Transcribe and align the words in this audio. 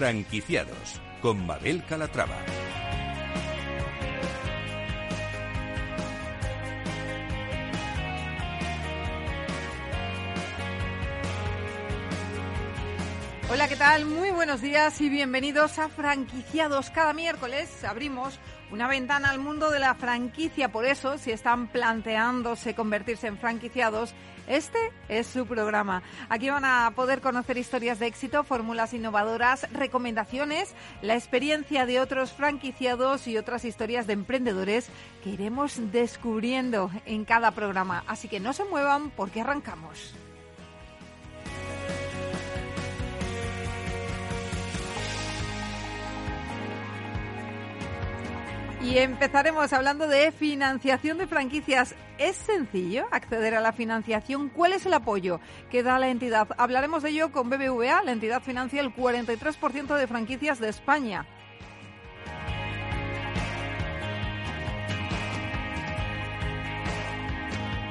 Franquiciados 0.00 0.98
con 1.20 1.44
Mabel 1.44 1.84
Calatrava. 1.84 2.38
Hola, 13.50 13.68
¿qué 13.68 13.76
tal? 13.76 14.06
Muy 14.06 14.30
buenos 14.30 14.62
días 14.62 14.98
y 15.02 15.10
bienvenidos 15.10 15.78
a 15.78 15.90
Franquiciados. 15.90 16.88
Cada 16.88 17.12
miércoles 17.12 17.84
abrimos 17.84 18.38
una 18.72 18.88
ventana 18.88 19.30
al 19.30 19.38
mundo 19.38 19.70
de 19.70 19.78
la 19.78 19.94
franquicia. 19.94 20.70
Por 20.70 20.84
eso, 20.84 21.18
si 21.18 21.32
están 21.32 21.68
planteándose 21.68 22.74
convertirse 22.74 23.26
en 23.26 23.38
franquiciados, 23.38 24.14
este 24.46 24.78
es 25.08 25.26
su 25.26 25.46
programa. 25.46 26.02
Aquí 26.28 26.50
van 26.50 26.64
a 26.64 26.92
poder 26.96 27.20
conocer 27.20 27.56
historias 27.56 27.98
de 27.98 28.06
éxito, 28.06 28.42
fórmulas 28.42 28.94
innovadoras, 28.94 29.70
recomendaciones, 29.72 30.74
la 31.02 31.14
experiencia 31.14 31.86
de 31.86 32.00
otros 32.00 32.32
franquiciados 32.32 33.28
y 33.28 33.38
otras 33.38 33.64
historias 33.64 34.06
de 34.06 34.14
emprendedores 34.14 34.88
que 35.22 35.30
iremos 35.30 35.92
descubriendo 35.92 36.90
en 37.06 37.24
cada 37.24 37.52
programa. 37.52 38.02
Así 38.06 38.28
que 38.28 38.40
no 38.40 38.52
se 38.52 38.64
muevan 38.64 39.10
porque 39.10 39.40
arrancamos. 39.40 40.14
Y 48.82 48.96
empezaremos 48.96 49.74
hablando 49.74 50.08
de 50.08 50.32
financiación 50.32 51.18
de 51.18 51.26
franquicias. 51.26 51.94
¿Es 52.16 52.36
sencillo 52.36 53.06
acceder 53.10 53.54
a 53.54 53.60
la 53.60 53.72
financiación? 53.72 54.48
¿Cuál 54.48 54.72
es 54.72 54.86
el 54.86 54.94
apoyo 54.94 55.38
que 55.70 55.82
da 55.82 55.98
la 55.98 56.08
entidad? 56.08 56.48
Hablaremos 56.56 57.02
de 57.02 57.10
ello 57.10 57.30
con 57.30 57.50
BBVA. 57.50 58.02
La 58.02 58.12
entidad 58.12 58.42
financia 58.42 58.80
el 58.80 58.94
43% 58.94 59.96
de 59.96 60.06
franquicias 60.06 60.60
de 60.60 60.70
España. 60.70 61.26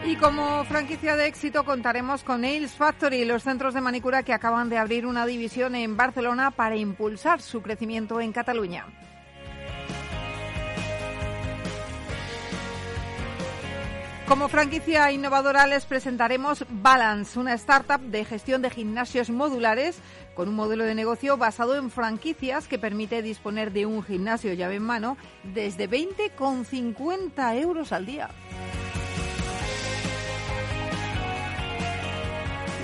Y 0.06 0.16
como 0.16 0.64
franquicia 0.64 1.16
de 1.16 1.28
éxito 1.28 1.64
contaremos 1.66 2.24
con 2.24 2.42
Nails 2.42 2.74
Factory, 2.74 3.26
los 3.26 3.44
centros 3.44 3.76
de 3.76 3.82
manicura 3.82 4.24
que 4.24 4.34
acaban 4.34 4.70
de 4.70 4.80
abrir 4.80 5.06
una 5.06 5.28
división 5.28 5.76
en 5.76 5.96
Barcelona 5.96 6.50
para 6.50 6.78
impulsar 6.78 7.42
su 7.42 7.62
crecimiento 7.62 8.20
en 8.20 8.32
Cataluña. 8.32 8.88
Como 14.30 14.48
franquicia 14.48 15.12
innovadora 15.12 15.66
les 15.66 15.86
presentaremos 15.86 16.64
Balance, 16.70 17.40
una 17.40 17.56
startup 17.56 18.00
de 18.00 18.24
gestión 18.24 18.62
de 18.62 18.70
gimnasios 18.70 19.32
modulares 19.32 19.98
con 20.36 20.48
un 20.48 20.56
modelo 20.56 20.84
de 20.84 20.94
negocio 20.94 21.36
basado 21.36 21.76
en 21.76 21.90
franquicias 21.90 22.68
que 22.68 22.78
permite 22.78 23.24
disponer 23.24 23.72
de 23.74 23.88
un 23.88 24.04
gimnasio 24.04 24.54
llave 24.54 24.76
en 24.76 24.84
mano 24.84 25.18
desde 25.44 25.90
20,50 25.90 27.60
euros 27.60 27.92
al 27.92 28.06
día. 28.06 28.30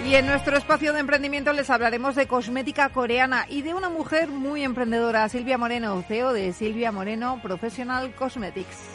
Y 0.08 0.16
en 0.16 0.26
nuestro 0.26 0.58
espacio 0.58 0.94
de 0.94 1.00
emprendimiento 1.00 1.54
les 1.54 1.70
hablaremos 1.70 2.16
de 2.16 2.28
cosmética 2.28 2.90
coreana 2.90 3.46
y 3.48 3.62
de 3.62 3.76
una 3.76 3.90
mujer 3.90 4.30
muy 4.30 4.64
emprendedora, 4.64 5.30
Silvia 5.30 5.60
Moreno, 5.60 6.04
CEO 6.08 6.34
de 6.34 6.54
Silvia 6.54 6.92
Moreno 6.92 7.40
Professional 7.44 8.16
Cosmetics. 8.16 8.95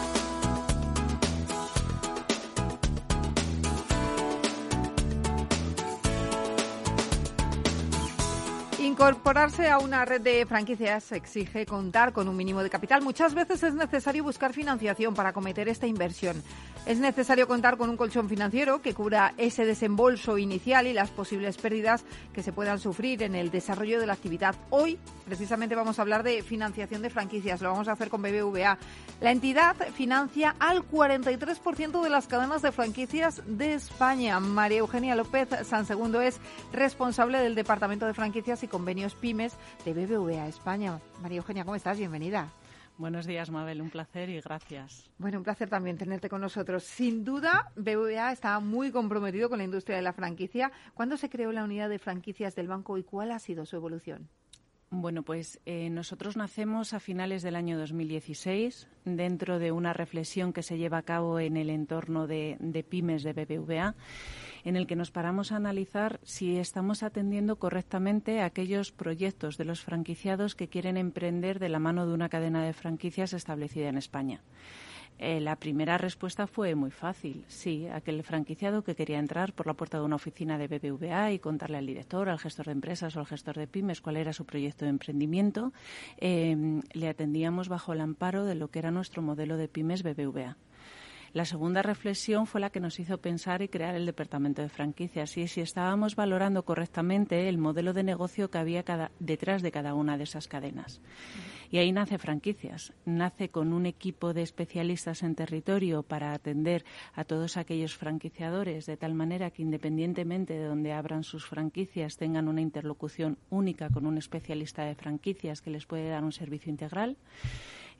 Incorporarse 9.01 9.67
a 9.67 9.79
una 9.79 10.05
red 10.05 10.21
de 10.21 10.45
franquicias 10.45 11.11
exige 11.11 11.65
contar 11.65 12.13
con 12.13 12.27
un 12.27 12.37
mínimo 12.37 12.61
de 12.61 12.69
capital. 12.69 13.01
Muchas 13.01 13.33
veces 13.33 13.63
es 13.63 13.73
necesario 13.73 14.23
buscar 14.23 14.53
financiación 14.53 15.15
para 15.15 15.29
acometer 15.29 15.67
esta 15.67 15.87
inversión. 15.87 16.43
Es 16.85 16.99
necesario 16.99 17.47
contar 17.47 17.77
con 17.77 17.89
un 17.89 17.97
colchón 17.97 18.29
financiero 18.29 18.83
que 18.83 18.93
cubra 18.93 19.33
ese 19.37 19.65
desembolso 19.65 20.37
inicial 20.37 20.85
y 20.85 20.93
las 20.93 21.09
posibles 21.09 21.57
pérdidas 21.57 22.03
que 22.31 22.43
se 22.43 22.53
puedan 22.53 22.77
sufrir 22.77 23.23
en 23.23 23.33
el 23.33 23.49
desarrollo 23.49 23.99
de 23.99 24.05
la 24.05 24.13
actividad. 24.13 24.55
Hoy, 24.69 24.99
precisamente, 25.25 25.73
vamos 25.73 25.97
a 25.97 26.03
hablar 26.03 26.21
de 26.21 26.43
financiación 26.43 27.01
de 27.01 27.09
franquicias. 27.09 27.59
Lo 27.61 27.71
vamos 27.71 27.87
a 27.87 27.93
hacer 27.93 28.09
con 28.09 28.21
BBVA. 28.21 28.77
La 29.19 29.31
entidad 29.31 29.75
financia 29.95 30.55
al 30.59 30.87
43% 30.87 32.03
de 32.03 32.09
las 32.09 32.27
cadenas 32.27 32.61
de 32.61 32.71
franquicias 32.71 33.41
de 33.47 33.73
España. 33.73 34.39
María 34.39 34.79
Eugenia 34.79 35.15
López 35.15 35.49
Segundo 35.87 36.21
es 36.21 36.39
responsable 36.71 37.39
del 37.39 37.55
Departamento 37.55 38.05
de 38.05 38.13
Franquicias 38.13 38.61
y 38.61 38.67
Convenios 38.91 39.15
Pymes 39.15 39.57
de 39.85 39.93
BBVA 39.93 40.49
España. 40.49 40.99
María 41.21 41.37
Eugenia, 41.37 41.63
¿cómo 41.63 41.77
estás? 41.77 41.97
Bienvenida. 41.97 42.51
Buenos 42.97 43.25
días, 43.25 43.49
Mabel. 43.49 43.81
Un 43.81 43.89
placer 43.89 44.27
y 44.27 44.41
gracias. 44.41 45.09
Bueno, 45.17 45.37
un 45.37 45.45
placer 45.45 45.69
también 45.69 45.97
tenerte 45.97 46.27
con 46.27 46.41
nosotros. 46.41 46.83
Sin 46.83 47.23
duda, 47.23 47.71
BBVA 47.77 48.33
está 48.33 48.59
muy 48.59 48.91
comprometido 48.91 49.47
con 49.47 49.59
la 49.59 49.63
industria 49.63 49.95
de 49.95 50.01
la 50.01 50.11
franquicia. 50.11 50.73
¿Cuándo 50.93 51.15
se 51.15 51.29
creó 51.29 51.53
la 51.53 51.63
unidad 51.63 51.87
de 51.87 51.99
franquicias 51.99 52.53
del 52.53 52.67
banco 52.67 52.97
y 52.97 53.03
cuál 53.03 53.31
ha 53.31 53.39
sido 53.39 53.65
su 53.65 53.77
evolución? 53.77 54.27
Bueno, 54.93 55.23
pues 55.23 55.61
eh, 55.65 55.89
nosotros 55.89 56.35
nacemos 56.35 56.93
a 56.93 56.99
finales 56.99 57.43
del 57.43 57.55
año 57.55 57.79
2016 57.79 58.89
dentro 59.05 59.57
de 59.57 59.71
una 59.71 59.93
reflexión 59.93 60.51
que 60.51 60.63
se 60.63 60.77
lleva 60.77 60.97
a 60.97 61.01
cabo 61.03 61.39
en 61.39 61.55
el 61.55 61.69
entorno 61.69 62.27
de, 62.27 62.57
pymes 62.89 63.23
de 63.23 63.31
BBVA 63.31 63.95
en 64.65 64.75
el 64.75 64.87
que 64.87 64.97
nos 64.97 65.09
paramos 65.09 65.53
a 65.53 65.55
analizar 65.55 66.19
si 66.23 66.57
estamos 66.57 67.03
atendiendo 67.03 67.55
correctamente 67.55 68.41
a 68.41 68.45
aquellos 68.45 68.91
proyectos 68.91 69.57
de 69.57 69.63
los 69.63 69.79
franquiciados 69.79 70.55
que 70.55 70.67
quieren 70.67 70.97
emprender 70.97 71.59
de 71.59 71.69
la 71.69 71.79
mano 71.79 72.05
de 72.05 72.13
una 72.13 72.27
cadena 72.27 72.61
de 72.65 72.73
franquicias 72.73 73.31
establecida 73.31 73.87
en 73.87 73.97
España. 73.97 74.41
Eh, 75.23 75.39
la 75.39 75.55
primera 75.55 75.99
respuesta 75.99 76.47
fue 76.47 76.73
muy 76.73 76.89
fácil. 76.89 77.45
Sí, 77.47 77.87
aquel 77.87 78.23
franquiciado 78.23 78.83
que 78.83 78.95
quería 78.95 79.19
entrar 79.19 79.53
por 79.53 79.67
la 79.67 79.75
puerta 79.75 79.99
de 79.99 80.03
una 80.03 80.15
oficina 80.15 80.57
de 80.57 80.67
BBVA 80.67 81.31
y 81.31 81.37
contarle 81.37 81.77
al 81.77 81.85
director, 81.85 82.27
al 82.27 82.39
gestor 82.39 82.65
de 82.65 82.71
empresas 82.71 83.15
o 83.15 83.19
al 83.19 83.27
gestor 83.27 83.55
de 83.55 83.67
pymes 83.67 84.01
cuál 84.01 84.17
era 84.17 84.33
su 84.33 84.45
proyecto 84.45 84.83
de 84.85 84.89
emprendimiento, 84.89 85.73
eh, 86.17 86.81
le 86.93 87.07
atendíamos 87.07 87.69
bajo 87.69 87.93
el 87.93 88.01
amparo 88.01 88.45
de 88.45 88.55
lo 88.55 88.69
que 88.69 88.79
era 88.79 88.89
nuestro 88.89 89.21
modelo 89.21 89.57
de 89.57 89.67
pymes 89.67 90.01
BBVA. 90.01 90.57
La 91.33 91.45
segunda 91.45 91.81
reflexión 91.81 92.45
fue 92.45 92.59
la 92.59 92.71
que 92.71 92.81
nos 92.81 92.99
hizo 92.99 93.17
pensar 93.19 93.61
y 93.61 93.69
crear 93.69 93.95
el 93.95 94.05
departamento 94.05 94.61
de 94.61 94.67
franquicias 94.67 95.37
y 95.37 95.47
si 95.47 95.61
estábamos 95.61 96.17
valorando 96.17 96.65
correctamente 96.65 97.47
el 97.47 97.57
modelo 97.57 97.93
de 97.93 98.03
negocio 98.03 98.49
que 98.51 98.57
había 98.57 98.83
detrás 99.19 99.61
de 99.61 99.71
cada 99.71 99.93
una 99.93 100.17
de 100.17 100.25
esas 100.25 100.49
cadenas. 100.49 100.99
Y 101.69 101.77
ahí 101.77 101.93
nace 101.93 102.17
franquicias. 102.17 102.91
Nace 103.05 103.47
con 103.47 103.71
un 103.71 103.85
equipo 103.85 104.33
de 104.33 104.41
especialistas 104.41 105.23
en 105.23 105.35
territorio 105.35 106.03
para 106.03 106.33
atender 106.33 106.83
a 107.13 107.23
todos 107.23 107.55
aquellos 107.55 107.95
franquiciadores 107.95 108.85
de 108.85 108.97
tal 108.97 109.13
manera 109.13 109.51
que 109.51 109.61
independientemente 109.61 110.53
de 110.55 110.65
donde 110.65 110.91
abran 110.91 111.23
sus 111.23 111.45
franquicias 111.45 112.17
tengan 112.17 112.49
una 112.49 112.59
interlocución 112.59 113.37
única 113.49 113.89
con 113.89 114.05
un 114.05 114.17
especialista 114.17 114.83
de 114.83 114.95
franquicias 114.95 115.61
que 115.61 115.69
les 115.69 115.85
puede 115.85 116.09
dar 116.09 116.25
un 116.25 116.33
servicio 116.33 116.69
integral 116.69 117.15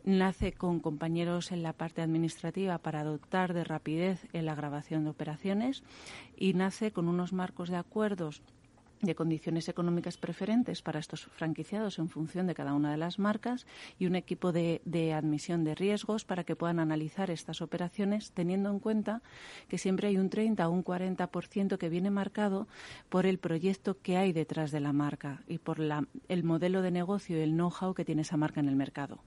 nace 0.04 0.54
con 0.54 0.80
compañeros 0.80 1.52
en 1.52 1.64
la 1.64 1.74
parte 1.74 2.02
administrativa 2.02 2.78
para 2.78 3.04
dotar 3.04 3.54
de 3.54 3.64
rapidez 3.64 4.28
en 4.34 4.46
la 4.46 4.56
grabación 4.56 5.04
de 5.04 5.12
operaciones 5.12 5.84
y 6.36 6.54
nace 6.54 6.92
con 6.92 7.08
unos 7.08 7.34
marcos 7.34 7.70
de 7.70 7.78
acuerdos 7.78 8.42
de 9.02 9.16
condiciones 9.16 9.68
económicas 9.70 10.18
preferentes 10.18 10.82
para 10.82 11.00
estos 11.00 11.26
franquiciados 11.26 12.00
en 12.00 12.10
función 12.10 12.48
de 12.48 12.56
cada 12.56 12.74
una 12.74 12.92
de 12.92 12.98
las 12.98 13.20
marcas 13.20 13.66
y 14.00 14.06
un 14.06 14.16
equipo 14.16 14.52
de, 14.52 14.82
admisión 15.14 15.64
de 15.64 15.76
riesgos 15.76 16.26
para 16.26 16.44
que 16.44 16.56
puedan 16.56 16.80
analizar 16.80 17.32
estas 17.32 17.62
operaciones 17.62 18.32
teniendo 18.32 18.70
en 18.70 18.80
cuenta 18.80 19.22
que 19.68 19.78
siempre 19.78 20.08
hay 20.08 20.18
un 20.18 20.30
30 20.30 20.68
o 20.68 20.72
un 20.72 20.84
40% 20.84 21.78
que 21.78 21.90
viene 21.90 22.12
marcado 22.12 22.68
por 23.10 23.26
el 23.26 23.40
proyecto 23.40 23.98
que 24.02 24.18
hay 24.18 24.34
detrás 24.34 24.72
de 24.72 24.80
la 24.80 24.94
marca 24.94 25.42
y 25.48 25.58
por 25.58 25.80
la, 25.80 26.06
el 26.28 26.44
modelo 26.44 26.82
de 26.82 26.92
negocio 26.92 27.38
y 27.38 27.42
el 27.42 27.52
know-how 27.52 27.94
que 27.94 28.06
tiene 28.06 28.22
esa 28.22 28.38
marca 28.38 28.60
en 28.60 28.70
el 28.70 28.76
mercado. 28.76 29.20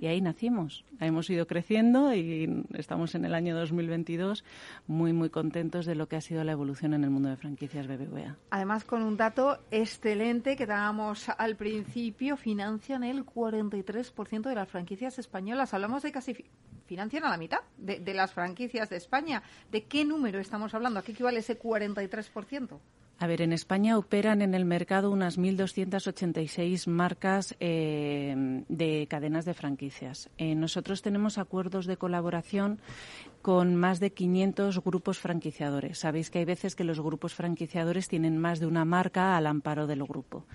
Y 0.00 0.06
ahí 0.06 0.22
nacimos. 0.22 0.86
Hemos 1.00 1.28
ido 1.28 1.46
creciendo 1.46 2.14
y 2.14 2.64
estamos 2.72 3.14
en 3.14 3.26
el 3.26 3.34
año 3.34 3.54
2022 3.54 4.42
muy, 4.86 5.12
muy 5.12 5.28
contentos 5.28 5.84
de 5.84 5.94
lo 5.94 6.08
que 6.08 6.16
ha 6.16 6.20
sido 6.22 6.44
la 6.44 6.52
evolución 6.52 6.94
en 6.94 7.04
el 7.04 7.10
mundo 7.10 7.28
de 7.28 7.36
franquicias 7.36 7.86
BBVA. 7.86 8.36
Además, 8.50 8.84
con 8.84 9.02
un 9.10 9.16
dato 9.16 9.58
excelente 9.72 10.56
que 10.56 10.66
dábamos 10.66 11.28
al 11.30 11.56
principio. 11.56 12.36
Financian 12.36 13.02
el 13.02 13.26
43% 13.26 14.42
de 14.48 14.54
las 14.54 14.68
franquicias 14.68 15.18
españolas. 15.18 15.74
Hablamos 15.74 16.04
de 16.04 16.12
casi 16.12 16.44
financian 16.86 17.24
a 17.24 17.30
la 17.30 17.36
mitad 17.36 17.58
de, 17.76 17.98
de 17.98 18.14
las 18.14 18.32
franquicias 18.32 18.88
de 18.88 18.96
España. 18.96 19.42
¿De 19.72 19.82
qué 19.82 20.04
número 20.04 20.38
estamos 20.38 20.74
hablando? 20.74 21.00
¿A 21.00 21.02
qué 21.02 21.10
equivale 21.10 21.40
ese 21.40 21.58
43%? 21.58 22.78
A 23.22 23.26
ver, 23.26 23.42
en 23.42 23.52
España 23.52 23.98
operan 23.98 24.40
en 24.40 24.54
el 24.54 24.64
mercado 24.64 25.10
unas 25.10 25.38
1.286 25.38 26.86
marcas 26.86 27.54
eh, 27.60 28.34
de 28.66 29.06
cadenas 29.10 29.44
de 29.44 29.52
franquicias. 29.52 30.30
Eh, 30.38 30.54
nosotros 30.54 31.02
tenemos 31.02 31.36
acuerdos 31.36 31.84
de 31.84 31.98
colaboración 31.98 32.80
con 33.42 33.76
más 33.76 34.00
de 34.00 34.14
500 34.14 34.82
grupos 34.82 35.18
franquiciadores. 35.18 35.98
Sabéis 35.98 36.30
que 36.30 36.38
hay 36.38 36.46
veces 36.46 36.74
que 36.74 36.82
los 36.82 36.98
grupos 36.98 37.34
franquiciadores 37.34 38.08
tienen 38.08 38.38
más 38.38 38.58
de 38.58 38.66
una 38.66 38.86
marca 38.86 39.36
al 39.36 39.46
amparo 39.46 39.86
del 39.86 40.02
grupo. 40.04 40.46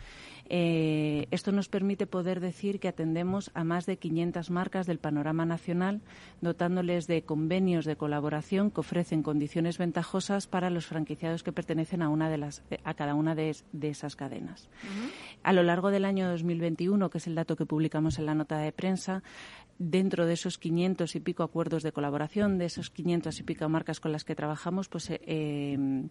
Eh, 0.48 1.28
esto 1.32 1.52
nos 1.52 1.70
permite 1.70 2.06
poder 2.06 2.40
decir 2.40 2.80
que 2.80 2.88
atendemos 2.88 3.50
a 3.54 3.64
más 3.64 3.86
de 3.86 3.98
500 3.98 4.52
marcas 4.52 4.86
del 4.86 5.00
panorama 5.00 5.46
nacional, 5.46 6.02
dotándoles 6.42 7.08
de 7.08 7.24
convenios 7.24 7.86
de 7.86 7.96
colaboración 7.96 8.70
que 8.70 8.82
ofrecen 8.82 9.24
condiciones 9.24 9.78
ventajosas 9.78 10.48
para 10.48 10.70
los 10.70 10.86
franquiciados 10.86 11.44
que 11.44 11.52
pertenecen 11.52 12.02
a, 12.02 12.10
una 12.10 12.30
de 12.30 12.38
las, 12.38 12.64
a 12.84 12.94
cada 12.94 13.16
una 13.16 13.34
de, 13.34 13.56
esas 13.82 14.16
cadenas. 14.16 14.70
A 15.44 15.54
lo 15.54 15.64
largo 15.64 15.92
del 15.92 16.06
año 16.06 16.30
2021, 16.30 17.10
que 17.10 17.18
es 17.18 17.28
el 17.28 17.36
dato 17.36 17.56
que 17.56 17.66
publicamos 17.66 18.20
en 18.20 18.26
la 18.26 18.36
nota 18.36 18.58
de 18.58 18.72
prensa, 18.72 19.24
dentro 19.78 20.26
de 20.26 20.34
esos 20.34 20.58
500 20.58 21.16
y 21.16 21.20
pico 21.20 21.44
acuerdos 21.44 21.84
de 21.84 21.92
colaboración, 21.92 22.58
de 22.58 22.66
esos 22.66 22.90
500 22.90 23.40
y 23.40 23.44
pico 23.44 23.68
marcas 23.68 24.00
con 24.00 24.12
las 24.12 24.24
que 24.24 24.36
trabajamos, 24.36 24.88
pues 24.88 25.10
eh, 25.10 26.08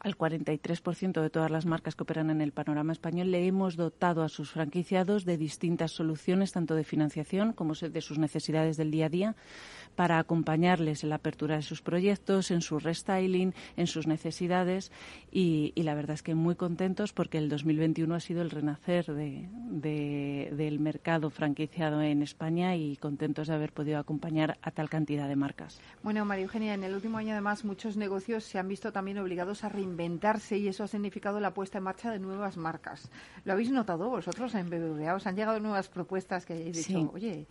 al 0.00 0.16
43% 0.16 1.20
de 1.20 1.30
todas 1.30 1.50
las 1.50 1.66
marcas 1.66 1.94
que 1.94 2.02
operan 2.02 2.30
en 2.30 2.40
el 2.40 2.52
panorama 2.52 2.92
español, 2.92 3.30
le 3.30 3.46
hemos 3.46 3.76
dotado 3.76 4.22
a 4.22 4.28
sus 4.28 4.50
franquiciados 4.50 5.24
de 5.24 5.36
distintas 5.36 5.92
soluciones, 5.92 6.52
tanto 6.52 6.74
de 6.74 6.84
financiación 6.84 7.52
como 7.52 7.74
de 7.74 8.00
sus 8.00 8.18
necesidades 8.18 8.76
del 8.76 8.90
día 8.90 9.06
a 9.06 9.08
día, 9.08 9.36
para 9.94 10.18
acompañarles 10.18 11.02
en 11.02 11.10
la 11.10 11.16
apertura 11.16 11.56
de 11.56 11.62
sus 11.62 11.82
proyectos, 11.82 12.50
en 12.50 12.60
su 12.60 12.78
restyling, 12.78 13.54
en 13.76 13.86
sus 13.86 14.06
necesidades. 14.06 14.90
Y, 15.30 15.72
la 15.82 15.94
verdad 15.94 16.14
es 16.14 16.22
que 16.22 16.34
muy 16.34 16.54
contentos 16.54 17.12
porque 17.12 17.38
el 17.38 17.48
2021 17.48 18.14
ha 18.14 18.20
sido 18.20 18.42
el 18.42 18.50
renacer 18.50 19.06
del 19.06 20.78
mercado 20.78 21.30
franquiciado 21.30 22.02
en 22.02 22.22
España 22.22 22.76
y 22.76 22.96
contentos 22.96 23.48
de 23.48 23.54
haber 23.54 23.72
podido 23.72 23.98
acompañar 23.98 24.58
a 24.62 24.70
tal 24.70 24.88
cantidad 24.88 25.28
de 25.28 25.36
marcas. 25.36 25.80
Bueno, 26.02 26.24
María 26.24 26.44
Eugenia, 26.44 26.74
en 26.74 26.84
el 26.84 26.94
último 26.94 27.18
año 27.18 27.32
además 27.32 27.64
muchos 27.64 27.96
negocios 27.96 28.44
se 28.44 28.58
han 28.58 28.68
visto 28.68 28.92
también 28.92 29.18
obligados 29.18 29.64
a 29.64 29.68
reinventarse 29.68 30.58
y 30.58 30.68
eso 30.68 30.84
ha 30.84 30.88
significado 30.88 31.40
la 31.40 31.52
puesta 31.52 31.78
en 31.78 31.84
marcha 31.84 32.10
de 32.10 32.18
nuevas 32.18 32.56
marcas. 32.56 33.10
¿Lo 33.44 33.52
habéis 33.52 33.70
notado 33.70 34.08
vosotros 34.08 34.54
en 34.54 34.70
BBVA? 34.70 35.14
¿Os 35.14 35.26
han 35.26 35.36
llegado 35.36 35.58
nuevas 35.60 35.88
propuestas 35.88 36.46
que 36.46 36.54
hayáis 36.54 36.76
dicho, 36.76 37.10
oye, 37.12 37.46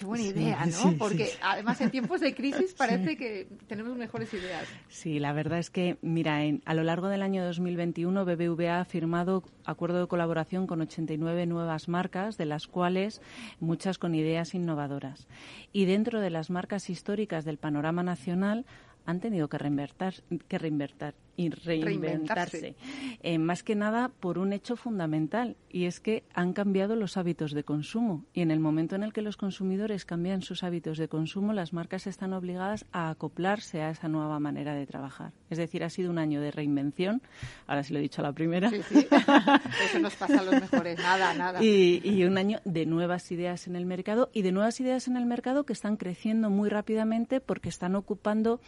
Qué 0.00 0.06
buena 0.06 0.24
idea, 0.24 0.64
¿no? 0.64 0.94
Porque 0.96 1.28
además 1.42 1.78
en 1.82 1.90
tiempos 1.90 2.22
de 2.22 2.34
crisis 2.34 2.72
parece 2.78 3.18
que 3.18 3.46
tenemos 3.66 3.98
mejores 3.98 4.32
ideas. 4.32 4.66
Sí, 4.88 5.18
la 5.18 5.34
verdad 5.34 5.58
es 5.58 5.68
que, 5.68 5.98
mira, 6.00 6.40
a 6.64 6.74
lo 6.74 6.84
largo 6.84 7.08
del 7.08 7.20
año 7.20 7.44
2021 7.44 8.24
BBVA 8.24 8.80
ha 8.80 8.84
firmado 8.86 9.44
acuerdo 9.66 10.00
de 10.00 10.06
colaboración 10.06 10.66
con 10.66 10.80
89 10.80 11.44
nuevas 11.44 11.88
marcas, 11.88 12.38
de 12.38 12.46
las 12.46 12.66
cuales 12.66 13.20
muchas 13.60 13.98
con 13.98 14.14
ideas 14.14 14.54
innovadoras. 14.54 15.28
Y 15.70 15.84
dentro 15.84 16.22
de 16.22 16.30
las 16.30 16.48
marcas 16.48 16.88
históricas 16.88 17.44
del 17.44 17.58
panorama 17.58 18.02
nacional 18.02 18.64
han 19.04 19.20
tenido 19.20 19.48
que 19.48 19.58
reinvertir, 19.58 20.24
que 20.48 20.56
reinvertir 20.56 21.12
y 21.40 21.48
reinventarse. 21.48 22.76
Eh, 23.22 23.38
más 23.38 23.62
que 23.62 23.74
nada 23.74 24.10
por 24.20 24.36
un 24.36 24.52
hecho 24.52 24.76
fundamental 24.76 25.56
y 25.70 25.86
es 25.86 25.98
que 25.98 26.24
han 26.34 26.52
cambiado 26.52 26.96
los 26.96 27.16
hábitos 27.16 27.52
de 27.52 27.64
consumo 27.64 28.26
y 28.34 28.42
en 28.42 28.50
el 28.50 28.60
momento 28.60 28.94
en 28.94 29.02
el 29.02 29.14
que 29.14 29.22
los 29.22 29.38
consumidores 29.38 30.04
cambian 30.04 30.42
sus 30.42 30.62
hábitos 30.62 30.98
de 30.98 31.08
consumo, 31.08 31.54
las 31.54 31.72
marcas 31.72 32.06
están 32.06 32.34
obligadas 32.34 32.84
a 32.92 33.08
acoplarse 33.08 33.80
a 33.80 33.90
esa 33.90 34.08
nueva 34.08 34.38
manera 34.38 34.74
de 34.74 34.86
trabajar. 34.86 35.32
Es 35.48 35.56
decir, 35.56 35.82
ha 35.82 35.88
sido 35.88 36.10
un 36.10 36.18
año 36.18 36.42
de 36.42 36.50
reinvención. 36.50 37.22
Ahora 37.66 37.84
sí 37.84 37.94
lo 37.94 38.00
he 38.00 38.02
dicho 38.02 38.20
a 38.20 38.24
la 38.24 38.32
primera. 38.32 38.68
Sí, 38.68 38.82
sí. 38.82 39.06
Eso 39.86 39.98
nos 39.98 40.14
pasa 40.16 40.40
a 40.40 40.42
los 40.42 40.60
mejores. 40.60 40.98
Nada, 40.98 41.32
nada. 41.34 41.64
Y, 41.64 42.02
y 42.04 42.24
un 42.24 42.36
año 42.36 42.60
de 42.66 42.84
nuevas 42.84 43.32
ideas 43.32 43.66
en 43.66 43.76
el 43.76 43.86
mercado 43.86 44.30
y 44.34 44.42
de 44.42 44.52
nuevas 44.52 44.78
ideas 44.80 45.08
en 45.08 45.16
el 45.16 45.24
mercado 45.24 45.64
que 45.64 45.72
están 45.72 45.96
creciendo 45.96 46.50
muy 46.50 46.68
rápidamente 46.68 47.40
porque 47.40 47.70
están 47.70 47.96
ocupando 47.96 48.60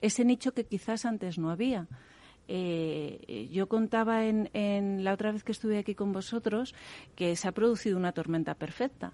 ese 0.00 0.24
nicho 0.24 0.52
que 0.52 0.64
quizás 0.64 1.04
antes 1.04 1.38
no 1.38 1.50
había. 1.50 1.86
Eh, 2.48 3.48
yo 3.50 3.68
contaba 3.68 4.26
en, 4.26 5.04
la 5.04 5.12
otra 5.12 5.32
vez 5.32 5.44
que 5.44 5.52
estuve 5.52 5.78
aquí 5.78 5.94
con 5.94 6.12
vosotros 6.12 6.74
que 7.14 7.36
se 7.36 7.48
ha 7.48 7.52
producido 7.52 7.96
una 7.96 8.12
tormenta 8.12 8.54
perfecta 8.54 9.12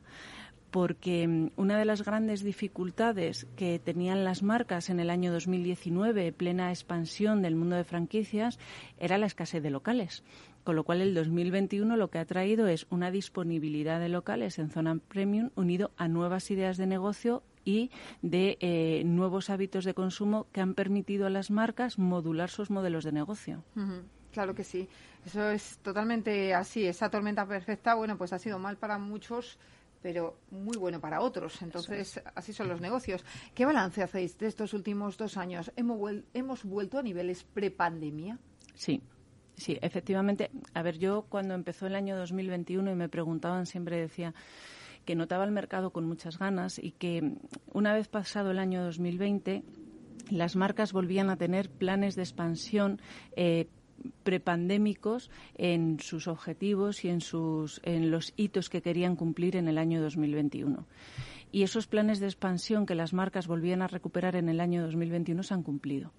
porque 0.71 1.27
mm, 1.27 1.51
una 1.57 1.79
de 1.79 1.85
las 1.85 2.05
grandes 2.05 2.43
dificultades 2.43 3.47
que 3.57 3.79
tenían 3.79 4.25
las 4.25 4.43
marcas 4.43 4.89
en 4.89 5.01
el 5.01 5.11
año 5.11 5.33
2019, 5.33 6.33
plena 6.33 6.71
expansión 6.71 7.43
del 7.43 7.57
mundo 7.57 7.77
de 7.77 7.85
franquicias, 7.85 8.59
era 8.99 9.19
la 9.19 9.27
escasez 9.27 9.63
de 9.63 9.71
locales. 9.71 10.23
Con 10.63 10.77
lo 10.77 10.85
cual, 10.85 11.01
el 11.01 11.15
2021 11.15 11.97
lo 11.97 12.11
que 12.11 12.19
ha 12.19 12.25
traído 12.25 12.69
es 12.69 12.87
una 12.91 13.11
disponibilidad 13.11 13.99
de 13.99 14.11
locales 14.11 14.59
en 14.59 14.71
zona 14.71 14.97
premium 15.09 15.51
unido 15.57 15.91
a 15.97 16.07
nuevas 16.07 16.51
ideas 16.51 16.77
de 16.77 16.87
negocio 16.87 17.43
y 17.65 17.91
de 18.23 18.59
eh, 18.61 19.03
nuevos 19.05 19.51
hábitos 19.51 19.85
de 19.85 19.95
consumo 19.95 20.47
que 20.53 20.61
han 20.61 20.75
permitido 20.75 21.27
a 21.27 21.31
las 21.31 21.51
marcas 21.51 21.99
modular 21.99 22.51
sus 22.51 22.71
modelos 22.71 23.05
de 23.05 23.13
negocio. 23.13 23.65
Claro 24.33 24.55
que 24.55 24.65
sí. 24.65 24.89
Eso 25.25 25.51
es 25.51 25.79
totalmente 25.79 26.55
así. 26.55 26.87
Esa 26.87 27.11
tormenta 27.11 27.47
perfecta, 27.47 27.95
bueno, 27.95 28.17
pues 28.17 28.33
ha 28.33 28.39
sido 28.39 28.59
mal 28.59 28.77
para 28.77 28.99
muchos, 28.99 29.59
pero 30.03 30.39
muy 30.51 30.77
bueno 30.77 31.01
para 31.01 31.21
otros. 31.21 31.61
Entonces, 31.63 32.23
así 32.35 32.53
son 32.53 32.69
los 32.69 32.81
negocios. 32.81 33.25
¿Qué 33.55 33.67
balance 33.67 34.03
hacéis 34.03 34.39
de 34.39 34.47
estos 34.47 34.73
últimos 34.73 35.17
dos 35.17 35.37
años? 35.37 35.73
¿Hemos, 35.77 36.13
hemos 36.33 36.65
vuelto 36.65 36.99
a 36.99 37.03
niveles 37.03 37.45
prepandemia? 37.45 38.39
Sí. 38.75 39.03
Sí, 39.57 39.79
efectivamente. 39.83 40.51
A 40.73 40.83
ver, 40.83 40.97
yo 40.97 41.27
cuando 41.29 41.53
empezó 41.53 41.87
el 41.87 41.95
año 41.95 42.17
2021 42.17 42.93
y 42.93 42.95
me 42.95 43.11
preguntaban, 43.11 43.67
siempre 43.67 44.01
decía, 44.01 44.33
que 45.11 45.17
notaba 45.17 45.43
el 45.43 45.51
mercado 45.51 45.91
con 45.91 46.05
muchas 46.05 46.39
ganas 46.39 46.79
y 46.79 46.93
que 46.93 47.33
una 47.73 47.93
vez 47.95 48.07
pasado 48.07 48.53
el 48.53 48.61
año 48.61 48.85
2020 48.85 49.65
las 50.31 50.55
marcas 50.55 50.93
volvían 50.93 51.31
a 51.31 51.37
tener 51.37 51.69
planes 51.69 52.15
de 52.15 52.23
expansión 52.23 53.01
eh, 53.35 53.67
prepandémicos 54.23 55.29
en 55.57 55.99
sus 55.99 56.29
objetivos 56.29 57.05
y 57.05 57.09
en, 57.09 57.23
sus, 57.23 57.81
en 57.83 58.13
los 58.13 58.33
hitos 58.37 58.71
que 58.71 58.83
querían 58.83 59.17
cumplir 59.17 59.57
en 59.57 59.67
el 59.67 59.79
año 59.79 60.01
2021. 60.01 60.87
Y 61.51 61.65
esos 61.65 61.89
planes 61.89 62.21
de 62.21 62.27
expansión 62.27 62.87
que 62.87 62.95
las 62.95 63.13
marcas 63.13 63.49
volvían 63.49 63.83
a 63.83 63.89
recuperar 63.89 64.37
en 64.37 64.49
el 64.49 64.61
año 64.61 64.81
2021 64.85 65.43
se 65.43 65.55
han 65.55 65.65
cumplido 65.65 66.13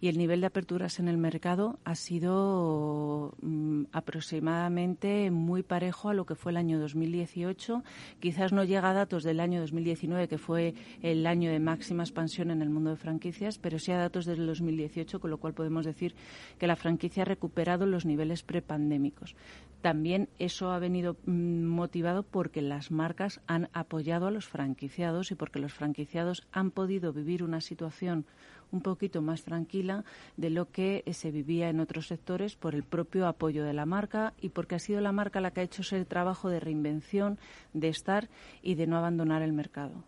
y 0.00 0.08
el 0.08 0.18
nivel 0.18 0.40
de 0.40 0.46
aperturas 0.46 0.98
en 0.98 1.08
el 1.08 1.18
mercado 1.18 1.78
ha 1.84 1.94
sido 1.94 3.34
mm, 3.40 3.84
aproximadamente 3.92 5.30
muy 5.30 5.62
parejo 5.62 6.08
a 6.08 6.14
lo 6.14 6.26
que 6.26 6.34
fue 6.34 6.52
el 6.52 6.58
año 6.58 6.78
2018. 6.78 7.82
Quizás 8.20 8.52
no 8.52 8.64
llega 8.64 8.90
a 8.90 8.94
datos 8.94 9.24
del 9.24 9.40
año 9.40 9.60
2019, 9.60 10.28
que 10.28 10.38
fue 10.38 10.74
el 11.02 11.26
año 11.26 11.50
de 11.50 11.60
máxima 11.60 12.02
expansión 12.02 12.50
en 12.50 12.62
el 12.62 12.70
mundo 12.70 12.90
de 12.90 12.96
franquicias, 12.96 13.58
pero 13.58 13.78
sí 13.78 13.92
a 13.92 13.98
datos 13.98 14.26
del 14.26 14.46
2018, 14.46 15.20
con 15.20 15.30
lo 15.30 15.38
cual 15.38 15.54
podemos 15.54 15.84
decir 15.84 16.14
que 16.58 16.66
la 16.66 16.76
franquicia 16.76 17.22
ha 17.22 17.26
recuperado 17.26 17.86
los 17.86 18.04
niveles 18.04 18.42
prepandémicos. 18.42 19.34
También 19.82 20.28
eso 20.38 20.70
ha 20.72 20.78
venido 20.78 21.16
mm, 21.26 21.64
motivado 21.64 22.22
porque 22.22 22.62
las 22.62 22.90
marcas 22.90 23.40
han 23.46 23.68
apoyado 23.72 24.26
a 24.26 24.30
los 24.30 24.46
franquiciados 24.46 25.30
y 25.30 25.34
porque 25.34 25.58
los 25.58 25.72
franquiciados 25.72 26.46
han 26.52 26.70
podido 26.70 27.12
vivir 27.12 27.42
una 27.42 27.60
situación 27.60 28.26
un 28.72 28.80
poquito 28.80 29.22
más 29.22 29.42
tranquila 29.42 30.04
de 30.36 30.50
lo 30.50 30.70
que 30.70 31.02
eh, 31.06 31.14
se 31.14 31.30
vivía 31.30 31.68
en 31.68 31.80
otros 31.80 32.06
sectores 32.06 32.56
por 32.56 32.74
el 32.74 32.82
propio 32.82 33.26
apoyo 33.26 33.64
de 33.64 33.72
la 33.72 33.86
marca 33.86 34.34
y 34.40 34.50
porque 34.50 34.74
ha 34.74 34.78
sido 34.78 35.00
la 35.00 35.12
marca 35.12 35.40
la 35.40 35.50
que 35.50 35.60
ha 35.60 35.64
hecho 35.64 35.82
ese 35.82 36.04
trabajo 36.04 36.48
de 36.48 36.60
reinvención, 36.60 37.38
de 37.72 37.88
estar 37.88 38.28
y 38.62 38.74
de 38.74 38.86
no 38.86 38.96
abandonar 38.96 39.42
el 39.42 39.52
mercado. 39.52 40.04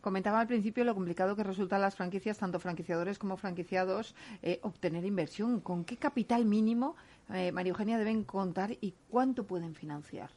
Comentaba 0.00 0.40
al 0.40 0.46
principio 0.46 0.84
lo 0.84 0.94
complicado 0.94 1.36
que 1.36 1.42
resulta 1.42 1.76
a 1.76 1.78
las 1.78 1.96
franquicias, 1.96 2.38
tanto 2.38 2.58
franquiciadores 2.58 3.18
como 3.18 3.36
franquiciados, 3.36 4.14
eh, 4.42 4.58
obtener 4.62 5.04
inversión. 5.04 5.60
¿Con 5.60 5.84
qué 5.84 5.96
capital 5.96 6.44
mínimo, 6.44 6.96
eh, 7.32 7.52
María 7.52 7.70
Eugenia, 7.70 7.98
deben 7.98 8.24
contar 8.24 8.76
y 8.80 8.94
cuánto 9.08 9.44
pueden 9.46 9.74
financiar? 9.74 10.30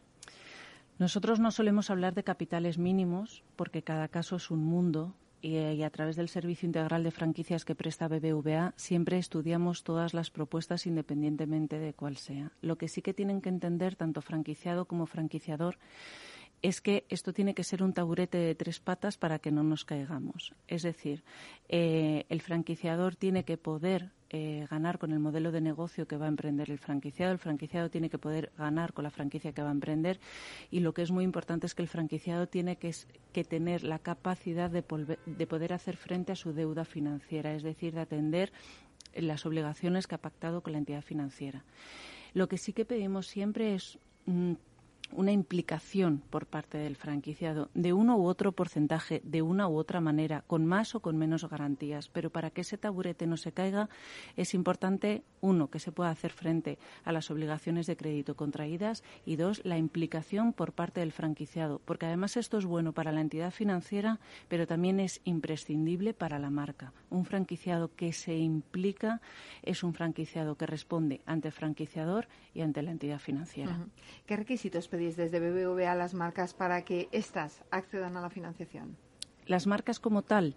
Nosotros 0.97 1.39
no 1.39 1.51
solemos 1.51 1.89
hablar 1.89 2.13
de 2.13 2.23
capitales 2.23 2.77
mínimos 2.77 3.43
porque 3.57 3.83
cada 3.83 4.07
caso 4.07 4.37
es 4.37 4.49
un 4.49 4.63
mundo 4.63 5.13
y, 5.45 5.83
a 5.83 5.89
través 5.91 6.15
del 6.15 6.27
Servicio 6.27 6.65
Integral 6.65 7.03
de 7.03 7.11
Franquicias 7.11 7.65
que 7.65 7.75
presta 7.75 8.07
BBVA 8.07 8.73
siempre 8.77 9.19
estudiamos 9.19 9.83
todas 9.83 10.13
las 10.13 10.31
propuestas 10.31 10.87
independientemente 10.87 11.77
de 11.77 11.93
cuál 11.93 12.17
sea. 12.17 12.51
Lo 12.61 12.77
que 12.77 12.87
sí 12.87 13.01
que 13.03 13.13
tienen 13.13 13.41
que 13.41 13.49
entender 13.49 13.95
tanto 13.95 14.21
franquiciado 14.21 14.85
como 14.85 15.05
franquiciador 15.05 15.77
es 16.65 16.81
que 16.81 17.05
esto 17.09 17.31
tiene 17.31 17.53
que 17.53 17.63
ser 17.63 17.83
un 17.83 17.93
taburete 17.93 18.39
de 18.39 18.55
tres 18.55 18.79
patas 18.79 19.17
para 19.17 19.37
que 19.37 19.51
no 19.51 19.61
nos 19.61 19.85
caigamos. 19.85 20.55
Es 20.67 20.81
decir, 20.81 21.23
eh, 21.69 22.25
el 22.29 22.41
franquiciador 22.41 23.15
tiene 23.15 23.45
que 23.45 23.55
poder 23.55 24.13
eh, 24.31 24.65
ganar 24.71 24.97
con 24.97 25.11
el 25.11 25.19
modelo 25.19 25.51
de 25.51 25.61
negocio 25.61 26.07
que 26.07 26.17
va 26.17 26.25
a 26.25 26.29
emprender 26.29 26.71
el 26.71 26.79
franquiciado, 26.79 27.31
el 27.33 27.37
franquiciado 27.37 27.91
tiene 27.91 28.09
que 28.09 28.17
poder 28.17 28.51
ganar 28.57 28.93
con 28.93 29.03
la 29.03 29.11
franquicia 29.11 29.51
que 29.51 29.61
va 29.61 29.69
a 29.69 29.73
emprender 29.73 30.19
y 30.71 30.79
lo 30.79 30.95
que 30.95 31.03
es 31.03 31.11
muy 31.11 31.23
importante 31.23 31.67
es 31.67 31.75
que 31.75 31.83
el 31.83 31.87
franquiciado 31.87 32.47
tiene 32.47 32.77
que, 32.77 32.91
tener 33.43 33.83
la 33.83 33.99
capacidad 33.99 34.71
de, 34.71 34.83
de 35.27 35.47
poder 35.47 35.71
hacer 35.71 35.97
frente 35.97 36.31
a 36.31 36.35
su 36.35 36.51
deuda 36.51 36.83
financiera, 36.83 37.53
es 37.53 37.61
decir, 37.61 37.93
de 37.93 38.01
atender 38.01 38.51
las 39.13 39.45
obligaciones 39.45 40.07
que 40.07 40.15
ha 40.15 40.19
pactado 40.19 40.61
con 40.61 40.73
la 40.73 40.79
entidad 40.79 41.03
financiera. 41.03 41.63
Lo 42.33 42.47
que 42.47 42.57
sí 42.57 42.73
que 42.73 42.85
pedimos 42.85 43.27
siempre 43.27 43.75
es 43.75 43.99
mm, 44.25 44.53
una 45.11 45.31
implicación 45.31 46.21
por 46.29 46.45
parte 46.45 46.77
del 46.77 46.95
franquiciado 46.95 47.69
de 47.73 47.93
uno 47.93 48.17
u 48.17 48.25
otro 48.25 48.51
porcentaje, 48.51 49.21
de 49.23 49.41
una 49.41 49.67
u 49.67 49.77
otra 49.77 50.01
manera, 50.01 50.43
con 50.47 50.65
más 50.65 50.95
o 50.95 50.99
con 50.99 51.17
menos 51.17 51.47
garantías. 51.49 52.09
Pero 52.09 52.29
para 52.29 52.49
que 52.49 52.61
ese 52.61 52.77
taburete 52.77 53.27
no 53.27 53.37
se 53.37 53.51
caiga, 53.51 53.89
es 54.35 54.53
importante, 54.53 55.23
uno, 55.41 55.69
que 55.69 55.79
se 55.79 55.91
pueda 55.91 56.09
hacer 56.09 56.31
frente 56.31 56.77
a 57.03 57.11
las 57.11 57.29
obligaciones 57.31 57.87
de 57.87 57.97
crédito 57.97 58.35
contraídas 58.35 59.03
y, 59.25 59.35
dos, 59.35 59.61
la 59.63 59.77
implicación 59.77 60.53
por 60.53 60.73
parte 60.73 60.99
del 60.99 61.11
franquiciado. 61.11 61.81
Porque 61.85 62.05
además 62.05 62.37
esto 62.37 62.57
es 62.57 62.65
bueno 62.65 62.93
para 62.93 63.11
la 63.11 63.21
entidad 63.21 63.51
financiera, 63.51 64.19
pero 64.47 64.67
también 64.67 64.99
es 64.99 65.21
imprescindible 65.23 66.13
para 66.13 66.39
la 66.39 66.49
marca. 66.49 66.93
Un 67.09 67.25
franquiciado 67.25 67.93
que 67.95 68.13
se 68.13 68.37
implica 68.37 69.21
es 69.61 69.83
un 69.83 69.93
franquiciado 69.93 70.55
que 70.55 70.65
responde 70.65 71.21
ante 71.25 71.49
el 71.49 71.53
franquiciador 71.53 72.27
y 72.53 72.61
ante 72.61 72.81
la 72.81 72.91
entidad 72.91 73.19
financiera. 73.19 73.85
¿Qué 74.25 74.35
requisitos 74.35 74.87
pedís 74.95 75.17
desde 75.17 75.39
BBVA 75.39 75.91
a 75.91 75.95
las 75.95 76.13
marcas 76.13 76.53
para 76.53 76.83
que 76.83 77.09
éstas 77.11 77.63
accedan 77.69 78.15
a 78.15 78.21
la 78.21 78.29
financiación? 78.29 78.95
Las 79.45 79.67
marcas 79.67 79.99
como 79.99 80.21
tal, 80.21 80.55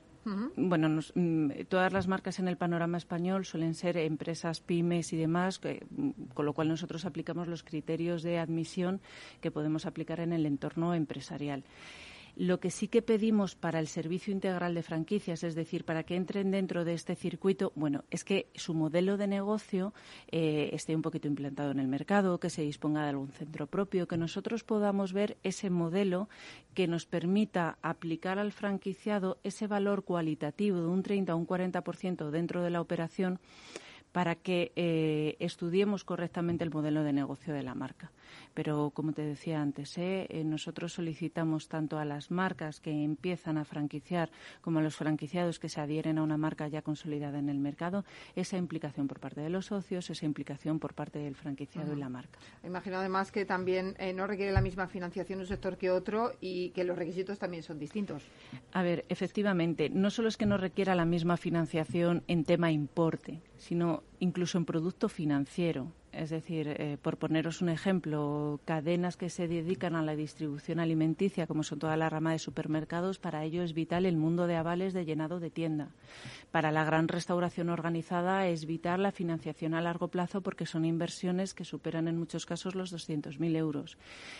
Bueno, 0.57 1.01
mm, 1.15 1.65
todas 1.71 1.91
las 1.91 2.07
marcas 2.07 2.39
en 2.39 2.49
el 2.49 2.59
panorama 2.59 2.99
español 2.99 3.47
suelen 3.47 3.75
ser 3.75 3.97
empresas 3.97 4.61
pymes 4.61 5.15
y 5.15 5.17
demás, 5.17 5.59
mm, 5.63 6.11
con 6.35 6.45
lo 6.45 6.53
cual 6.53 6.69
nosotros 6.69 7.07
aplicamos 7.07 7.49
los 7.49 7.63
criterios 7.63 8.23
de 8.23 8.39
admisión 8.39 9.01
que 9.41 9.51
podemos 9.51 9.87
aplicar 9.87 10.21
en 10.21 10.35
el 10.35 10.45
entorno 10.45 10.93
empresarial. 10.93 11.65
Lo 12.39 12.61
que 12.61 12.71
sí 12.71 12.87
que 12.87 13.03
pedimos 13.03 13.57
para 13.57 13.81
el 13.81 13.89
servicio 13.89 14.33
integral 14.33 14.73
de 14.73 14.85
franquicias, 14.85 15.43
es 15.43 15.57
decir, 15.57 15.85
para 15.85 16.05
que 16.05 16.15
entren 16.15 16.53
dentro 16.53 16.85
de 16.85 16.95
este 16.95 17.17
circuito, 17.17 17.73
bueno, 17.75 18.05
es 18.13 18.23
que 18.23 18.47
su 18.55 18.75
modelo 18.75 19.17
de 19.17 19.27
negocio 19.27 19.93
eh, 20.31 20.71
esté 20.73 20.95
un 20.95 21.03
poquito 21.03 21.27
implantado 21.27 21.73
en 21.73 21.81
el 21.81 21.89
mercado, 21.89 22.39
que 22.39 22.49
se 22.49 22.63
disponga 22.63 23.03
de 23.03 23.09
algún 23.09 23.33
centro 23.33 23.67
propio, 23.67 24.07
que 24.07 24.17
nosotros 24.17 24.63
podamos 24.63 25.13
ver 25.13 25.37
ese 25.43 25.69
modelo 25.69 26.29
que 26.75 26.87
nos 26.87 27.07
permita 27.07 27.77
aplicar 27.83 28.39
al 28.39 28.53
franquiciado 28.53 29.39
ese 29.43 29.67
valor 29.67 30.05
cualitativo 30.05 30.81
de 30.81 30.87
un 30.87 31.03
30 31.03 31.35
o 31.35 31.39
un 31.39 31.47
40% 31.49 32.31
dentro 32.31 32.63
de 32.63 32.71
la 32.71 32.81
operación 32.81 33.41
para 34.13 34.37
que 34.37 34.71
eh, 34.77 35.35
estudiemos 35.41 36.05
correctamente 36.05 36.63
el 36.63 36.71
modelo 36.71 37.03
de 37.03 37.13
negocio 37.13 37.53
de 37.53 37.65
la 37.65 37.75
marca. 37.75 38.13
Pero, 38.55 38.91
como 38.91 39.13
te 39.13 39.23
decía 39.23 39.61
antes, 39.61 39.97
¿eh? 39.99 40.27
Eh, 40.31 40.45
nosotros 40.45 40.93
solicitamos 40.93 41.69
tanto 41.69 41.99
a 41.99 42.05
las 42.05 42.31
marcas 42.31 42.81
que 42.81 42.91
empiezan 42.91 43.59
a 43.59 43.65
franquiciar 43.65 44.31
como 44.61 44.79
a 44.79 44.83
los 44.83 44.97
franquiciados 44.97 45.59
que 45.59 45.69
se 45.69 45.81
adhieren 45.81 46.19
a 46.19 46.23
una 46.23 46.37
marca 46.37 46.69
ya 46.69 46.83
consolidada 46.83 47.39
en 47.39 47.49
el 47.49 47.59
mercado 47.59 48.05
esa 48.37 48.57
implicación 48.57 49.09
por 49.09 49.21
parte 49.21 49.41
de 49.41 49.51
los 49.51 49.67
socios, 49.67 50.11
esa 50.11 50.27
implicación 50.27 50.79
por 50.79 50.95
parte 50.95 51.19
del 51.19 51.35
franquiciado 51.35 51.93
y 51.93 51.97
la 51.97 52.09
marca. 52.09 52.39
Imagino 52.65 52.97
además 52.99 53.33
que 53.33 53.45
también 53.45 53.97
no 54.15 54.27
requiere 54.27 54.53
la 54.53 54.61
misma 54.61 54.89
financiación 54.89 55.41
un 55.41 55.47
sector 55.47 55.77
que 55.77 55.91
otro 55.91 56.33
y 56.41 56.71
que 56.71 56.85
los 56.85 56.97
requisitos 56.97 57.39
también 57.39 57.63
son 57.63 57.79
distintos. 57.79 58.23
A 58.73 58.83
ver, 58.83 59.05
efectivamente, 59.09 59.91
no 59.91 60.11
solo 60.11 60.29
es 60.29 60.37
que 60.37 60.47
no 60.47 60.57
requiera 60.57 60.95
la 60.95 61.05
misma 61.05 61.37
financiación 61.37 62.23
en 62.29 62.45
tema 62.45 62.71
importe, 62.71 63.41
sino 63.57 64.03
incluso 64.21 64.59
en 64.59 64.65
producto 64.65 65.09
financiero. 65.09 65.93
Es 66.13 66.31
decir, 66.31 66.69
eh, 66.69 66.97
por 67.01 67.19
poneros 67.19 67.61
un 67.61 67.69
ejemplo, 67.69 68.61
cadenas 68.65 69.17
que 69.17 69.29
se 69.31 69.47
dedican 69.47 69.95
a 69.95 70.03
la 70.03 70.17
distribución 70.17 70.81
alimenticia, 70.81 71.47
como 71.47 71.63
son 71.63 71.79
toda 71.79 71.97
la 71.97 72.09
rama 72.09 72.33
de 72.33 72.39
supermercados, 72.39 73.19
para 73.19 73.45
ello 73.45 73.63
es 73.63 73.75
vital 73.75 74.07
el 74.07 74.17
mundo 74.17 74.47
de 74.47 74.57
avales 74.57 74.95
de 74.95 75.05
llenado 75.05 75.39
de 75.39 75.51
tienda. 75.51 75.91
Para 76.51 76.73
la 76.73 76.85
gran 76.85 77.09
restauración 77.09 77.69
organizada 77.69 78.47
es 78.47 78.65
vital 78.65 79.03
la 79.03 79.13
financiación 79.13 79.75
a 79.75 79.83
largo 79.83 80.09
plazo 80.09 80.41
porque 80.41 80.65
son 80.65 80.87
inversiones 80.87 81.53
que 81.53 81.65
superan 81.65 82.09
en 82.09 82.19
muchos 82.19 82.47
casos 82.47 82.75
los 82.75 82.93
200.000 82.93 83.57
euros. 83.57 83.99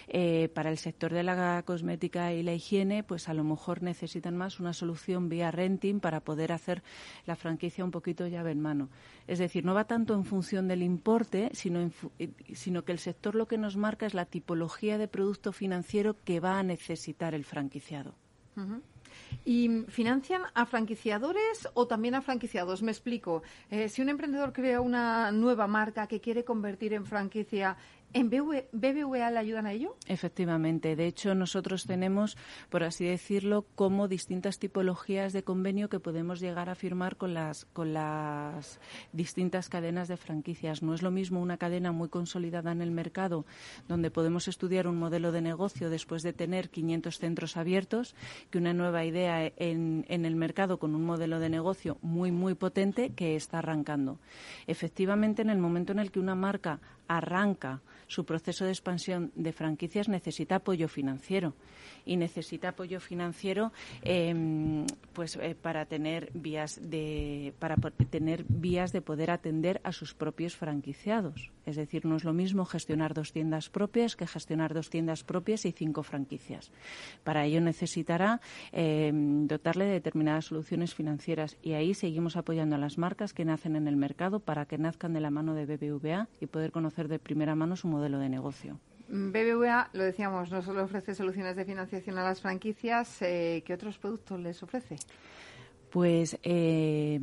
Eh, 0.09 0.49
para 0.55 0.71
el 0.71 0.79
sector 0.79 1.13
de 1.13 1.23
la 1.23 1.63
cosmética 1.63 2.33
y 2.33 2.43
la 2.43 2.55
higiene, 2.55 3.03
pues 3.03 3.29
a 3.29 3.35
lo 3.35 3.45
mejor 3.45 3.83
necesitan 3.83 4.37
más 4.37 4.59
una 4.59 4.73
solución 4.73 5.29
vía 5.29 5.51
renting 5.51 6.01
para 6.01 6.21
poder 6.21 6.53
hacer 6.53 6.83
la 7.27 7.37
franquicia 7.37 7.85
un 7.85 7.91
poquito 7.91 8.27
llave 8.27 8.53
en 8.53 8.61
mano. 8.61 8.89
Es 9.27 9.39
decir, 9.39 9.65
no 9.65 9.75
va 9.75 9.85
tanto 9.85 10.15
en 10.15 10.25
función 10.25 10.69
del 10.69 10.83
importe, 10.83 11.51
sino, 11.59 11.91
eh, 12.19 12.31
sino 12.55 12.85
que 12.85 12.93
el 12.93 12.99
sector 12.99 13.35
lo 13.35 13.47
que 13.47 13.59
nos 13.59 13.77
marca 13.77 14.07
es 14.07 14.15
la 14.15 14.25
tipología 14.25 14.97
de 14.97 15.09
producto 15.09 15.53
financiero 15.53 16.17
que 16.25 16.41
va 16.41 16.59
a 16.59 16.63
necesitar 16.63 17.35
el 17.35 17.45
franquiciado. 17.45 18.15
¿Y 19.45 19.85
financian 19.89 20.43
a 20.55 20.67
franquiciadores 20.67 21.69
o 21.75 21.87
también 21.87 22.15
a 22.15 22.23
franquiciados? 22.23 22.83
Me 22.83 22.91
explico. 22.91 23.43
Eh, 23.71 23.89
si 23.89 24.03
un 24.03 24.09
emprendedor 24.09 24.53
crea 24.53 24.81
una 24.81 25.31
nueva 25.33 25.67
marca 25.67 26.07
que 26.07 26.21
quiere 26.21 26.45
convertir 26.45 26.93
en 26.93 27.07
franquicia, 27.07 27.77
¿En 28.15 28.31
BBVA 28.31 29.31
le 29.31 29.39
ayudan 29.39 29.67
a 29.67 29.73
ello? 29.73 29.97
Efectivamente. 30.07 30.97
De 30.97 31.07
hecho, 31.07 31.35
nosotros 31.35 31.85
tenemos, 31.85 32.39
por 32.71 32.83
así 32.83 33.05
decirlo, 33.05 33.67
como 33.75 34.09
distintas 34.09 34.59
tipologías 34.59 35.35
de 35.35 35.45
convenio 35.45 35.91
que 35.91 36.01
podemos 36.01 36.41
llegar 36.41 36.71
a 36.71 36.75
firmar 36.75 37.17
con 37.17 37.35
las, 37.35 37.67
con 37.67 37.93
las 37.93 38.81
distintas 39.13 39.69
cadenas 39.69 40.09
de 40.09 40.17
franquicias. 40.17 40.83
No 40.83 40.95
es 40.95 41.03
lo 41.03 41.11
mismo 41.11 41.43
una 41.43 41.59
cadena 41.59 41.93
muy 41.93 42.09
consolidada 42.09 42.73
en 42.73 42.81
el 42.81 42.91
mercado, 42.91 43.45
donde 43.89 44.11
podemos 44.11 44.49
estudiar 44.49 44.87
un 44.87 44.97
modelo 44.97 45.31
de 45.31 45.43
negocio 45.43 45.91
después 45.91 46.23
de 46.23 46.33
tener 46.33 46.71
500 46.71 47.19
centros 47.19 47.59
abiertos, 47.59 48.15
que 48.51 48.57
una 48.57 48.73
nueva 48.73 49.05
idea 49.05 49.53
en, 49.57 50.07
en 50.09 50.25
el 50.25 50.35
mercado 50.35 50.79
con 50.79 50.95
un 50.95 51.05
modelo 51.05 51.41
de 51.41 51.51
negocio 51.51 51.99
muy, 52.01 52.33
muy 52.33 52.55
potente 52.55 53.11
que 53.11 53.37
está 53.37 53.59
arrancando. 53.59 54.19
Efectivamente, 54.67 55.43
en 55.43 55.51
el 55.51 55.59
momento 55.59 55.93
en 55.93 55.99
el 55.99 56.11
que 56.11 56.21
una 56.21 56.35
marca 56.35 56.81
arranca 57.09 57.81
su 58.07 58.25
proceso 58.25 58.65
de 58.65 58.71
expansión 58.71 59.33
de 59.35 59.53
franquicias 59.53 60.09
necesita 60.09 60.57
apoyo 60.57 60.89
financiero 60.89 61.55
y 62.09 62.17
necesita 62.17 62.71
apoyo 62.71 62.99
financiero 62.99 63.71
em, 64.03 64.87
pues 65.13 65.37
eh, 65.37 65.55
para 65.55 65.85
tener 65.85 66.31
vías 66.35 66.81
de 66.83 67.53
para 67.59 67.77
tener 67.77 68.45
vías 68.49 68.93
de 68.93 69.03
poder 69.03 69.31
atender 69.31 69.81
a 69.85 69.93
sus 69.93 70.15
propios 70.15 70.57
franquiciados 70.57 71.53
es 71.67 71.77
decir 71.77 72.07
no 72.07 72.17
es 72.17 72.25
lo 72.25 72.33
mismo 72.33 72.65
gestionar 72.65 73.15
dos 73.15 73.33
tiendas 73.33 73.69
propias 73.69 74.17
que 74.17 74.27
gestionar 74.27 74.73
dos 74.75 74.89
tiendas 74.91 75.23
propias 75.23 75.67
y 75.67 75.73
cinco 75.73 76.03
franquicias 76.03 76.73
para 77.25 77.45
ello 77.45 77.61
necesitará 77.61 78.41
em, 78.73 79.47
dotarle 79.47 79.85
de 79.85 79.93
determinadas 79.93 80.47
soluciones 80.47 80.95
financieras 80.95 81.57
y 81.63 81.75
ahí 81.75 81.93
seguimos 81.93 82.37
apoyando 82.37 82.77
a 82.77 82.79
las 82.79 82.97
marcas 82.97 83.35
que 83.35 83.45
nacen 83.45 83.77
en 83.77 83.87
el 83.87 83.97
mercado 83.97 84.41
para 84.41 84.65
que 84.65 84.79
nazcan 84.79 85.13
de 85.13 85.21
la 85.21 85.31
mano 85.31 85.55
de 85.55 85.67
BBVA 85.67 86.29
y 86.41 86.47
poder 86.47 86.73
conocer 86.73 87.09
de 87.09 87.19
primera 87.19 87.55
mano 87.55 87.77
su 87.77 87.89
modelo 87.89 88.19
de 88.19 88.31
negocio. 88.31 88.81
BBVA, 89.09 89.89
lo 89.95 90.05
decíamos, 90.05 90.51
no 90.51 90.61
solo 90.63 90.85
ofrece 90.85 91.15
soluciones 91.15 91.57
de 91.57 91.65
financiación 91.65 92.19
a 92.19 92.25
las 92.25 92.41
franquicias, 92.41 93.23
eh, 93.23 93.63
¿qué 93.65 93.73
otros 93.73 93.99
productos 93.99 94.39
les 94.41 94.63
ofrece? 94.63 94.97
Pues 95.91 96.39
eh, 96.43 97.19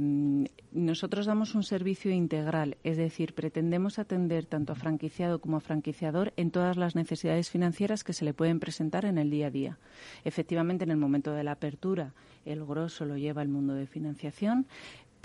nosotros 0.72 1.28
damos 1.28 1.54
un 1.54 1.62
servicio 1.62 2.12
integral, 2.12 2.78
es 2.84 2.98
decir, 2.98 3.36
pretendemos 3.36 4.00
atender 4.00 4.48
tanto 4.48 4.74
a 4.74 4.76
franquiciado 4.76 5.40
como 5.40 5.58
a 5.58 5.60
franquiciador 5.60 6.34
en 6.36 6.50
todas 6.50 6.76
las 6.76 6.96
necesidades 6.96 7.52
financieras 7.52 8.04
que 8.04 8.14
se 8.14 8.26
le 8.26 8.34
pueden 8.34 8.60
presentar 8.60 9.06
en 9.06 9.20
el 9.20 9.30
día 9.30 9.48
a 9.48 9.52
día. 9.52 9.78
Efectivamente, 10.24 10.84
en 10.84 10.90
el 10.90 10.98
momento 10.98 11.34
de 11.34 11.44
la 11.44 11.52
apertura, 11.52 12.14
el 12.44 12.66
grosso 12.66 13.06
lo 13.06 13.18
lleva 13.18 13.44
el 13.44 13.50
mundo 13.50 13.76
de 13.76 13.86
financiación, 13.86 14.66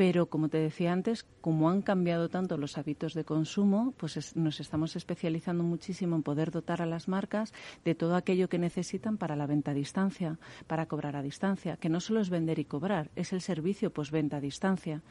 pero, 0.01 0.31
como 0.31 0.49
te 0.49 0.57
decía 0.57 0.95
antes, 0.95 1.27
como 1.43 1.69
han 1.69 1.83
cambiado 1.83 2.31
tanto 2.31 2.57
los 2.57 2.79
hábitos 2.79 3.13
de 3.13 3.27
consumo, 3.27 3.93
pues 3.99 4.35
nos 4.35 4.59
estamos 4.59 4.97
especializando 4.97 5.63
muchísimo 5.63 6.17
en 6.17 6.23
poder 6.23 6.51
dotar 6.51 6.81
a 6.81 6.87
las 6.87 7.07
marcas 7.07 7.53
de 7.85 7.95
todo 7.95 8.17
aquello 8.17 8.49
que 8.49 8.59
necesitan 8.59 9.19
para 9.19 9.37
la 9.37 9.47
venta 9.47 9.73
a 9.73 9.75
distancia, 9.75 10.39
para 10.67 10.87
cobrar 10.87 11.17
a 11.17 11.23
distancia, 11.23 11.77
que 11.77 11.91
no 11.91 12.01
solo 12.01 12.23
es 12.23 12.31
vender 12.31 12.59
y 12.59 12.65
cobrar, 12.65 13.11
es 13.15 13.35
el 13.35 13.43
servicio 13.43 13.93
postventa 13.93 14.39
a 14.39 14.41
distancia. 14.41 15.03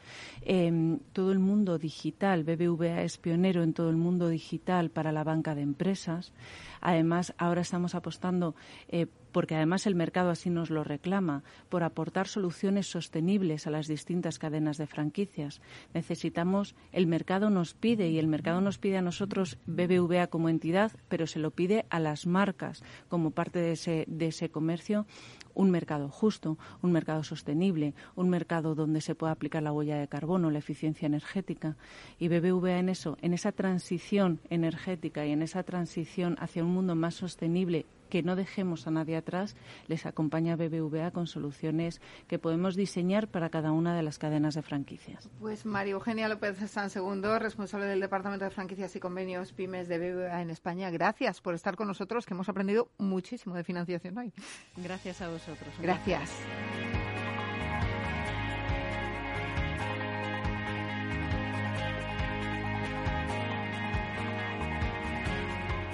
Em, 0.42 0.98
todo 1.12 1.30
el 1.30 1.38
mundo 1.38 1.78
digital, 1.78 2.42
BBVA 2.42 3.02
es 3.02 3.16
pionero 3.16 3.62
en 3.62 3.74
todo 3.74 3.90
el 3.90 3.96
mundo 3.96 4.26
digital 4.26 4.90
para 4.90 5.12
la 5.12 5.22
banca 5.22 5.54
de 5.54 5.62
empresas. 5.62 6.32
Además, 6.80 7.34
ahora 7.38 7.60
estamos 7.60 7.94
apostando 7.94 8.54
eh, 8.88 9.06
porque 9.32 9.54
además 9.54 9.86
el 9.86 9.94
mercado 9.94 10.30
así 10.30 10.50
nos 10.50 10.70
lo 10.70 10.84
reclama, 10.84 11.42
por 11.68 11.82
aportar 11.82 12.26
soluciones 12.26 12.86
sostenibles 12.88 13.66
a 13.66 13.70
las 13.70 13.86
distintas 13.86 14.38
cadenas 14.38 14.76
de 14.76 14.86
franquicias. 14.86 15.60
Necesitamos, 15.94 16.74
el 16.92 17.06
mercado 17.06 17.50
nos 17.50 17.74
pide 17.74 18.08
y 18.08 18.18
el 18.18 18.26
mercado 18.26 18.60
nos 18.60 18.78
pide 18.78 18.98
a 18.98 19.02
nosotros 19.02 19.58
BBVA 19.66 20.26
como 20.28 20.48
entidad, 20.48 20.92
pero 21.08 21.26
se 21.26 21.38
lo 21.38 21.52
pide 21.52 21.86
a 21.90 22.00
las 22.00 22.26
marcas 22.26 22.82
como 23.08 23.30
parte 23.30 23.60
de 23.60 23.72
ese, 23.72 24.04
de 24.08 24.28
ese 24.28 24.50
comercio 24.50 25.06
un 25.54 25.70
mercado 25.70 26.08
justo, 26.08 26.58
un 26.82 26.92
mercado 26.92 27.22
sostenible, 27.22 27.94
un 28.16 28.28
mercado 28.28 28.74
donde 28.74 29.00
se 29.00 29.14
pueda 29.14 29.32
aplicar 29.32 29.62
la 29.62 29.72
huella 29.72 29.98
de 29.98 30.08
carbono, 30.08 30.50
la 30.50 30.58
eficiencia 30.58 31.06
energética. 31.06 31.76
Y 32.18 32.28
BBVA 32.28 32.78
en 32.78 32.88
eso, 32.88 33.18
en 33.22 33.34
esa 33.34 33.52
transición 33.52 34.40
energética 34.50 35.26
y 35.26 35.32
en 35.32 35.42
esa 35.42 35.62
transición 35.62 36.36
hacia 36.40 36.64
un 36.64 36.72
mundo 36.72 36.94
más 36.94 37.14
sostenible 37.14 37.86
que 38.10 38.22
no 38.22 38.36
dejemos 38.36 38.86
a 38.86 38.90
nadie 38.90 39.16
atrás, 39.16 39.56
les 39.86 40.04
acompaña 40.04 40.56
BBVA 40.56 41.12
con 41.12 41.26
soluciones 41.26 42.02
que 42.28 42.38
podemos 42.38 42.76
diseñar 42.76 43.28
para 43.28 43.48
cada 43.48 43.72
una 43.72 43.96
de 43.96 44.02
las 44.02 44.18
cadenas 44.18 44.54
de 44.54 44.62
franquicias. 44.62 45.30
Pues 45.38 45.64
María 45.64 45.92
Eugenia 45.92 46.28
López 46.28 46.58
San 46.70 46.90
Segundo, 46.90 47.38
responsable 47.38 47.86
del 47.86 48.00
Departamento 48.00 48.44
de 48.44 48.50
Franquicias 48.50 48.94
y 48.96 49.00
Convenios 49.00 49.52
Pymes 49.52 49.88
de 49.88 49.98
BBVA 49.98 50.42
en 50.42 50.50
España. 50.50 50.90
Gracias 50.90 51.40
por 51.40 51.54
estar 51.54 51.76
con 51.76 51.88
nosotros, 51.88 52.26
que 52.26 52.34
hemos 52.34 52.48
aprendido 52.48 52.90
muchísimo 52.98 53.54
de 53.54 53.64
financiación 53.64 54.18
hoy. 54.18 54.32
Gracias 54.76 55.22
a 55.22 55.30
vosotros. 55.30 55.72
Gracias. 55.80 56.30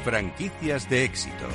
Franquicias 0.06 0.88
de 0.88 1.04
éxito. 1.04 1.49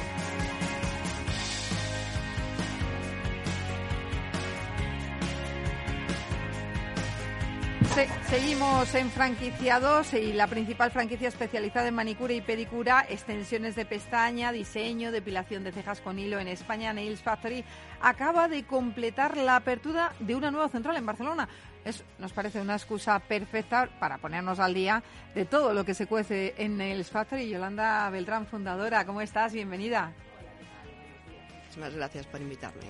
Seguimos 8.32 8.96
en 8.96 9.12
franquiciados 9.12 10.14
y 10.14 10.32
la 10.32 10.48
principal 10.48 10.90
franquicia 10.90 11.28
especializada 11.28 11.90
en 11.90 11.96
manicura 11.96 12.32
y 12.32 12.40
pedicura, 12.40 13.06
extensiones 13.10 13.76
de 13.76 13.84
pestaña, 13.84 14.54
diseño, 14.54 15.12
depilación 15.12 15.66
de 15.66 15.74
cejas 15.74 16.00
con 16.00 16.18
hilo 16.18 16.40
en 16.40 16.48
España, 16.48 16.94
Nails 16.94 17.22
Factory, 17.22 17.66
acaba 18.00 18.48
de 18.48 18.64
completar 18.64 19.36
la 19.36 19.58
apertura 19.58 20.14
de 20.22 20.36
una 20.36 20.50
nueva 20.50 20.70
central 20.70 20.96
en 20.96 21.06
Barcelona. 21.06 21.50
Nos 22.20 22.32
parece 22.32 22.62
una 22.62 22.76
excusa 22.76 23.20
perfecta 23.20 23.90
para 24.00 24.18
ponernos 24.18 24.62
al 24.62 24.76
día 24.76 25.04
de 25.36 25.44
todo 25.44 25.74
lo 25.74 25.84
que 25.84 25.94
se 25.94 26.08
cuece 26.08 26.56
en 26.58 26.78
Nails 26.78 27.10
Factory. 27.10 27.50
Yolanda 27.50 28.10
Beltrán, 28.12 28.48
fundadora, 28.48 29.06
¿cómo 29.06 29.20
estás? 29.20 29.52
Bienvenida. 29.52 30.14
Muchísimas 31.72 31.96
gracias 31.96 32.26
por 32.26 32.42
invitarme. 32.42 32.82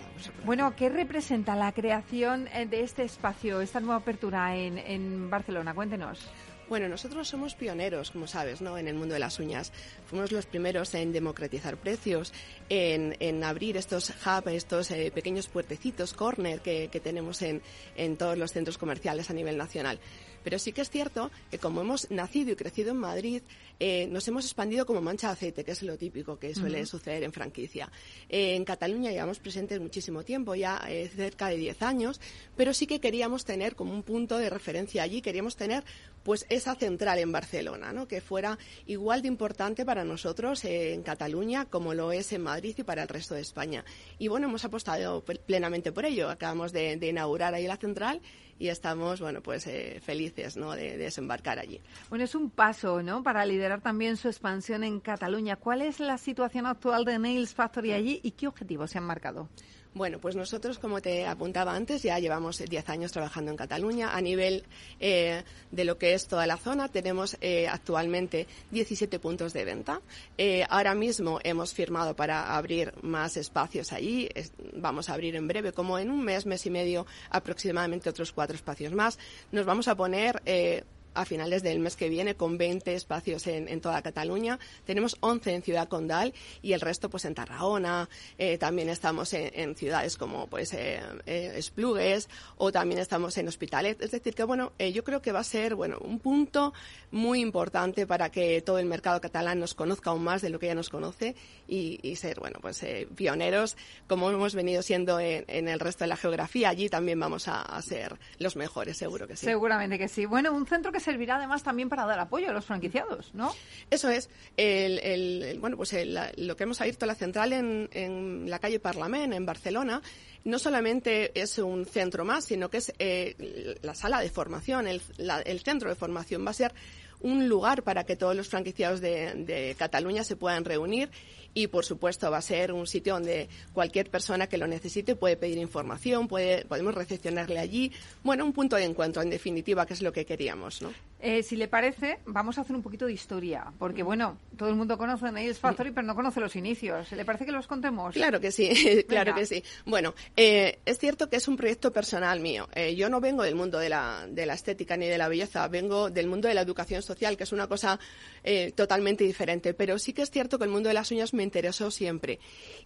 Bueno, 0.44 0.76
¿qué 0.76 0.90
representa 0.90 1.56
la 1.56 1.72
creación 1.72 2.48
eh, 2.48 2.66
de 2.66 2.82
este 2.82 3.04
espacio, 3.04 3.62
esta 3.62 3.80
nueva 3.80 3.98
apertura 3.98 4.58
en, 4.58 4.80
en 4.80 5.30
Barcelona? 5.30 5.76
Cuéntenos. 5.76 6.20
Bueno, 6.68 6.90
nosotros 6.90 7.28
somos 7.28 7.54
pioneros, 7.54 8.10
como 8.10 8.26
sabes, 8.26 8.60
¿no? 8.60 8.80
en 8.80 8.88
el 8.88 8.96
mundo 8.96 9.14
de 9.14 9.20
las 9.20 9.38
uñas. 9.40 9.72
Fuimos 10.08 10.32
los 10.32 10.48
primeros 10.48 10.96
en 10.96 11.12
democratizar 11.12 11.78
precios, 11.78 12.34
en, 12.70 13.16
en 13.20 13.44
abrir 13.44 13.78
estos 13.78 14.10
hubs, 14.10 14.48
estos 14.52 14.90
eh, 14.90 15.12
pequeños 15.14 15.48
puertecitos, 15.48 16.14
corner 16.14 16.62
que, 16.62 16.88
que 16.92 17.00
tenemos 17.00 17.44
en, 17.44 17.62
en 17.96 18.18
todos 18.18 18.36
los 18.36 18.52
centros 18.52 18.80
comerciales 18.80 19.30
a 19.30 19.34
nivel 19.34 19.58
nacional. 19.58 20.00
Pero 20.44 20.60
sí 20.60 20.72
que 20.72 20.82
es 20.82 20.90
cierto 20.90 21.32
que 21.50 21.58
como 21.58 21.82
hemos 21.82 22.10
nacido 22.12 22.52
y 22.52 22.56
crecido 22.56 22.92
en 22.92 22.98
Madrid, 22.98 23.42
eh, 23.80 24.08
nos 24.12 24.28
hemos 24.28 24.46
expandido 24.46 24.86
como 24.86 25.02
mancha 25.02 25.28
de 25.28 25.34
aceite, 25.34 25.64
que 25.64 25.72
es 25.72 25.82
lo 25.82 25.98
típico 25.98 26.38
que 26.38 26.54
suele 26.54 26.86
suceder 26.86 27.24
en 27.24 27.34
franquicia. 27.34 27.92
Eh, 28.30 28.56
en 28.56 28.64
Cataluña 28.64 29.12
llevamos 29.12 29.40
presentes 29.40 29.80
muchísimo 29.80 30.24
tiempo, 30.24 30.54
ya 30.56 30.82
eh, 30.88 31.10
cerca 31.16 31.48
de 31.48 31.58
10 31.58 31.82
años, 31.82 32.22
pero 32.56 32.74
sí 32.74 32.86
que 32.86 33.00
queríamos 33.00 33.44
tener 33.44 33.76
como 33.76 33.94
un 33.94 34.04
punto 34.04 34.38
de 34.38 34.50
referencia 34.50 35.04
allí, 35.04 35.22
queríamos 35.22 35.56
tener 35.56 35.84
pues 36.24 36.46
esa 36.50 36.75
central 36.75 37.20
en 37.20 37.32
Barcelona, 37.32 37.94
¿no? 37.94 38.08
que 38.08 38.22
fuera 38.22 38.58
igual 38.86 39.22
de 39.22 39.28
importante 39.28 39.86
para 39.86 40.04
nosotros 40.04 40.63
en 40.66 41.04
Cataluña 41.04 41.66
como 41.66 41.94
lo 41.94 42.12
es 42.12 42.31
en 42.34 42.44
Madrid 42.44 42.75
y 42.77 42.84
para 42.84 43.03
el 43.03 43.07
resto 43.07 43.36
de 43.36 43.42
España. 43.42 43.84
Y 44.20 44.27
bueno, 44.27 44.48
hemos 44.48 44.66
apostado 44.66 45.24
plenamente 45.24 45.92
por 45.92 46.05
ello. 46.05 46.29
Acabamos 46.29 46.72
de, 46.72 46.98
de 46.98 47.07
inaugurar 47.07 47.53
ahí 47.53 47.68
la 47.68 47.77
central 47.77 48.22
y 48.62 48.70
estamos, 48.70 49.20
bueno, 49.20 49.42
pues 49.42 49.66
eh, 49.66 50.00
felices, 50.03 50.55
¿no? 50.55 50.74
De, 50.74 50.92
de, 50.92 50.98
desembarcar 50.98 51.57
allí. 51.57 51.81
Bueno, 52.10 52.25
es 52.25 52.36
un 52.36 52.51
paso, 52.51 53.01
¿no? 53.01 53.24
Para 53.24 53.44
liderar 53.46 53.81
también 53.81 54.18
su 54.18 54.27
expansión 54.27 54.84
en 54.84 55.00
Cataluña. 55.00 55.55
¿Cuál 55.55 55.81
es 55.81 56.00
la 56.00 56.20
situación 56.20 56.68
actual 56.68 57.03
de 57.03 57.18
Nails 57.18 57.55
Factory 57.55 57.94
allí 57.94 58.20
y 58.24 58.31
qué 58.31 58.48
objetivos 58.48 58.92
se 58.92 59.00
han 59.00 59.05
marcado? 59.05 59.50
Bueno, 59.94 60.20
pues 60.20 60.38
nosotros, 60.38 60.80
como 60.80 61.01
te 61.01 61.27
apuntaba 61.27 61.75
antes, 61.75 62.01
ya 62.01 62.18
llevamos 62.18 62.60
10 62.60 62.88
años 62.88 63.12
trabajando 63.12 63.51
en 63.51 63.58
Cataluña. 63.58 64.16
A 64.16 64.22
nivel 64.22 64.64
eh, 65.01 65.44
de 65.70 65.84
lo 65.84 65.98
que 65.98 66.14
es 66.14 66.27
toda 66.27 66.48
la 66.48 66.56
zona, 66.56 66.88
tenemos 66.88 67.36
eh, 67.42 67.68
actualmente 67.68 68.48
17 68.72 69.20
puntos 69.20 69.51
de 69.51 69.66
venta. 69.66 70.00
Eh, 70.38 70.66
ahora 70.70 70.96
mismo 70.96 71.40
hemos 71.44 71.74
firmado 71.74 72.16
para 72.16 72.56
abrir 72.56 72.94
más 73.01 73.36
espacios 73.36 73.92
allí. 73.92 74.30
Vamos 74.75 75.10
a 75.10 75.14
abrir 75.14 75.36
en 75.36 75.50
breve, 75.50 75.74
como 75.74 76.00
en 76.00 76.10
un 76.10 76.24
mes, 76.24 76.46
mes 76.46 76.66
y 76.66 76.70
medio, 76.70 77.06
aproximadamente 77.30 78.10
otros 78.10 78.32
cuatro 78.32 78.56
espacios 78.56 78.94
más. 78.94 79.20
Nos 79.51 79.66
vamos 79.66 79.90
a 79.90 79.96
poner 79.96 80.42
eh, 80.46 80.86
a 81.14 81.26
finales 81.26 81.64
del 81.64 81.80
mes 81.80 81.96
que 81.96 82.10
viene 82.10 82.36
con 82.36 82.58
20 82.58 82.94
espacios 82.94 83.48
en, 83.48 83.82
toda 83.82 84.02
Cataluña. 84.02 84.60
Tenemos 84.86 85.18
11 85.20 85.56
en 85.56 85.62
Ciudad 85.64 85.88
Condal 85.88 86.34
y 86.62 86.74
el 86.74 86.82
resto 86.82 87.10
pues 87.10 87.26
en 87.26 87.36
Tarragona. 87.36 88.10
Eh, 88.38 88.58
también 88.58 88.90
estamos 88.90 89.34
en, 89.34 89.76
ciudades 89.76 90.18
como 90.18 90.48
pues 90.48 90.74
eh, 90.74 91.02
eh, 91.26 91.54
Esplugues 91.56 92.30
o 92.58 92.72
también 92.72 93.00
estamos 93.00 93.38
en 93.38 93.48
Hospitalet. 93.48 94.02
Es 94.02 94.12
decir 94.12 94.34
que 94.34 94.44
bueno, 94.44 94.74
eh, 94.80 94.92
yo 94.92 95.04
creo 95.04 95.22
que 95.22 95.32
va 95.32 95.40
a 95.40 95.44
ser 95.44 95.76
bueno 95.76 95.98
un 96.00 96.20
punto 96.20 96.74
muy 97.12 97.42
importante 97.42 98.08
para 98.08 98.30
que 98.30 98.62
todo 98.62 98.80
el 98.80 98.86
mercado 98.86 99.20
catalán 99.20 99.60
nos 99.60 99.74
conozca 99.74 100.12
aún 100.12 100.24
más 100.24 100.42
de 100.42 100.50
lo 100.50 100.60
que 100.60 100.68
ya 100.68 100.76
nos 100.76 100.90
conoce 100.90 101.36
y, 101.68 102.00
ser 102.22 102.40
bueno 102.40 102.60
pues 102.62 102.86
pioneros 103.16 103.78
como 104.06 104.30
hemos 104.30 104.54
venido 104.54 104.84
siendo 104.84 105.20
en, 105.20 105.44
en, 105.48 105.68
el 105.68 105.80
resto 105.80 106.04
de 106.04 106.10
la 106.10 106.18
geografía. 106.18 106.70
Allí 106.70 106.88
también 106.88 107.20
vamos 107.20 107.48
a, 107.48 107.62
a 107.62 107.82
ser 107.82 108.20
los 108.38 108.56
mejores, 108.56 108.98
seguro 108.98 109.28
que 109.28 109.36
sí. 109.36 109.46
Seguramente 109.46 109.98
que 109.98 110.08
sí. 110.08 110.26
Bueno, 110.26 110.52
un 110.52 110.68
centro 110.68 110.92
que 110.92 111.00
servirá 111.01 111.35
además 111.35 111.64
también 111.64 111.90
para 111.90 112.05
dar 112.05 112.20
apoyo 112.20 112.50
a 112.50 112.53
los 112.53 112.66
franquiciados, 112.66 113.33
¿no? 113.33 113.53
Eso 113.90 114.09
es. 114.09 114.29
El, 114.55 115.00
el, 115.00 115.59
bueno, 115.59 115.77
pues 115.77 115.94
lo 116.37 116.55
que 116.55 116.64
hemos 116.64 116.79
abierto 116.79 117.05
la 117.05 117.16
central 117.16 117.53
en, 117.53 117.90
en 117.92 118.50
la 118.50 118.59
calle 118.59 118.79
Parlament, 118.79 119.33
en 119.33 119.46
Barcelona, 119.46 120.01
no 120.44 120.59
solamente 120.59 121.31
es 121.40 121.57
un 121.57 121.85
centro 121.85 122.25
más, 122.25 122.46
sino 122.46 122.70
que 122.70 122.77
es 122.77 122.94
eh, 123.00 123.77
la 123.81 123.96
sala 123.96 124.22
de 124.22 124.29
formación, 124.29 124.87
el, 124.87 125.01
la, 125.18 125.42
el 125.42 125.59
centro 125.59 125.90
de 125.90 125.96
formación. 125.96 126.46
Va 126.46 126.51
a 126.51 126.53
ser 126.53 126.74
un 127.20 127.48
lugar 127.48 127.83
para 127.83 128.03
que 128.03 128.16
todos 128.16 128.35
los 128.35 128.48
franquiciados 128.48 129.01
de 129.01 129.75
Cataluña 129.77 130.24
se 130.24 130.35
puedan 130.35 130.66
reunir 130.66 131.11
y 131.53 131.68
por 131.68 131.85
supuesto 131.85 132.29
va 132.31 132.37
a 132.37 132.42
ser 132.42 132.72
un 132.72 132.87
sitio 132.87 133.14
donde 133.14 133.50
cualquier 133.74 134.09
persona 134.09 134.48
que 134.48 134.57
lo 134.57 134.68
necesite 134.68 135.16
puede 135.16 135.37
pedir 135.37 135.57
información, 135.57 136.27
puede, 136.27 136.66
podemos 136.66 136.96
recepcionarle 136.96 137.59
allí. 137.59 137.92
Bueno, 138.24 138.46
un 138.46 138.53
punto 138.53 138.75
de 138.75 138.83
encuentro, 138.83 139.22
en 139.22 139.29
definitiva, 139.29 139.85
que 139.85 139.94
es 139.94 140.01
lo 140.01 140.11
que 140.11 140.25
queríamos, 140.25 140.81
¿no? 140.81 140.92
Eh, 141.24 141.44
si 141.44 141.55
le 141.55 141.68
parece, 141.68 142.20
vamos 142.25 142.57
a 142.57 142.61
hacer 142.61 142.75
un 142.75 142.81
poquito 142.81 143.05
de 143.05 143.14
historia, 143.14 143.72
porque 143.77 144.01
bueno, 144.01 144.40
todo 144.57 144.70
el 144.70 144.75
mundo 144.75 144.98
conoce 144.98 145.31
Nails 145.31 145.59
Factory, 145.59 145.92
pero 145.92 146.07
no 146.07 146.16
conoce 146.16 146.40
los 146.40 146.55
inicios. 146.55 147.11
¿Le 147.11 147.25
parece 147.25 147.46
que 147.46 147.51
los 147.51 147.68
contemos? 147.68 148.14
Claro 148.14 148.40
que 148.40 148.51
sí, 148.51 149.03
claro 149.07 149.35
que 149.35 149.46
sí. 149.46 149.64
Bueno, 149.85 150.16
eh, 150.35 150.79
es 150.83 150.98
cierto 150.98 151.29
que 151.29 151.35
es 151.35 151.48
un 151.48 151.57
proyecto 151.57 151.92
personal 151.92 152.40
mío. 152.40 152.68
Eh, 152.74 152.96
yo 152.96 153.07
no 153.07 153.22
vengo 153.22 153.44
del 153.44 153.53
mundo 153.53 153.77
de 153.77 153.90
la, 153.90 154.25
de 154.27 154.48
la 154.48 154.55
estética 154.55 154.98
ni 154.98 155.05
de 155.05 155.18
la 155.20 155.27
belleza, 155.27 155.68
vengo 155.68 156.09
del 156.09 156.25
mundo 156.27 156.48
de 156.48 156.55
la 156.55 156.61
educación 156.61 157.03
social, 157.03 157.37
que 157.37 157.44
es 157.44 157.51
una 157.51 157.68
cosa 157.68 158.00
eh, 158.44 158.72
totalmente 158.72 159.24
diferente. 159.24 159.75
Pero 159.75 160.00
sí 160.00 160.14
que 160.14 160.24
es 160.24 160.31
cierto 160.31 160.57
que 160.57 160.66
el 160.66 160.72
mundo 160.72 160.90
de 160.90 160.96
las 160.96 161.11
uñas 161.11 161.33
me 161.33 161.41
interesó 161.44 161.92
siempre. 161.92 162.40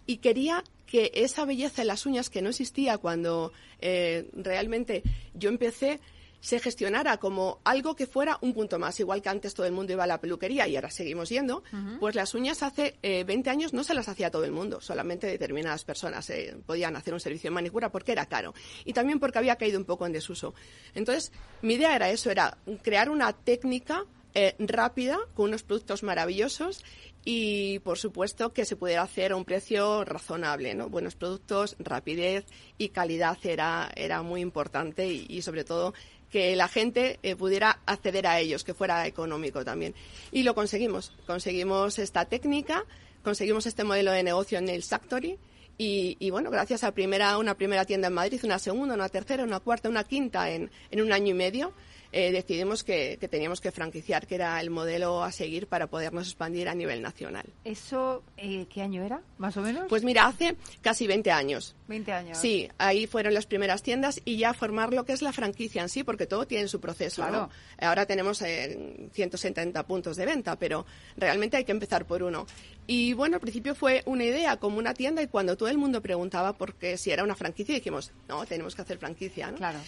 Y 0.06 0.18
quería 0.18 0.64
que 0.86 1.10
esa 1.14 1.44
belleza 1.44 1.82
en 1.82 1.88
las 1.88 2.06
uñas 2.06 2.30
que 2.30 2.42
no 2.42 2.50
existía 2.50 2.98
cuando 2.98 3.52
eh, 3.80 4.28
realmente 4.34 5.02
yo 5.34 5.48
empecé, 5.48 6.00
se 6.40 6.60
gestionara 6.60 7.16
como 7.16 7.60
algo 7.64 7.96
que 7.96 8.06
fuera 8.06 8.38
un 8.40 8.54
punto 8.54 8.78
más, 8.78 9.00
igual 9.00 9.20
que 9.20 9.28
antes 9.28 9.52
todo 9.52 9.66
el 9.66 9.72
mundo 9.72 9.92
iba 9.92 10.04
a 10.04 10.06
la 10.06 10.20
peluquería 10.20 10.68
y 10.68 10.76
ahora 10.76 10.90
seguimos 10.90 11.28
yendo, 11.28 11.64
uh 11.72 11.76
-huh. 11.76 11.98
pues 11.98 12.14
las 12.14 12.34
uñas 12.34 12.62
hace 12.62 12.96
eh, 13.02 13.24
20 13.24 13.50
años 13.50 13.72
no 13.72 13.82
se 13.82 13.94
las 13.94 14.08
hacía 14.08 14.30
todo 14.30 14.44
el 14.44 14.52
mundo, 14.52 14.80
solamente 14.80 15.26
determinadas 15.26 15.84
personas 15.84 16.30
eh, 16.30 16.56
podían 16.64 16.94
hacer 16.94 17.14
un 17.14 17.20
servicio 17.20 17.50
de 17.50 17.54
manicura 17.54 17.90
porque 17.90 18.12
era 18.12 18.26
caro 18.26 18.54
y 18.84 18.92
también 18.92 19.18
porque 19.18 19.38
había 19.38 19.56
caído 19.56 19.78
un 19.78 19.84
poco 19.84 20.06
en 20.06 20.12
desuso. 20.12 20.54
Entonces, 20.94 21.32
mi 21.62 21.74
idea 21.74 21.96
era 21.96 22.10
eso, 22.10 22.30
era 22.30 22.58
crear 22.82 23.10
una 23.10 23.32
técnica 23.32 24.04
eh, 24.38 24.54
rápida, 24.58 25.18
con 25.34 25.48
unos 25.48 25.62
productos 25.62 26.02
maravillosos 26.02 26.84
y, 27.28 27.80
por 27.80 27.98
supuesto, 27.98 28.52
que 28.52 28.64
se 28.64 28.76
pudiera 28.76 29.02
hacer 29.02 29.32
a 29.32 29.36
un 29.36 29.44
precio 29.44 30.04
razonable. 30.04 30.74
¿no? 30.74 30.88
Buenos 30.88 31.16
productos, 31.16 31.74
rapidez 31.80 32.46
y 32.78 32.90
calidad 32.90 33.36
era, 33.42 33.90
era 33.96 34.22
muy 34.22 34.40
importante 34.40 35.08
y, 35.08 35.26
y 35.28 35.42
sobre 35.42 35.64
todo, 35.64 35.92
que 36.30 36.54
la 36.54 36.68
gente 36.68 37.18
eh, 37.24 37.34
pudiera 37.34 37.80
acceder 37.84 38.28
a 38.28 38.38
ellos, 38.38 38.62
que 38.62 38.74
fuera 38.74 39.08
económico 39.08 39.64
también. 39.64 39.92
Y 40.30 40.44
lo 40.44 40.54
conseguimos. 40.54 41.12
Conseguimos 41.26 41.98
esta 41.98 42.26
técnica, 42.26 42.84
conseguimos 43.24 43.66
este 43.66 43.82
modelo 43.82 44.12
de 44.12 44.22
negocio 44.22 44.58
en 44.58 44.68
el 44.68 44.84
Factory 44.84 45.36
Y, 45.78 46.30
bueno, 46.30 46.52
gracias 46.52 46.84
a 46.84 46.92
primera, 46.92 47.38
una 47.38 47.56
primera 47.56 47.84
tienda 47.84 48.06
en 48.06 48.14
Madrid, 48.14 48.40
una 48.44 48.60
segunda, 48.60 48.94
una 48.94 49.08
tercera, 49.08 49.42
una 49.42 49.58
cuarta, 49.58 49.88
una 49.88 50.04
quinta 50.04 50.48
en, 50.48 50.70
en 50.92 51.02
un 51.02 51.12
año 51.12 51.32
y 51.32 51.34
medio, 51.34 51.72
eh, 52.16 52.32
decidimos 52.32 52.82
que, 52.82 53.18
teníamos 53.30 53.60
que 53.60 53.70
franquiciar, 53.70 54.26
que 54.26 54.36
era 54.36 54.58
el 54.62 54.70
modelo 54.70 55.22
a 55.22 55.30
seguir 55.32 55.66
para 55.66 55.88
podernos 55.88 56.28
expandir 56.28 56.66
a 56.66 56.74
nivel 56.74 57.02
nacional. 57.02 57.44
¿Eso 57.62 58.22
eh, 58.38 58.64
qué 58.72 58.80
año 58.80 59.02
era, 59.02 59.20
más 59.36 59.54
o 59.58 59.60
menos? 59.60 59.84
Pues 59.90 60.02
mira, 60.02 60.24
hace 60.24 60.56
casi 60.80 61.06
20 61.06 61.30
años. 61.30 61.76
20 61.88 62.12
años. 62.12 62.38
Sí, 62.38 62.68
ahí 62.78 63.06
fueron 63.06 63.34
las 63.34 63.46
primeras 63.46 63.82
tiendas 63.82 64.20
y 64.24 64.38
ya 64.38 64.52
formar 64.54 64.92
lo 64.92 65.04
que 65.04 65.12
es 65.12 65.22
la 65.22 65.32
franquicia 65.32 65.82
en 65.82 65.88
sí, 65.88 66.04
porque 66.04 66.26
todo 66.26 66.46
tiene 66.46 66.68
su 66.68 66.80
proceso. 66.80 67.22
Claro. 67.22 67.50
Ahora 67.78 68.06
tenemos 68.06 68.38
170 68.38 69.80
eh, 69.80 69.84
puntos 69.84 70.16
de 70.16 70.26
venta, 70.26 70.56
pero 70.58 70.86
realmente 71.16 71.56
hay 71.56 71.64
que 71.64 71.72
empezar 71.72 72.06
por 72.06 72.22
uno. 72.22 72.46
Y 72.86 73.12
bueno, 73.12 73.36
al 73.36 73.40
principio 73.40 73.74
fue 73.74 74.02
una 74.06 74.24
idea 74.24 74.56
como 74.56 74.78
una 74.78 74.94
tienda 74.94 75.22
y 75.22 75.28
cuando 75.28 75.56
todo 75.56 75.68
el 75.68 75.78
mundo 75.78 76.00
preguntaba 76.02 76.52
por 76.52 76.74
qué 76.74 76.96
si 76.96 77.10
era 77.10 77.24
una 77.24 77.34
franquicia, 77.34 77.74
dijimos, 77.74 78.12
no, 78.28 78.44
tenemos 78.46 78.74
que 78.74 78.82
hacer 78.82 78.98
franquicia, 78.98 79.50
¿no? 79.50 79.58
Claro. 79.58 79.78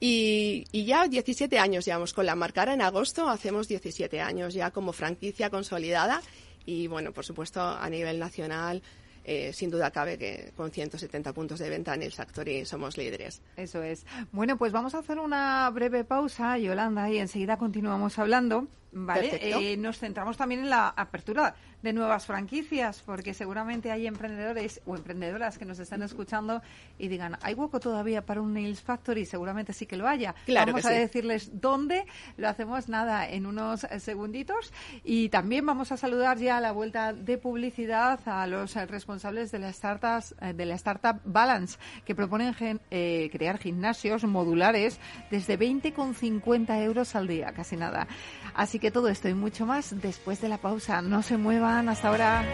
Y, 0.00 0.64
y, 0.72 0.84
ya 0.84 1.06
17 1.06 1.58
años 1.58 1.84
llevamos 1.84 2.12
con 2.12 2.26
la 2.26 2.34
marca. 2.34 2.64
en 2.64 2.82
agosto 2.82 3.28
hacemos 3.28 3.68
17 3.68 4.20
años 4.20 4.54
ya 4.54 4.70
como 4.70 4.92
franquicia 4.92 5.50
consolidada 5.50 6.20
y 6.66 6.86
bueno, 6.86 7.12
por 7.12 7.24
supuesto 7.24 7.60
a 7.60 7.88
nivel 7.88 8.18
nacional 8.18 8.82
eh, 9.24 9.52
sin 9.52 9.70
duda 9.70 9.90
cabe 9.90 10.18
que 10.18 10.52
con 10.56 10.70
170 10.70 11.32
puntos 11.32 11.58
de 11.58 11.70
venta 11.70 11.94
en 11.94 12.02
el 12.02 12.12
Factory 12.12 12.64
somos 12.64 12.96
líderes. 12.96 13.40
Eso 13.56 13.82
es. 13.82 14.04
Bueno, 14.32 14.56
pues 14.58 14.72
vamos 14.72 14.94
a 14.94 14.98
hacer 14.98 15.18
una 15.18 15.68
breve 15.70 16.04
pausa, 16.04 16.58
Yolanda, 16.58 17.10
y 17.10 17.18
enseguida 17.18 17.56
continuamos 17.56 18.18
hablando. 18.18 18.68
¿Vale? 18.94 19.38
Eh, 19.42 19.76
nos 19.76 19.98
centramos 19.98 20.36
también 20.36 20.60
en 20.60 20.70
la 20.70 20.88
apertura 20.88 21.54
de 21.82 21.92
nuevas 21.92 22.26
franquicias, 22.26 23.02
porque 23.04 23.34
seguramente 23.34 23.90
hay 23.90 24.06
emprendedores 24.06 24.80
o 24.86 24.96
emprendedoras 24.96 25.58
que 25.58 25.64
nos 25.64 25.80
están 25.80 26.02
escuchando 26.02 26.62
y 26.96 27.08
digan, 27.08 27.36
¿hay 27.42 27.54
hueco 27.54 27.80
todavía 27.80 28.24
para 28.24 28.40
un 28.40 28.54
Nails 28.54 28.80
Factory? 28.80 29.26
Seguramente 29.26 29.72
sí 29.72 29.84
que 29.86 29.96
lo 29.96 30.06
haya. 30.06 30.34
vamos 30.46 30.84
a 30.84 30.90
decirles 30.90 31.50
dónde, 31.60 32.06
lo 32.36 32.48
hacemos 32.48 32.88
nada 32.88 33.28
en 33.28 33.46
unos 33.46 33.84
eh, 33.84 33.98
segunditos 33.98 34.72
y 35.02 35.28
también 35.28 35.66
vamos 35.66 35.90
a 35.90 35.96
saludar 35.96 36.38
ya 36.38 36.58
a 36.58 36.60
la 36.60 36.70
vuelta 36.70 37.12
de 37.12 37.36
publicidad 37.36 38.20
a 38.26 38.46
los 38.46 38.74
responsables 38.74 39.50
de 39.50 39.58
la 39.58 39.70
startup, 39.70 40.24
eh, 40.40 40.52
de 40.54 40.66
la 40.66 40.76
startup 40.76 41.20
Balance, 41.24 41.78
que 42.04 42.14
proponen 42.14 42.54
crear 42.54 43.58
gimnasios 43.58 44.24
modulares 44.24 45.00
desde 45.30 45.58
20,50 45.58 46.82
euros 46.82 47.16
al 47.16 47.26
día, 47.26 47.52
casi 47.52 47.76
nada. 47.76 48.06
Así 48.54 48.78
que 48.78 48.83
todo 48.90 49.08
esto 49.08 49.28
y 49.28 49.34
mucho 49.34 49.66
más 49.66 50.00
después 50.00 50.40
de 50.40 50.48
la 50.48 50.58
pausa. 50.58 51.02
No 51.02 51.22
se 51.22 51.36
muevan 51.36 51.88
hasta 51.88 52.08
ahora. 52.08 52.44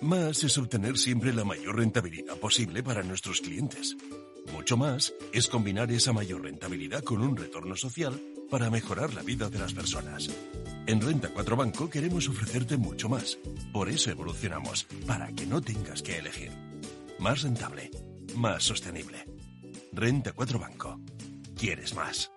Más 0.00 0.44
es 0.44 0.56
obtener 0.56 0.98
siempre 0.98 1.32
la 1.32 1.44
mayor 1.44 1.76
rentabilidad 1.76 2.36
posible 2.36 2.82
para 2.82 3.02
nuestros 3.02 3.40
clientes. 3.40 3.96
Mucho 4.52 4.76
más 4.76 5.12
es 5.32 5.48
combinar 5.48 5.90
esa 5.90 6.12
mayor 6.12 6.42
rentabilidad 6.42 7.02
con 7.02 7.22
un 7.22 7.36
retorno 7.36 7.74
social 7.74 8.20
para 8.50 8.70
mejorar 8.70 9.14
la 9.14 9.22
vida 9.22 9.48
de 9.48 9.58
las 9.58 9.74
personas. 9.74 10.30
En 10.86 11.00
Renta 11.00 11.30
4 11.32 11.56
Banco 11.56 11.90
queremos 11.90 12.28
ofrecerte 12.28 12.76
mucho 12.76 13.08
más. 13.08 13.38
Por 13.72 13.88
eso 13.88 14.10
evolucionamos, 14.10 14.84
para 15.06 15.32
que 15.32 15.46
no 15.46 15.60
tengas 15.60 16.02
que 16.02 16.18
elegir. 16.18 16.52
Más 17.18 17.42
rentable, 17.42 17.90
más 18.36 18.62
sostenible. 18.62 19.24
Renta 19.92 20.32
4 20.32 20.58
Banco. 20.58 21.00
¿Quieres 21.56 21.94
más? 21.94 22.30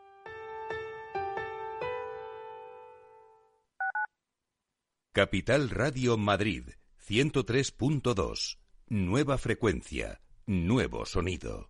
Capital 5.12 5.70
Radio 5.70 6.18
Madrid, 6.18 6.64
103.2. 7.08 8.58
Nueva 8.88 9.38
frecuencia, 9.38 10.22
nuevo 10.46 11.06
sonido. 11.06 11.70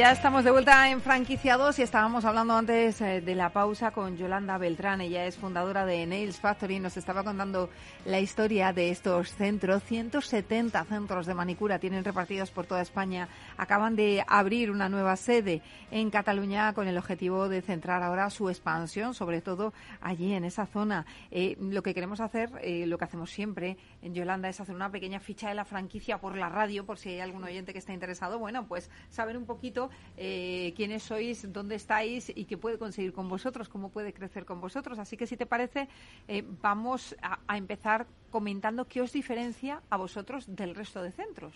Ya 0.00 0.12
estamos 0.12 0.44
de 0.44 0.50
vuelta 0.50 0.88
en 0.88 1.02
franquiciados 1.02 1.78
y 1.78 1.82
estábamos 1.82 2.24
hablando 2.24 2.54
antes 2.54 3.02
eh, 3.02 3.20
de 3.20 3.34
la 3.34 3.50
pausa 3.50 3.90
con 3.90 4.16
Yolanda 4.16 4.56
Beltrán. 4.56 5.02
Ella 5.02 5.26
es 5.26 5.36
fundadora 5.36 5.84
de 5.84 6.06
Nails 6.06 6.40
Factory. 6.40 6.80
Nos 6.80 6.96
estaba 6.96 7.22
contando 7.22 7.68
la 8.06 8.18
historia 8.18 8.72
de 8.72 8.88
estos 8.88 9.30
centros. 9.34 9.82
170 9.84 10.82
centros 10.86 11.26
de 11.26 11.34
manicura 11.34 11.78
tienen 11.78 12.02
repartidos 12.02 12.50
por 12.50 12.64
toda 12.64 12.80
España. 12.80 13.28
Acaban 13.58 13.94
de 13.94 14.24
abrir 14.26 14.70
una 14.70 14.88
nueva 14.88 15.16
sede 15.16 15.60
en 15.90 16.08
Cataluña 16.08 16.72
con 16.72 16.88
el 16.88 16.96
objetivo 16.96 17.50
de 17.50 17.60
centrar 17.60 18.02
ahora 18.02 18.30
su 18.30 18.48
expansión, 18.48 19.12
sobre 19.12 19.42
todo 19.42 19.74
allí 20.00 20.32
en 20.32 20.44
esa 20.44 20.64
zona. 20.64 21.04
Eh, 21.30 21.58
lo 21.60 21.82
que 21.82 21.92
queremos 21.92 22.20
hacer, 22.20 22.48
eh, 22.62 22.86
lo 22.86 22.96
que 22.96 23.04
hacemos 23.04 23.30
siempre 23.30 23.76
en 24.00 24.14
Yolanda, 24.14 24.48
es 24.48 24.62
hacer 24.62 24.74
una 24.74 24.90
pequeña 24.90 25.20
ficha 25.20 25.50
de 25.50 25.56
la 25.56 25.66
franquicia 25.66 26.16
por 26.16 26.38
la 26.38 26.48
radio, 26.48 26.86
por 26.86 26.96
si 26.96 27.10
hay 27.10 27.20
algún 27.20 27.44
oyente 27.44 27.74
que 27.74 27.80
está 27.80 27.92
interesado. 27.92 28.38
Bueno, 28.38 28.64
pues 28.66 28.88
saber 29.10 29.36
un 29.36 29.44
poquito 29.44 29.89
eh, 30.16 30.72
quiénes 30.76 31.02
sois, 31.02 31.50
dónde 31.52 31.76
estáis 31.76 32.30
y 32.34 32.44
qué 32.44 32.56
puede 32.56 32.78
conseguir 32.78 33.12
con 33.12 33.28
vosotros, 33.28 33.68
cómo 33.68 33.90
puede 33.90 34.12
crecer 34.12 34.44
con 34.44 34.60
vosotros. 34.60 34.98
Así 34.98 35.16
que 35.16 35.26
si 35.26 35.36
te 35.36 35.46
parece, 35.46 35.88
eh, 36.28 36.44
vamos 36.62 37.16
a, 37.22 37.56
empezar 37.56 38.06
comentando 38.30 38.86
qué 38.86 39.00
os 39.00 39.12
diferencia 39.12 39.82
a 39.90 39.96
vosotros 39.96 40.44
del 40.54 40.74
resto 40.74 41.02
de 41.02 41.12
centros. 41.12 41.54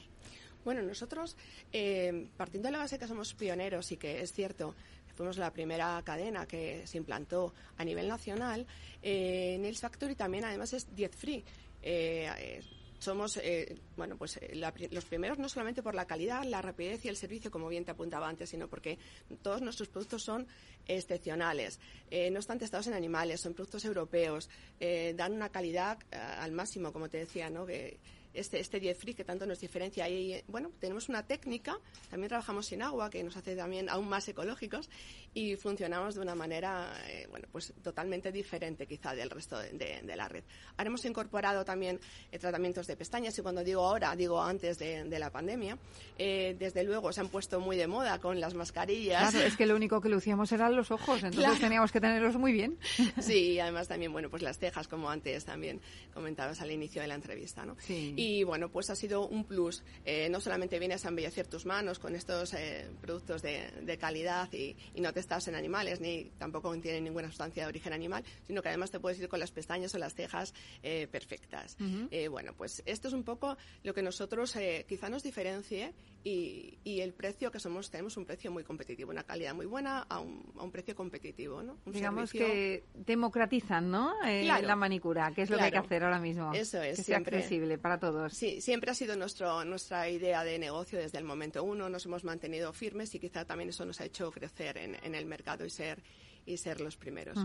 Bueno, 0.65 0.83
nosotros, 0.83 1.37
eh, 1.73 2.29
partiendo 2.37 2.69
de 2.69 2.73
la 2.73 2.79
base 2.79 2.99
que 2.99 3.07
somos 3.07 3.35
pioneros 3.35 3.93
y 3.93 3.97
que 3.97 4.23
es 4.23 4.33
cierto, 4.33 4.75
fuimos 5.15 5.37
la 5.37 5.53
primera 5.53 6.01
cadena 6.03 6.47
que 6.47 6.87
se 6.87 6.97
implantó 6.97 7.53
a 7.77 7.85
nivel 7.85 8.09
nacional, 8.09 8.67
eh, 9.03 9.59
Nails 9.61 9.81
Factory 9.81 10.15
también 10.15 10.45
además 10.45 10.73
es 10.73 10.95
10 10.95 11.15
free 11.15 11.45
somos 13.05 13.37
eh, 13.37 13.77
bueno 13.97 14.17
pues 14.17 14.39
eh, 14.39 14.61
los 14.91 15.05
primeros 15.05 15.39
no 15.39 15.49
solamente 15.49 15.83
por 15.83 15.95
la 15.95 16.07
calidad, 16.07 16.45
la 16.45 16.63
rapidez 16.63 17.05
y 17.05 17.09
el 17.09 17.17
servicio, 17.17 17.51
como 17.51 17.69
bien 17.69 17.85
te 17.85 17.91
apuntaba 17.91 18.29
antes, 18.29 18.51
sino 18.51 18.69
porque 18.69 18.99
todos 19.43 19.61
nuestros 19.61 19.89
productos 19.89 20.23
son 20.23 20.47
excepcionales. 20.87 21.79
Eh, 22.11 22.31
no 22.31 22.41
están 22.41 22.59
testados 22.59 22.87
en 22.87 22.95
animales, 22.95 23.41
son 23.41 23.55
productos 23.55 23.85
europeos, 23.85 24.49
dan 25.15 25.33
una 25.33 25.51
calidad 25.51 25.99
al 26.13 26.53
máximo, 26.53 26.93
como 26.93 27.09
te 27.09 27.19
decía, 27.19 27.51
¿no? 27.51 27.67
Que, 27.67 27.99
este, 28.35 28.61
este 28.61 28.81
jet 28.81 28.97
free 28.97 29.15
que 29.15 29.25
tanto 29.25 29.47
nos 29.47 29.61
diferencia. 29.61 30.09
Y 30.09 30.43
bueno, 30.49 30.71
tenemos 30.81 31.09
una 31.09 31.27
técnica, 31.27 31.79
también 32.11 32.29
trabajamos 32.29 32.67
sin 32.67 32.83
agua, 32.83 33.09
que 33.09 33.23
nos 33.23 33.37
hace 33.37 33.57
también 33.57 33.89
aún 33.89 34.09
más 34.09 34.29
ecológicos 34.29 34.91
y 35.33 35.57
funcionamos 35.57 36.15
de 36.15 36.21
una 36.21 36.35
manera, 36.35 36.93
eh, 37.09 37.27
bueno, 37.31 37.49
pues 37.51 37.73
totalmente 37.83 38.33
diferente 38.33 38.87
quizá 38.87 39.15
del 39.15 39.31
resto 39.31 39.59
de, 39.59 40.03
la 40.17 40.29
red. 40.29 40.45
Ahora 40.77 40.89
hemos 40.89 41.05
incorporado 41.05 41.65
también 41.65 41.99
eh, 42.31 42.39
tratamientos 42.39 42.87
de 42.87 42.97
pestañas 42.97 43.37
y 43.39 43.43
cuando 43.43 43.65
digo 43.65 43.85
ahora, 43.87 44.15
digo 44.15 44.43
antes 44.43 44.79
de, 44.79 45.15
la 45.15 45.31
pandemia. 45.31 45.79
Eh, 46.19 46.57
desde 46.59 46.83
luego 46.83 47.13
se 47.13 47.21
han 47.21 47.29
puesto 47.29 47.61
muy 47.61 47.77
de 47.77 47.87
moda 47.87 48.19
con 48.19 48.41
las 48.41 48.55
mascarillas. 48.55 49.31
Claro, 49.31 49.47
es 49.47 49.57
que 49.57 49.65
lo 49.65 49.77
único 49.77 50.01
que 50.01 50.09
lucíamos 50.09 50.51
eran 50.51 50.75
los 50.75 50.91
ojos, 50.91 51.23
entonces 51.23 51.61
teníamos 51.61 51.93
que 51.93 52.01
tenerlos 52.01 52.37
muy 52.37 52.53
bien. 52.53 52.79
Sí, 53.21 53.53
y 53.53 53.61
además 53.61 53.87
también, 53.87 54.13
bueno, 54.13 54.29
pues 54.29 54.43
las 54.43 54.59
cejas, 54.59 54.89
como 54.89 55.09
antes 55.09 55.45
también 55.45 55.81
comentabas 56.13 56.61
al 56.61 56.71
inicio 56.73 57.01
de 57.01 57.09
la 57.09 57.15
entrevista, 57.15 57.65
¿no? 57.65 57.77
Sí. 57.79 58.13
Y 58.17 58.24
bueno, 58.45 58.69
pues 58.71 58.91
ha 58.91 58.95
sido 58.95 59.27
un 59.27 59.45
plus. 59.45 59.83
Eh, 60.05 60.29
no 60.29 60.41
solamente 60.41 60.79
vienes 60.79 61.05
a 61.05 61.09
embellecer 61.09 61.47
tus 61.47 61.67
manos 61.67 61.99
con 61.99 62.15
estos 62.15 62.55
eh, 62.55 62.91
productos 63.01 63.43
de, 63.43 63.99
calidad 64.01 64.53
y, 64.53 64.77
no 65.01 65.13
te 65.13 65.21
estás 65.21 65.49
en 65.49 65.55
animales, 65.55 66.01
ni 66.01 66.31
tampoco 66.39 66.75
tienen 66.81 67.05
ninguna 67.05 67.29
sustancia 67.29 67.65
de 67.65 67.69
origen 67.69 67.93
animal, 67.93 68.25
sino 68.47 68.63
que 68.63 68.69
además 68.69 68.91
te 68.91 69.01
puedes 69.01 69.19
ir 69.21 69.29
con 69.29 69.39
las 69.39 69.51
pestañas 69.51 69.95
o 69.95 69.99
las 69.99 70.15
cejas 70.15 70.55
eh, 70.83 71.07
perfectas. 71.11 71.77
bueno, 72.31 72.55
pues 72.57 72.83
esto 72.87 73.09
es 73.09 73.15
un 73.15 73.25
poco 73.25 73.57
lo 73.83 73.93
que 73.95 74.03
nosotros 74.03 74.57
quizá 74.89 75.09
nos 75.09 75.23
diferencie 75.23 75.93
y, 76.23 76.79
el 76.85 77.13
precio 77.13 77.51
que 77.51 77.61
somos, 77.61 77.91
tenemos 77.91 78.17
un 78.17 78.25
precio 78.25 78.51
muy 78.51 78.65
competitivo, 78.65 79.11
una 79.11 79.25
calidad 79.25 79.55
muy 79.55 79.67
buena 79.67 80.07
a 80.09 80.21
un, 80.21 80.43
a 80.57 80.63
un 80.63 80.71
precio 80.71 80.95
competitivo, 80.95 81.63
¿no? 81.63 81.77
Digamos 81.85 82.33
que 82.33 82.85
democratizan, 82.95 83.91
¿no? 83.91 84.15
la 84.23 84.77
manicura, 84.77 85.33
que 85.35 85.43
es 85.43 85.51
lo 85.51 85.59
que 85.59 85.65
hay 85.65 85.71
que 85.71 85.79
hacer 85.79 86.05
ahora 86.05 86.19
mismo. 86.19 86.53
Eso 86.55 86.81
es. 86.83 86.97
Que 86.97 87.03
sea 87.03 87.19
accesible 87.19 87.79
para 87.79 87.99
todos. 87.99 88.14
Sí, 88.31 88.61
siempre 88.61 88.91
ha 88.91 88.95
sido 88.95 89.17
nuestro, 89.17 89.65
nuestra 89.65 90.09
idea 90.09 90.45
de 90.45 90.59
negocio 90.59 90.99
desde 90.99 91.19
el 91.19 91.25
momento 91.25 91.63
uno. 91.65 91.89
Nos 91.89 92.07
hemos 92.07 92.25
mantenido 92.25 92.73
firmes 92.73 93.15
y 93.15 93.19
quizá 93.19 93.45
también 93.45 93.71
eso 93.71 93.85
nos 93.85 94.01
ha 94.01 94.05
hecho 94.05 94.31
crecer 94.31 94.79
en, 94.79 94.97
en 95.03 95.15
el 95.15 95.27
mercado 95.27 95.65
y 95.65 95.71
ser 95.71 96.03
y 96.47 96.57
ser 96.57 96.81
los 96.81 96.97
primeros. 96.97 97.39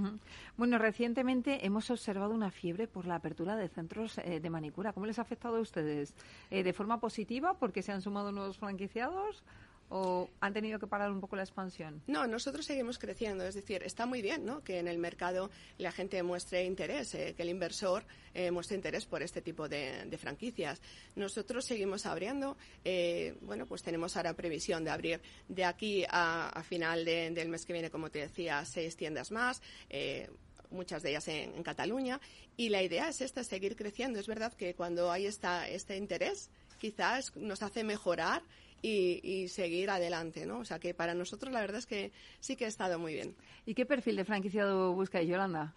Bueno, 0.57 0.77
recientemente 0.77 1.65
hemos 1.65 1.89
observado 1.89 2.33
una 2.33 2.51
fiebre 2.51 2.87
por 2.87 3.05
la 3.05 3.15
apertura 3.15 3.55
de 3.55 3.69
centros 3.69 4.17
eh, 4.19 4.39
de 4.39 4.49
manicura. 4.49 4.93
¿Cómo 4.93 5.05
les 5.05 5.19
ha 5.19 5.21
afectado 5.21 5.57
a 5.57 5.61
ustedes? 5.61 6.13
Eh, 6.49 6.63
¿De 6.63 6.73
forma 6.73 6.99
positiva 6.99 7.57
porque 7.57 7.81
se 7.81 7.91
han 7.91 8.01
sumado 8.01 8.31
nuevos 8.31 8.57
franquiciados 8.57 9.43
o 9.89 10.29
han 10.39 10.53
tenido 10.53 10.79
que 10.79 10.87
parar 10.87 11.11
un 11.11 11.19
poco 11.19 11.35
la 11.35 11.43
expansión? 11.43 12.01
No, 12.07 12.27
nosotros 12.27 12.65
seguimos 12.65 12.99
creciendo. 12.99 13.45
Es 13.45 13.55
decir, 13.55 13.83
está 13.83 14.05
muy 14.05 14.21
bien 14.21 14.45
¿no? 14.45 14.63
que 14.63 14.79
en 14.79 14.87
el 14.87 14.97
mercado 14.97 15.49
la 15.77 15.91
gente 15.91 16.21
muestre 16.23 16.63
interés, 16.63 17.13
eh, 17.15 17.33
que 17.35 17.43
el 17.43 17.49
inversor 17.49 18.05
eh, 18.33 18.51
muestre 18.51 18.75
interés 18.75 19.05
por 19.05 19.23
este 19.23 19.41
tipo 19.41 19.67
de, 19.67 20.07
franquicias. 20.19 20.81
Nosotros 21.15 21.65
seguimos 21.65 22.05
abriendo. 22.05 22.57
Eh, 22.83 23.35
bueno, 23.41 23.65
pues 23.65 23.81
tenemos 23.81 24.15
ahora 24.15 24.33
previsión 24.33 24.83
de 24.83 24.91
abrir 24.91 25.21
de 25.47 25.65
aquí 25.65 26.05
a, 26.09 26.63
final 26.67 27.05
del 27.05 27.49
mes 27.49 27.65
que 27.65 27.73
viene, 27.73 27.89
como 27.89 28.09
te 28.11 28.19
decía, 28.19 28.63
seis 28.65 28.95
tiendas 28.95 29.31
más 29.31 29.61
muchas 30.71 31.01
de 31.01 31.09
ellas 31.11 31.27
en, 31.27 31.63
Cataluña. 31.63 32.19
Y 32.57 32.69
la 32.69 32.83
idea 32.83 33.09
es 33.09 33.21
esta, 33.21 33.43
seguir 33.43 33.75
creciendo. 33.75 34.19
Es 34.19 34.27
verdad 34.27 34.53
que 34.53 34.75
cuando 34.75 35.11
hay 35.11 35.25
esta, 35.25 35.67
este 35.67 35.97
interés, 35.97 36.49
quizás 36.77 37.35
nos 37.35 37.63
hace 37.63 37.83
mejorar 37.83 38.43
y, 38.81 39.47
seguir 39.49 39.89
adelante, 39.89 40.45
¿no? 40.45 40.59
O 40.59 40.65
sea 40.65 40.79
que 40.79 40.93
para 40.93 41.13
nosotros 41.13 41.51
la 41.53 41.61
verdad 41.61 41.79
es 41.79 41.85
que 41.85 42.11
sí 42.39 42.55
que 42.55 42.65
ha 42.65 42.67
estado 42.67 42.99
muy 42.99 43.13
bien. 43.13 43.35
¿Y 43.65 43.73
qué 43.73 43.85
perfil 43.85 44.15
de 44.15 44.25
franquiciado 44.25 44.93
busca 44.93 45.21
Yolanda? 45.21 45.73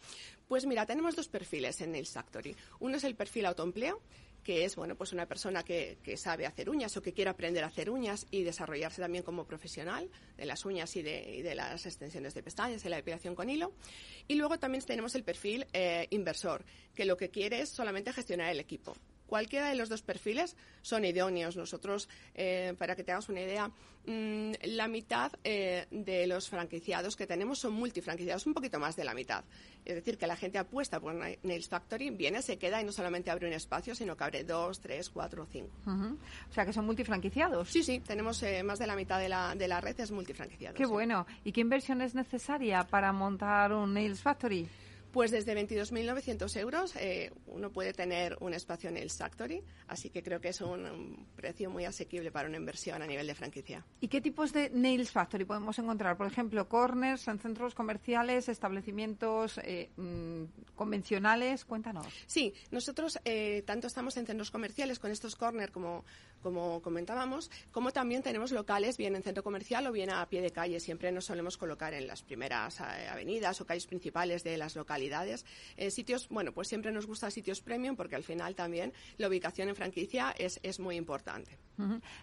Pues 0.49 0.67
mira, 0.67 0.87
tenemos 0.87 1.17
dos 1.17 1.29
perfiles 1.29 1.81
en 1.81 1.93
Nails 1.93 2.13
Factory. 2.13 2.55
Uno 2.81 2.97
es 2.97 3.05
el 3.05 3.15
perfil 3.15 3.47
autoempleo, 3.47 4.01
que 4.43 4.65
es 4.65 4.77
bueno 4.77 4.97
pues 4.97 5.13
una 5.13 5.27
persona 5.27 5.63
que, 5.63 5.99
sabe 6.17 6.47
hacer 6.47 6.69
uñas 6.69 6.97
o 6.97 7.03
que 7.03 7.13
quiere 7.13 7.31
aprender 7.31 7.65
a 7.65 7.69
hacer 7.69 7.91
uñas 7.91 8.27
y 8.31 8.43
desarrollarse 8.43 9.01
también 9.01 9.25
como 9.25 9.47
profesional 9.47 10.11
de 10.37 10.45
las 10.45 10.65
uñas 10.65 10.95
y 10.97 11.03
de, 11.03 11.55
las 11.55 11.87
extensiones 11.87 12.35
de 12.35 12.43
pestañas 12.43 12.85
y 12.85 12.89
la 12.89 12.97
depilación 12.97 13.35
con 13.35 13.49
hilo. 13.49 13.73
Y 14.29 14.35
luego 14.35 14.59
también 14.59 14.85
tenemos 14.85 15.15
el 15.15 15.25
perfil 15.25 15.67
eh, 15.73 16.07
inversor, 16.11 16.65
que 16.95 17.05
lo 17.05 17.17
que 17.17 17.31
quiere 17.31 17.61
es 17.61 17.71
solamente 17.71 18.13
gestionar 18.13 18.51
el 18.51 18.61
equipo. 18.61 18.95
Cualquiera 19.33 19.71
de 19.71 19.77
los 19.77 19.89
dos 19.89 20.03
perfiles 20.03 20.59
son 20.83 21.07
idóneos. 21.07 21.57
Nosotros, 21.57 22.07
eh, 22.35 22.75
para 22.77 22.95
que 22.95 23.03
te 23.03 23.13
hagas 23.13 23.31
una 23.31 23.41
idea, 23.41 23.71
mm, 24.05 24.53
la 24.65 24.89
mitad 24.89 25.33
eh, 25.43 25.87
de 25.91 26.27
los 26.27 26.51
franquiciados 26.51 27.17
que 27.17 27.27
tenemos 27.27 27.59
son 27.59 27.73
multifranquiciados, 27.73 28.47
un 28.47 28.53
poquito 28.53 28.79
más 28.79 28.95
de 28.95 29.05
la 29.05 29.15
mitad. 29.15 29.43
Es 29.87 29.95
decir, 29.95 30.19
que 30.19 30.27
la 30.27 30.37
gente 30.37 30.59
apuesta 30.59 31.01
por 31.01 31.15
Nails 31.15 31.67
Factory, 31.67 32.11
viene, 32.11 32.43
se 32.43 32.59
queda 32.59 32.83
y 32.83 32.85
no 32.85 32.93
solamente 32.93 33.31
abre 33.31 33.47
un 33.47 33.55
espacio, 33.55 33.95
sino 33.95 34.19
que 34.19 34.25
abre 34.25 34.45
dos, 34.45 34.81
tres, 34.81 35.09
cuatro, 35.09 35.47
cinco. 35.51 35.73
O 35.87 36.53
sea, 36.53 36.67
que 36.67 36.75
son 36.75 36.85
multifranquiciados. 36.85 37.71
Sí, 37.71 37.83
sí, 37.83 38.01
tenemos 38.01 38.43
eh, 38.43 38.63
más 38.63 38.79
de 38.81 38.87
la 38.87 38.97
mitad 38.97 39.19
de 39.19 39.31
la, 39.31 39.55
de 39.55 39.67
la 39.67 39.81
red 39.81 39.99
es 39.99 40.11
multifranquiciados. 40.11 40.77
Qué 40.77 40.85
bueno. 40.85 41.27
¿Y 41.43 41.53
qué 41.53 41.63
inversión 41.63 42.03
es 42.03 42.15
necesaria 42.15 42.87
para 42.87 43.13
montar 43.13 43.73
un 43.73 43.95
Nails 43.95 44.21
Factory? 44.21 44.69
Pues 45.13 45.31
desde 45.31 45.55
22.900 45.55 46.57
euros 46.57 46.97
eh, 46.97 47.31
uno 47.47 47.71
puede 47.71 47.93
tener 47.93 48.37
un 48.41 48.55
espacio 48.55 48.89
en 48.89 48.97
el 48.97 49.11
Factory, 49.11 49.63
así 49.89 50.11
que 50.11 50.23
creo 50.23 50.41
que 50.41 50.49
es 50.49 50.61
un, 50.63 51.27
precio 51.37 51.71
muy 51.71 51.85
asequible 51.85 52.33
para 52.33 52.49
una 52.49 52.57
inversión 52.57 53.03
a 53.03 53.07
nivel 53.07 53.27
de 53.27 53.35
franquicia. 53.35 53.85
¿Y 54.01 54.09
qué 54.09 54.21
tipos 54.21 54.53
de 54.53 54.71
Nails 54.71 55.11
Factory 55.11 55.45
podemos 55.45 55.79
encontrar? 55.79 56.17
Por 56.17 56.27
ejemplo, 56.27 56.69
corners 56.69 57.29
en 57.29 57.39
centros 57.39 57.75
comerciales, 57.75 58.49
establecimientos 58.49 59.59
eh, 59.63 59.91
mm, 59.97 60.75
convencionales. 60.75 61.65
Cuéntanos. 61.65 62.07
Sí, 62.27 62.55
nosotros 62.71 63.21
eh, 63.25 63.63
tanto 63.67 63.87
estamos 63.87 64.17
en 64.17 64.27
centros 64.27 64.51
comerciales 64.51 64.99
con 64.99 65.11
estos 65.11 65.37
corners 65.37 65.73
como, 65.73 66.05
como 66.43 66.81
comentábamos, 66.83 67.51
como 67.71 67.93
también 67.93 68.23
tenemos 68.23 68.51
locales 68.51 68.97
bien 68.97 69.15
en 69.15 69.23
centro 69.23 69.43
comercial 69.43 69.87
o 69.87 69.93
bien 69.93 70.11
a 70.11 70.27
pie 70.29 70.41
de 70.41 70.51
calle. 70.51 70.81
Siempre 70.81 71.13
nos 71.13 71.27
solemos 71.27 71.57
colocar 71.57 71.95
en 71.95 72.07
las 72.07 72.23
primeras 72.23 72.81
avenidas 72.81 73.61
o 73.61 73.67
calles 73.67 73.87
principales 73.87 74.43
de 74.43 74.57
las 74.57 74.75
localidades 75.03 75.45
eh, 75.77 75.91
sitios, 75.91 76.29
bueno, 76.29 76.53
pues 76.53 76.69
siempre 76.69 76.93
nos 76.93 77.07
gusta 77.07 77.31
sitios 77.31 77.61
premium 77.61 77.97
porque 77.97 78.15
al 78.15 78.23
final 78.23 78.55
también 78.55 78.93
la 79.19 79.29
ubicación 79.29 79.69
en 79.69 79.77
franquicia 79.77 80.35
es, 80.39 80.61
es 80.63 80.79
muy 80.79 80.97
importante. 80.97 81.59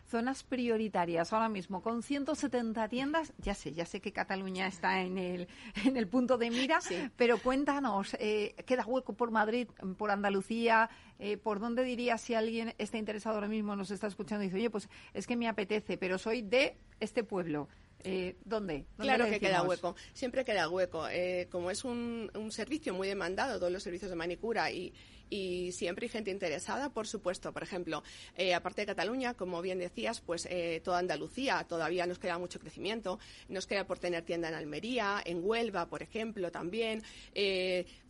Zonas 0.08 0.44
prioritarias 0.44 1.34
ahora 1.34 1.50
mismo 1.50 1.82
con 1.82 2.02
170 2.02 2.88
tiendas. 2.88 3.34
Ya 3.40 3.54
sé, 3.54 3.74
ya 3.74 3.86
sé 3.86 4.00
que 4.00 4.14
Cataluña 4.14 4.68
está 4.68 5.02
en 5.02 5.18
el, 5.18 5.48
en 5.86 5.98
el 5.98 6.08
punto 6.08 6.38
de 6.38 6.50
mira, 6.50 6.80
pero 7.18 7.40
cuéntanos, 7.40 8.16
eh, 8.20 8.56
¿queda 8.66 8.86
hueco 8.86 9.14
por 9.14 9.32
Madrid, 9.32 9.68
por 9.98 10.12
Andalucía? 10.12 10.90
Eh, 11.18 11.36
¿Por 11.36 11.60
dónde 11.60 11.84
dirías 11.84 12.22
si 12.22 12.36
alguien 12.36 12.74
está 12.78 12.98
interesado 12.98 13.36
ahora 13.36 13.50
mismo, 13.50 13.76
nos 13.76 13.92
está 13.92 14.08
escuchando 14.08 14.44
y 14.44 14.48
dice, 14.48 14.58
oye, 14.58 14.70
pues 14.70 14.88
es 15.14 15.28
que 15.28 15.36
me 15.36 15.50
apetece, 15.50 15.98
pero 15.98 16.18
soy 16.18 16.42
de 16.42 16.78
este 17.02 17.26
pueblo? 17.26 17.68
Eh, 18.04 18.38
¿dónde? 18.46 18.86
Claro 18.98 19.30
que 19.30 19.40
queda 19.40 19.64
hueco, 19.64 19.96
siempre 20.14 20.46
queda 20.46 20.70
hueco. 20.70 21.08
Eh, 21.10 21.48
como 21.52 21.70
es 21.70 21.84
un, 21.84 22.32
un, 22.34 22.52
servicio 22.52 22.94
muy 22.94 23.08
demandado, 23.08 23.60
todos 23.60 23.72
los 23.72 23.84
servicios 23.84 24.10
de 24.10 24.16
manicura 24.16 24.72
y, 24.72 24.94
y 25.30 25.72
siempre 25.72 26.06
hay 26.06 26.10
gente 26.10 26.32
interesada, 26.32 26.90
por 26.90 27.08
supuesto. 27.08 27.54
Por 27.54 27.64
ejemplo, 27.64 28.04
eh, 28.36 28.54
aparte 28.54 28.82
de 28.82 28.88
Cataluña, 28.88 29.34
como 29.34 29.62
bien 29.62 29.80
decías, 29.80 30.22
pues 30.22 30.48
eh, 30.50 30.82
toda 30.84 31.00
Andalucía 31.00 31.66
todavía 31.68 32.06
nos 32.08 32.20
queda 32.20 32.38
mucho 32.38 32.60
crecimiento. 32.60 33.20
Nos 33.48 33.68
queda 33.68 33.86
por 33.86 34.00
tener 34.00 34.24
tienda 34.24 34.50
en 34.50 34.56
Almería, 34.56 35.22
en 35.24 35.42
Huelva, 35.44 35.88
por 35.88 36.02
ejemplo, 36.02 36.52
también. 36.52 37.04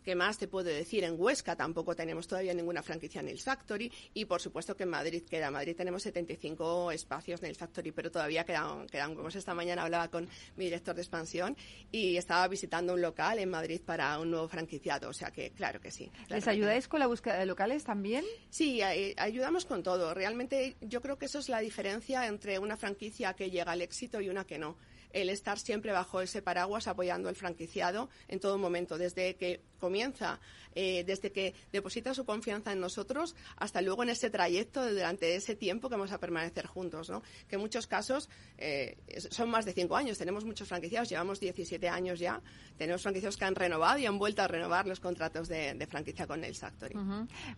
Eh, 0.00 0.10
¿Qué 0.10 0.14
más 0.14 0.38
te 0.38 0.48
puedo 0.48 0.68
decir? 0.68 1.04
En 1.04 1.14
Huesca 1.18 1.56
tampoco 1.56 1.94
tenemos 1.94 2.26
todavía 2.26 2.54
ninguna 2.54 2.82
franquicia 2.82 3.20
en 3.20 3.28
el 3.28 3.38
Factory 3.38 3.92
y 4.14 4.24
por 4.24 4.40
supuesto 4.40 4.76
que 4.76 4.84
en 4.84 4.90
Madrid 4.90 5.22
queda. 5.28 5.48
En 5.48 5.52
Madrid 5.52 5.76
tenemos 5.76 6.02
75 6.02 6.90
espacios 6.92 7.42
en 7.42 7.48
el 7.50 7.56
Factory, 7.56 7.92
pero 7.92 8.10
todavía 8.10 8.44
quedan, 8.44 8.86
quedan 8.86 9.16
huecos. 9.16 9.36
Esta 9.36 9.54
mañana 9.54 9.82
hablaba 9.82 10.08
con 10.08 10.28
mi 10.56 10.64
director 10.64 10.94
de 10.94 11.02
expansión 11.02 11.56
y 11.92 12.16
estaba 12.16 12.48
visitando 12.48 12.94
un 12.94 13.00
local 13.00 13.38
en 13.38 13.50
Madrid 13.50 13.80
para 13.84 14.18
un 14.18 14.30
nuevo 14.30 14.48
franquiciado. 14.48 15.08
O 15.08 15.12
sea 15.12 15.30
que, 15.30 15.50
claro 15.50 15.80
que 15.80 15.90
sí. 15.90 16.10
¿Les 16.28 16.46
ayudáis 16.48 16.88
con 16.88 17.00
la 17.00 17.06
búsqueda 17.06 17.38
de 17.38 17.46
locales 17.46 17.84
también? 17.84 18.24
Sí, 18.50 18.82
ayudamos 18.82 19.64
con 19.64 19.82
todo. 19.82 20.14
Realmente 20.14 20.76
yo 20.80 21.00
creo 21.00 21.18
que 21.18 21.26
eso 21.26 21.38
es 21.38 21.48
la 21.48 21.60
diferencia 21.60 22.26
entre 22.26 22.58
una 22.58 22.76
franquicia 22.76 23.34
que 23.34 23.50
llega 23.50 23.72
al 23.72 23.82
éxito 23.82 24.20
y 24.20 24.28
una 24.28 24.44
que 24.44 24.58
no 24.58 24.76
el 25.12 25.28
estar 25.28 25.58
siempre 25.58 25.92
bajo 25.92 26.20
ese 26.20 26.42
paraguas 26.42 26.86
apoyando 26.86 27.28
al 27.28 27.34
franquiciado 27.34 28.08
en 28.28 28.40
todo 28.40 28.58
momento, 28.58 28.98
desde 28.98 29.34
que 29.36 29.60
comienza, 29.80 30.38
eh, 30.74 31.02
desde 31.04 31.32
que 31.32 31.54
deposita 31.72 32.14
su 32.14 32.24
confianza 32.24 32.72
en 32.72 32.80
nosotros 32.80 33.34
hasta 33.56 33.82
luego 33.82 34.04
en 34.04 34.10
ese 34.10 34.30
trayecto 34.30 34.88
durante 34.88 35.34
ese 35.34 35.56
tiempo 35.56 35.88
que 35.88 35.96
vamos 35.96 36.12
a 36.12 36.18
permanecer 36.18 36.66
juntos, 36.66 37.10
¿no? 37.10 37.22
Que 37.48 37.56
en 37.56 37.60
muchos 37.60 37.88
casos 37.88 38.28
eh, 38.58 38.96
son 39.30 39.50
más 39.50 39.64
de 39.64 39.72
cinco 39.72 39.96
años. 39.96 40.18
Tenemos 40.18 40.44
muchos 40.44 40.68
franquiciados, 40.68 41.08
llevamos 41.08 41.40
17 41.40 41.88
años 41.88 42.20
ya. 42.20 42.40
Tenemos 42.78 43.02
franquiciados 43.02 43.36
que 43.36 43.44
han 43.44 43.56
renovado 43.56 43.98
y 43.98 44.06
han 44.06 44.18
vuelto 44.18 44.42
a 44.42 44.48
renovar 44.48 44.86
los 44.86 45.00
contratos 45.00 45.48
de, 45.48 45.86
franquicia 45.90 46.26
con 46.26 46.44
el 46.44 46.54
Factory. 46.54 46.94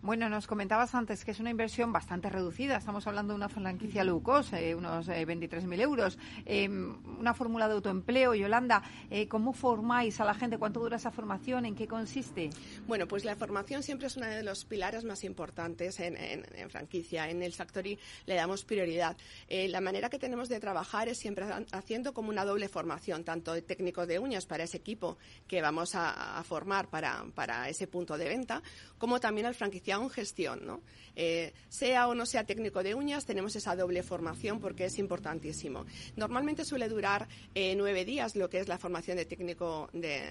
Bueno, 0.01 0.29
nos 0.29 0.47
comentabas 0.47 0.95
antes 0.95 1.25
que 1.25 1.33
es 1.33 1.41
una 1.41 1.51
inversión 1.51 1.93
bastante 1.93 2.31
reducida. 2.31 2.77
Estamos 2.77 3.07
hablando 3.07 3.35
de 3.35 3.37
una 3.37 3.49
franquicia 3.49 4.05
low 4.05 4.23
cost, 4.23 4.55
eh, 4.55 4.75
unos 4.75 5.09
23.000 5.09 5.81
euros. 5.81 6.19
una 7.19 7.35
fórmula 7.35 7.69
de 7.69 7.75
autoempleo, 7.75 8.35
Yolanda. 8.35 8.83
¿Cómo 9.29 9.53
formáis 9.53 10.21
a 10.21 10.25
la 10.25 10.35
gente? 10.35 10.59
¿Cuánto 10.59 10.81
dura 10.81 10.97
esa 10.97 11.11
formación? 11.11 11.67
¿En 11.67 11.75
qué 11.75 11.87
consiste? 11.87 12.12
Bueno, 12.87 13.09
pues 13.09 13.25
la 13.25 13.37
formación 13.37 13.83
siempre 13.83 14.07
es 14.07 14.17
uno 14.17 14.27
de 14.27 14.43
los 14.43 14.65
pilares 14.65 15.05
más 15.05 15.25
importantes 15.25 15.99
en, 16.01 16.45
franquicia. 16.71 17.31
En 17.31 17.43
el 17.43 17.53
Factory 17.53 17.99
le 18.27 18.35
damos 18.35 18.65
prioridad. 18.65 19.17
Eh, 19.49 19.69
la 19.69 19.81
manera 19.81 20.11
que 20.11 20.19
tenemos 20.19 20.49
de 20.49 20.61
trabajar 20.61 21.09
es 21.09 21.19
siempre 21.19 21.47
haciendo 21.73 22.13
como 22.13 22.29
una 22.29 22.45
doble 22.45 22.69
formación, 22.69 23.25
tanto 23.25 23.53
de 23.55 23.63
técnico 23.63 24.07
de 24.07 24.19
uñas 24.19 24.47
para 24.47 24.65
ese 24.65 24.77
equipo 24.77 25.17
que 25.47 25.63
vamos 25.63 25.95
a, 25.95 26.43
formar 26.45 26.89
para, 26.89 27.25
para, 27.35 27.69
ese 27.69 27.87
punto 27.87 28.19
de 28.19 28.29
venta, 28.29 28.63
como 28.99 29.21
también 29.21 29.47
al 29.47 29.55
franquiciado 29.55 30.03
en 30.03 30.11
gestión. 30.11 30.67
¿no? 30.67 30.83
Eh, 31.17 31.53
sea 31.69 32.09
o 32.09 32.15
no 32.15 32.27
sea 32.27 32.45
técnico 32.45 32.83
de 32.83 32.95
uñas, 32.95 33.25
tenemos 33.25 33.57
esa 33.57 33.77
doble 33.77 34.03
formación 34.03 34.61
porque 34.61 34.87
es 34.87 34.99
importantísimo. 34.99 35.87
Normalmente 36.17 36.65
suele 36.65 36.89
durar 36.89 37.29
eh, 37.55 37.75
nueve 37.77 38.05
días 38.05 38.37
lo 38.37 38.51
que 38.51 38.59
es 38.59 38.69
la 38.69 38.79
formación 38.79 39.17
de 39.17 39.25
técnico 39.25 39.89
de, 39.93 40.23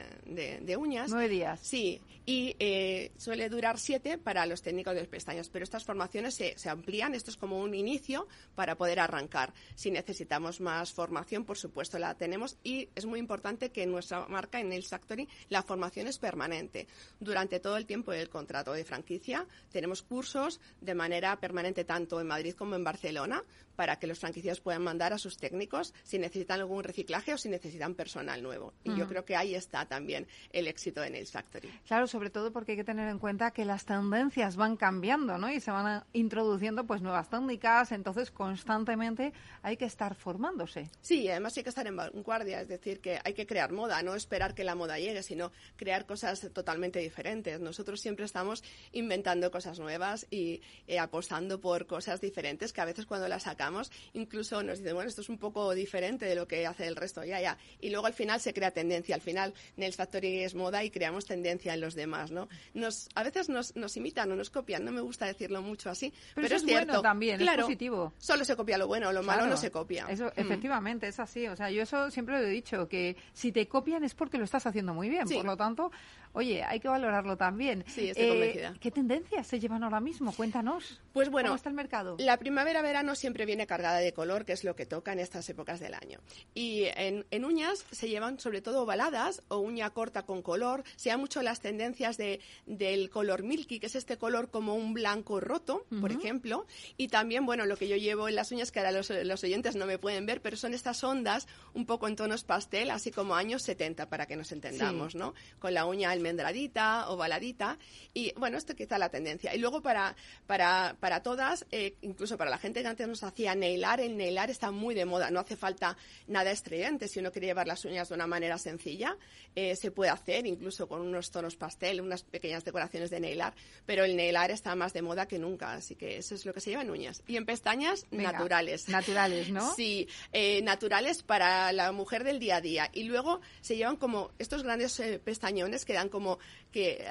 de 0.61 0.77
uñas. 0.77 1.09
Nueve 1.09 1.29
días. 1.29 1.59
Sí, 1.71 2.01
y 2.25 2.57
eh, 2.59 3.13
suele 3.15 3.47
durar 3.47 3.79
siete 3.79 4.17
para 4.17 4.45
los 4.45 4.61
técnicos 4.61 4.93
de 4.93 5.05
pestañas, 5.05 5.47
pero 5.47 5.63
estas 5.63 5.85
formaciones 5.85 6.35
se, 6.35 6.57
se, 6.57 6.69
amplían, 6.69 7.15
esto 7.15 7.31
es 7.31 7.37
como 7.37 7.61
un 7.61 7.73
inicio 7.73 8.27
para 8.55 8.75
poder 8.75 8.99
arrancar. 8.99 9.53
Si 9.73 9.89
necesitamos 9.89 10.59
más 10.59 10.91
formación, 10.91 11.45
por 11.45 11.57
supuesto 11.57 11.97
la 11.97 12.13
tenemos 12.15 12.57
y 12.61 12.89
es 12.93 13.05
muy 13.05 13.19
importante 13.19 13.69
que 13.69 13.83
en 13.83 13.91
nuestra 13.91 14.27
marca, 14.27 14.59
en 14.59 14.73
el 14.73 14.83
Factory, 14.83 15.29
la 15.47 15.63
formación 15.63 16.07
es 16.07 16.19
permanente. 16.19 16.87
Durante 17.21 17.61
todo 17.61 17.77
el 17.77 17.85
tiempo 17.85 18.11
del 18.11 18.27
contrato 18.27 18.73
de 18.73 18.83
franquicia 18.83 19.47
tenemos 19.71 20.01
cursos 20.01 20.59
de 20.81 20.93
manera 20.93 21.39
permanente 21.39 21.85
tanto 21.85 22.19
en 22.19 22.27
Madrid 22.27 22.53
como 22.53 22.75
en 22.75 22.83
Barcelona 22.83 23.45
para 23.81 23.95
que 23.95 24.05
los 24.05 24.19
franquiciados 24.19 24.61
puedan 24.61 24.83
mandar 24.83 25.11
a 25.11 25.17
sus 25.17 25.37
técnicos 25.37 25.91
si 26.03 26.19
necesitan 26.19 26.59
algún 26.59 26.83
reciclaje 26.83 27.33
o 27.33 27.37
si 27.39 27.49
necesitan 27.49 27.95
personal 27.95 28.43
nuevo. 28.43 28.75
Y 28.83 28.95
yo 28.95 29.07
creo 29.07 29.25
que 29.25 29.35
ahí 29.35 29.55
está 29.55 29.87
también 29.87 30.27
el 30.51 30.67
éxito 30.67 31.01
de 31.01 31.09
Nails 31.09 31.31
Factory. 31.31 31.67
Claro, 31.87 32.05
sobre 32.05 32.29
todo 32.29 32.51
porque 32.51 32.73
hay 32.73 32.77
que 32.77 32.83
tener 32.83 33.09
en 33.09 33.17
cuenta 33.17 33.49
que 33.49 33.65
las 33.65 33.85
tendencias 33.85 34.55
van 34.55 34.77
cambiando, 34.77 35.39
¿no? 35.39 35.51
Y 35.51 35.59
se 35.59 35.71
van 35.71 36.03
introduciendo 36.13 36.85
pues 36.85 37.01
nuevas 37.01 37.27
técnicas, 37.31 37.91
entonces 37.91 38.29
constantemente 38.29 39.33
hay 39.63 39.77
que 39.77 39.85
estar 39.85 40.13
formándose. 40.13 40.91
Sí, 41.01 41.27
además 41.27 41.57
hay 41.57 41.63
que 41.63 41.69
estar 41.69 41.87
en 41.87 41.95
vanguardia, 41.95 42.61
es 42.61 42.67
decir, 42.67 43.01
que 43.01 43.19
hay 43.23 43.33
que 43.33 43.47
crear 43.47 43.71
moda, 43.71 44.03
no 44.03 44.13
esperar 44.13 44.53
que 44.53 44.63
la 44.63 44.75
moda 44.75 44.99
llegue, 44.99 45.23
sino 45.23 45.51
crear 45.75 46.05
cosas 46.05 46.51
totalmente 46.53 46.99
diferentes. 46.99 47.59
Nosotros 47.59 47.99
siempre 47.99 48.25
estamos 48.25 48.63
inventando 48.91 49.49
cosas 49.49 49.79
nuevas 49.79 50.27
y 50.29 50.61
eh, 50.85 50.99
apostando 50.99 51.59
por 51.59 51.87
cosas 51.87 52.21
diferentes 52.21 52.73
que 52.73 52.81
a 52.81 52.85
veces 52.85 53.07
cuando 53.07 53.27
las 53.27 53.41
sacamos 53.41 53.70
incluso 54.13 54.61
nos 54.63 54.79
dicen, 54.79 54.93
bueno, 54.93 55.09
esto 55.09 55.21
es 55.21 55.29
un 55.29 55.37
poco 55.37 55.73
diferente 55.73 56.25
de 56.25 56.35
lo 56.35 56.47
que 56.47 56.65
hace 56.65 56.87
el 56.87 56.95
resto, 56.95 57.23
ya, 57.23 57.39
ya. 57.39 57.57
Y 57.79 57.89
luego 57.89 58.07
al 58.07 58.13
final 58.13 58.39
se 58.39 58.53
crea 58.53 58.71
tendencia, 58.71 59.15
al 59.15 59.21
final 59.21 59.53
Nails 59.77 59.95
Factory 59.95 60.43
es 60.43 60.55
moda 60.55 60.83
y 60.83 60.89
creamos 60.89 61.25
tendencia 61.25 61.73
en 61.73 61.81
los 61.81 61.95
demás, 61.95 62.31
¿no? 62.31 62.47
Nos, 62.73 63.09
a 63.15 63.23
veces 63.23 63.49
nos, 63.49 63.75
nos 63.75 63.95
imitan 63.97 64.31
o 64.31 64.35
nos 64.35 64.49
copian, 64.49 64.83
no 64.83 64.91
me 64.91 65.01
gusta 65.01 65.25
decirlo 65.25 65.61
mucho 65.61 65.89
así, 65.89 66.13
pero, 66.35 66.47
es, 66.47 66.63
cierto. 66.63 66.87
Bueno 66.87 67.01
también, 67.01 67.41
es 67.41 67.55
positivo. 67.55 68.13
Solo 68.17 68.45
se 68.45 68.55
copia 68.55 68.77
lo 68.77 68.87
bueno, 68.87 69.11
lo 69.11 69.23
malo 69.23 69.47
no 69.47 69.57
se 69.57 69.71
copia. 69.71 70.05
Eso, 70.09 70.25
mm. 70.25 70.39
efectivamente, 70.39 71.07
es 71.07 71.19
así. 71.19 71.47
O 71.47 71.55
sea, 71.55 71.69
yo 71.69 71.83
eso 71.83 72.09
siempre 72.11 72.39
lo 72.39 72.45
he 72.45 72.49
dicho, 72.49 72.87
que 72.87 73.15
si 73.33 73.51
te 73.51 73.67
copian 73.67 74.03
es 74.03 74.13
porque 74.13 74.37
lo 74.37 74.43
estás 74.43 74.65
haciendo 74.65 74.93
muy 74.93 75.09
bien. 75.09 75.27
Por 75.27 75.45
lo 75.45 75.57
tanto, 75.57 75.91
oye, 76.33 76.63
hay 76.63 76.79
que 76.79 76.87
valorarlo 76.87 77.37
también. 77.37 77.83
Sí, 77.87 78.09
estoy 78.09 78.29
convencida. 78.29 78.73
¿Qué 78.79 78.91
tendencias 78.91 79.47
se 79.47 79.59
llevan 79.59 79.83
ahora 79.83 79.99
mismo? 79.99 80.31
Cuéntanos. 80.33 81.01
Pues 81.13 81.29
bueno, 81.29 81.49
¿cómo 81.49 81.55
está 81.57 81.69
el 81.69 81.75
mercado? 81.75 82.15
La 82.19 82.37
primavera-verano 82.37 83.15
siempre 83.15 83.45
viene 83.45 83.67
cargada 83.67 83.99
de 83.99 84.13
color, 84.13 84.45
que 84.45 84.53
es 84.53 84.63
lo 84.63 84.75
que 84.75 84.85
toca 84.85 85.13
en 85.13 85.19
estas 85.19 85.47
épocas 85.49 85.79
del 85.79 85.93
año. 85.93 86.19
Y 86.53 86.85
en, 86.95 87.45
uñas 87.45 87.85
se 87.91 88.07
llevan 88.07 88.39
sobre 88.39 88.61
todo 88.61 88.83
ovaladas 88.83 89.43
o 89.47 89.57
uña 89.57 89.89
corta 89.89 90.23
con 90.23 90.41
color. 90.41 90.83
Se 90.95 91.09
dan 91.09 91.19
mucho 91.19 91.41
las 91.41 91.59
tendencias 91.59 92.17
de, 92.17 92.39
del 92.65 93.09
color 93.09 93.43
milky, 93.43 93.79
que 93.79 93.87
es 93.87 93.95
este 93.95 94.17
color 94.17 94.49
como 94.49 94.75
un 94.75 94.93
blanco 94.93 95.39
roto, 95.39 95.85
por 95.99 96.11
ejemplo. 96.11 96.65
Y 96.97 97.07
también, 97.09 97.45
bueno, 97.45 97.65
lo 97.65 97.77
que 97.77 97.87
yo 97.87 97.97
llevo 97.97 98.29
en 98.29 98.35
las 98.35 98.51
uñas, 98.51 98.71
que 98.71 98.79
ahora 98.79 98.91
los, 98.91 99.09
los 99.09 99.43
oyentes 99.43 99.75
no 99.75 99.85
me 99.85 99.97
pueden 99.97 100.25
ver, 100.25 100.41
pero 100.41 100.55
son 100.57 100.73
estas 100.73 101.03
ondas 101.03 101.47
un 101.73 101.85
poco 101.85 102.07
en 102.07 102.15
tonos 102.15 102.43
pastel, 102.43 102.89
así 102.91 103.11
como 103.11 103.35
años 103.35 103.63
70, 103.63 104.09
para 104.09 104.25
que 104.25 104.35
nos 104.35 104.51
entendamos, 104.51 105.15
¿no? 105.15 105.33
Con 105.59 105.73
la 105.73 105.85
uña 105.85 106.11
almendradita, 106.21 107.09
ovaladita. 107.09 107.77
Y 108.13 108.33
bueno, 108.37 108.57
esto 108.57 108.75
quizá 108.75 108.97
la 108.97 109.09
tendencia. 109.09 109.53
Y 109.55 109.59
luego 109.59 109.81
para, 109.81 110.15
para, 110.47 110.95
para 110.99 111.23
todas, 111.23 111.65
eh, 111.71 111.95
incluso 112.01 112.37
para 112.37 112.49
la 112.49 112.57
gente 112.57 112.81
que 112.81 112.87
antes 112.87 113.07
nos 113.07 113.23
hacía 113.23 113.55
nailar, 113.55 113.99
el 113.99 114.17
nailar 114.17 114.49
está 114.49 114.71
muy 114.71 114.95
de 114.95 115.05
moda. 115.05 115.31
No 115.31 115.39
hace 115.39 115.55
falta 115.55 115.97
nada 116.27 116.51
estridente. 116.51 117.07
Si 117.07 117.19
uno 117.19 117.31
quiere 117.31 117.47
llevar 117.47 117.67
las 117.67 117.83
uñas 117.85 118.09
de 118.09 118.15
una 118.15 118.27
manera 118.27 118.57
sencilla, 118.57 119.17
eh, 119.55 119.75
se 119.75 119.91
puede 119.91 120.11
hacer 120.11 120.45
incluso 120.45 120.87
con 120.87 121.01
unos 121.01 121.31
tonos 121.31 121.55
pastel, 121.55 122.01
unas 122.01 122.23
pequeñas 122.23 122.63
decoraciones 122.63 123.09
de 123.09 123.19
nail 123.19 123.41
art, 123.41 123.57
pero 123.85 124.03
el 124.03 124.15
nail 124.15 124.35
art 124.35 124.51
está 124.51 124.75
más 124.75 124.93
de 124.93 125.01
moda 125.01 125.27
que 125.27 125.39
nunca, 125.39 125.73
así 125.73 125.95
que 125.95 126.17
eso 126.17 126.35
es 126.35 126.45
lo 126.45 126.53
que 126.53 126.61
se 126.61 126.69
lleva 126.69 126.83
en 126.83 126.91
uñas. 126.91 127.23
Y 127.27 127.37
en 127.37 127.45
pestañas, 127.45 128.05
naturales. 128.11 128.87
Naturales, 128.89 129.49
¿no? 129.49 129.71
Sí, 129.81 130.07
eh, 130.31 130.61
naturales 130.61 131.23
para 131.23 131.71
la 131.71 131.91
mujer 131.91 132.23
del 132.23 132.39
día 132.39 132.57
a 132.57 132.61
día. 132.61 132.89
Y 132.93 133.03
luego 133.03 133.41
se 133.61 133.75
llevan 133.77 133.95
como 133.95 134.31
estos 134.37 134.63
grandes 134.63 134.99
eh, 134.99 135.19
pestañones 135.19 135.85
que 135.85 135.93
dan 135.93 136.09
como 136.11 136.37
que 136.71 137.05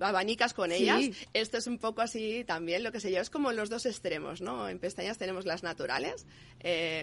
abanicas 0.00 0.54
con 0.54 0.72
ellas. 0.72 1.02
Esto 1.32 1.58
es 1.58 1.66
un 1.66 1.78
poco 1.78 2.02
así 2.02 2.44
también 2.44 2.82
lo 2.82 2.92
que 2.92 3.00
se 3.00 3.10
lleva, 3.10 3.22
es 3.22 3.30
como 3.30 3.52
los 3.52 3.68
dos 3.68 3.86
extremos, 3.86 4.40
¿no? 4.40 4.68
En 4.68 4.78
pestañas 4.78 5.18
tenemos 5.18 5.44
las 5.46 5.62
naturales, 5.62 6.26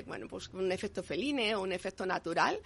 bueno, 0.08 0.28
pues 0.28 0.50
un 0.50 0.72
efecto 0.72 1.04
feline 1.04 1.56
o 1.56 1.62
un 1.62 1.72
efecto 1.72 2.06
natural. 2.06 2.60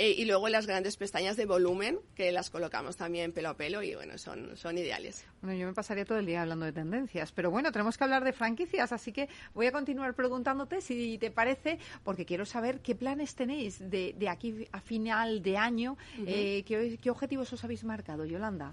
Eh, 0.00 0.14
y 0.16 0.26
luego 0.26 0.48
las 0.48 0.64
grandes 0.68 0.96
pestañas 0.96 1.36
de 1.36 1.44
volumen, 1.44 1.98
que 2.14 2.30
las 2.30 2.50
colocamos 2.50 2.96
también 2.96 3.32
pelo 3.32 3.48
a 3.48 3.56
pelo 3.56 3.82
y 3.82 3.96
bueno, 3.96 4.16
son, 4.16 4.56
son 4.56 4.78
ideales. 4.78 5.26
Bueno, 5.42 5.58
yo 5.58 5.66
me 5.66 5.72
pasaría 5.74 6.04
todo 6.04 6.18
el 6.18 6.26
día 6.26 6.42
hablando 6.42 6.66
de 6.66 6.72
tendencias, 6.72 7.32
pero 7.32 7.50
bueno, 7.50 7.72
tenemos 7.72 7.98
que 7.98 8.04
hablar 8.04 8.22
de 8.22 8.32
franquicias, 8.32 8.92
así 8.92 9.10
que 9.10 9.28
voy 9.54 9.66
a 9.66 9.72
continuar 9.72 10.14
preguntándote 10.14 10.80
si 10.82 11.18
te 11.18 11.32
parece, 11.32 11.80
porque 12.04 12.24
quiero 12.24 12.46
saber 12.46 12.78
qué 12.78 12.94
planes 12.94 13.34
tenéis 13.34 13.90
de, 13.90 14.14
de 14.16 14.28
aquí 14.28 14.68
a 14.70 14.80
final 14.80 15.42
de 15.42 15.56
año, 15.56 15.96
eh, 16.24 16.62
qué, 16.64 16.96
qué 17.02 17.10
objetivos 17.10 17.52
os 17.52 17.64
habéis 17.64 17.82
marcado, 17.82 18.24
Yolanda. 18.24 18.72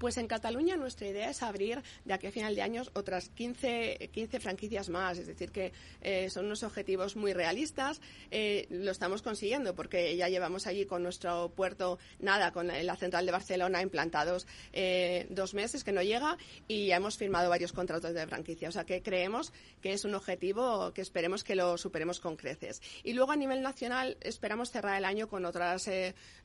Pues 0.00 0.16
en 0.16 0.28
Cataluña 0.28 0.78
nuestra 0.78 1.08
idea 1.08 1.28
es 1.28 1.42
abrir 1.42 1.82
de 2.06 2.14
aquí 2.14 2.26
a 2.26 2.32
final 2.32 2.54
de 2.54 2.62
año 2.62 2.84
otras 2.94 3.28
15, 3.28 4.08
15 4.10 4.40
franquicias 4.40 4.88
más, 4.88 5.18
es 5.18 5.26
decir, 5.26 5.52
que 5.52 5.74
eh, 6.00 6.30
son 6.30 6.46
unos 6.46 6.62
objetivos 6.62 7.16
muy 7.16 7.34
realistas. 7.34 8.00
Eh, 8.30 8.66
lo 8.70 8.92
estamos 8.92 9.20
consiguiendo 9.20 9.74
porque 9.74 10.16
ya 10.16 10.30
llevamos 10.30 10.66
allí 10.66 10.86
con 10.86 11.02
nuestro 11.02 11.50
puerto, 11.50 11.98
nada, 12.18 12.50
con 12.50 12.68
la 12.68 12.96
central 12.96 13.26
de 13.26 13.32
Barcelona 13.32 13.82
implantados 13.82 14.46
eh, 14.72 15.26
dos 15.28 15.52
meses 15.52 15.84
que 15.84 15.92
no 15.92 16.00
llega 16.00 16.38
y 16.66 16.86
ya 16.86 16.96
hemos 16.96 17.18
firmado 17.18 17.50
varios 17.50 17.74
contratos 17.74 18.14
de 18.14 18.26
franquicia. 18.26 18.70
O 18.70 18.72
sea 18.72 18.84
que 18.84 19.02
creemos 19.02 19.52
que 19.82 19.92
es 19.92 20.06
un 20.06 20.14
objetivo 20.14 20.94
que 20.94 21.02
esperemos 21.02 21.44
que 21.44 21.56
lo 21.56 21.76
superemos 21.76 22.20
con 22.20 22.36
creces. 22.36 22.80
Y 23.04 23.12
luego 23.12 23.32
a 23.32 23.36
nivel 23.36 23.60
nacional 23.60 24.16
esperamos 24.22 24.70
cerrar 24.70 24.96
el 24.96 25.04
año 25.04 25.28
con 25.28 25.44
otras, 25.44 25.90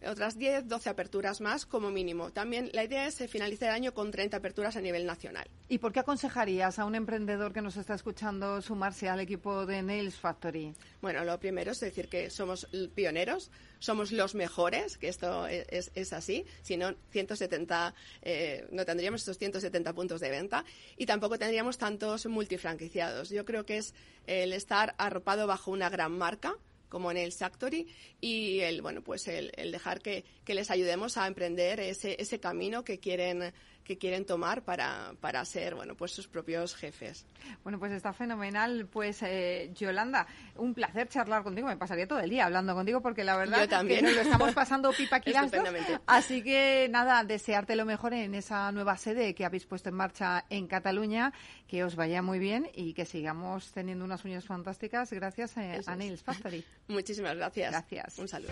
otras 0.06 0.38
10, 0.38 0.68
12 0.68 0.90
aperturas 0.90 1.40
más 1.40 1.66
como 1.66 1.90
mínimo. 1.90 2.34
También 2.34 2.70
la 2.74 2.84
idea 2.84 3.08
es 3.08 3.16
finalizar 3.30 3.45
finalizar 3.46 3.70
el 3.70 3.76
año 3.76 3.94
con 3.94 4.10
30 4.10 4.38
aperturas 4.38 4.76
a 4.76 4.82
nivel 4.82 5.06
nacional. 5.06 5.48
¿Y 5.70 5.78
por 5.78 5.94
qué 5.94 6.00
aconsejarías 6.00 6.80
a 6.80 6.86
un 6.86 6.96
emprendedor 6.96 7.54
que 7.54 7.62
nos 7.62 7.78
está 7.78 7.94
escuchando 7.94 8.60
sumarse 8.62 9.08
al 9.08 9.20
equipo 9.20 9.68
de 9.68 9.84
Nails 9.84 10.16
Factory? 10.16 10.74
Bueno, 11.00 11.24
lo 11.24 11.40
primero 11.40 11.72
es 11.72 11.80
decir 11.80 12.08
que 12.08 12.32
somos 12.32 12.68
pioneros, 12.96 13.52
somos 13.78 14.12
los 14.12 14.34
mejores, 14.34 14.98
que 14.98 15.10
esto 15.10 15.46
es, 15.46 15.92
es, 15.94 16.14
así, 16.14 16.44
si 16.64 16.76
no, 16.76 16.96
170, 17.12 17.94
eh, 18.24 18.68
no 18.72 18.84
tendríamos 18.84 19.22
estos 19.22 19.38
170 19.38 19.94
puntos 19.94 20.22
de 20.22 20.32
venta 20.32 20.66
y 20.98 21.06
tampoco 21.06 21.38
tendríamos 21.38 21.78
tantos 21.78 22.26
multifranquiciados. 22.26 23.30
Yo 23.30 23.46
creo 23.46 23.64
que 23.64 23.78
es 23.78 23.94
el 24.26 24.54
estar 24.54 24.96
arropado 24.98 25.46
bajo 25.46 25.70
una 25.70 25.90
gran 25.90 26.18
marca, 26.18 26.56
como 26.96 27.12
en 27.12 27.18
el 27.18 27.34
Factory 27.34 27.86
y 28.22 28.62
el 28.62 28.82
bueno 28.82 29.02
pues 29.02 29.28
el, 29.28 29.52
el 29.58 29.74
dejar 29.74 30.00
que, 30.00 30.24
que, 30.46 30.56
les 30.56 30.72
ayudemos 30.72 31.18
a 31.18 31.28
emprender 31.28 31.82
ese, 31.82 32.16
ese 32.22 32.40
camino 32.40 32.86
que 32.86 33.00
quieren 33.00 33.52
que 33.86 33.98
quieren 33.98 34.26
tomar 34.26 34.64
para, 34.64 35.14
para 35.22 35.46
ser 35.46 35.76
bueno 35.76 35.96
pues 35.96 36.12
sus 36.12 36.28
propios 36.28 36.76
jefes. 36.76 37.26
Bueno, 37.64 37.80
pues 37.80 37.92
está 37.92 38.12
fenomenal. 38.12 38.88
Pues 38.92 39.22
eh, 39.22 39.72
Yolanda, 39.76 40.28
un 40.56 40.74
placer 40.74 41.08
charlar 41.08 41.44
contigo. 41.44 41.68
Me 41.68 41.78
pasaría 41.78 42.08
todo 42.08 42.20
el 42.20 42.30
día 42.30 42.46
hablando 42.46 42.74
contigo 42.74 43.02
porque 43.02 43.24
la 43.24 43.38
verdad 43.38 43.70
también. 43.70 44.00
que 44.00 44.08
nos 44.08 44.16
lo 44.16 44.22
estamos 44.22 44.54
pasando 44.54 44.92
pipa 44.92 45.18
aquí 45.18 45.32
Así 46.08 46.42
que 46.42 46.88
nada, 46.90 47.24
desearte 47.24 47.76
lo 47.76 47.86
mejor 47.86 48.14
en 48.14 48.34
esa 48.34 48.72
nueva 48.72 48.98
sede 48.98 49.36
que 49.36 49.46
habéis 49.46 49.66
puesto 49.66 49.90
en 49.90 49.96
marcha 49.96 50.46
en 50.50 50.68
Cataluña, 50.68 51.32
que 51.68 51.84
os 51.84 51.96
vaya 51.96 52.22
muy 52.22 52.40
bien 52.40 52.70
y 52.74 52.94
que 52.94 53.06
sigamos 53.06 53.72
teniendo 53.72 54.04
unas 54.04 54.26
uñas 54.26 54.46
fantásticas 54.46 55.12
gracias 55.14 55.56
eh, 55.58 55.82
a, 55.86 55.92
a 55.92 55.96
Nails 55.96 56.24
Factory. 56.24 56.66
Muchísimas 56.88 57.36
gracias. 57.36 57.72
Gracias. 57.72 58.18
Un 58.18 58.28
saludo. 58.28 58.52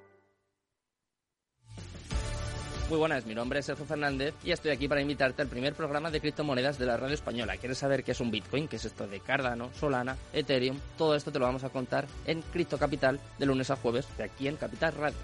Muy 2.91 2.97
buenas, 2.97 3.25
mi 3.25 3.33
nombre 3.33 3.59
es 3.59 3.67
Sergio 3.67 3.85
Fernández 3.85 4.35
y 4.43 4.51
estoy 4.51 4.71
aquí 4.71 4.89
para 4.89 4.99
invitarte 4.99 5.41
al 5.41 5.47
primer 5.47 5.73
programa 5.75 6.11
de 6.11 6.19
criptomonedas 6.19 6.77
de 6.77 6.85
la 6.85 6.97
radio 6.97 7.13
española. 7.13 7.55
¿Quieres 7.55 7.77
saber 7.77 8.03
qué 8.03 8.11
es 8.11 8.19
un 8.19 8.31
Bitcoin? 8.31 8.67
¿Qué 8.67 8.75
es 8.75 8.83
esto 8.83 9.07
de 9.07 9.21
Cardano, 9.21 9.73
Solana, 9.73 10.17
Ethereum? 10.33 10.77
Todo 10.97 11.15
esto 11.15 11.31
te 11.31 11.39
lo 11.39 11.45
vamos 11.45 11.63
a 11.63 11.69
contar 11.69 12.05
en 12.25 12.41
Cripto 12.41 12.77
Capital 12.77 13.21
de 13.39 13.45
lunes 13.45 13.71
a 13.71 13.77
jueves 13.77 14.05
de 14.17 14.25
aquí 14.25 14.49
en 14.49 14.57
Capital 14.57 14.93
Radio. 14.95 15.17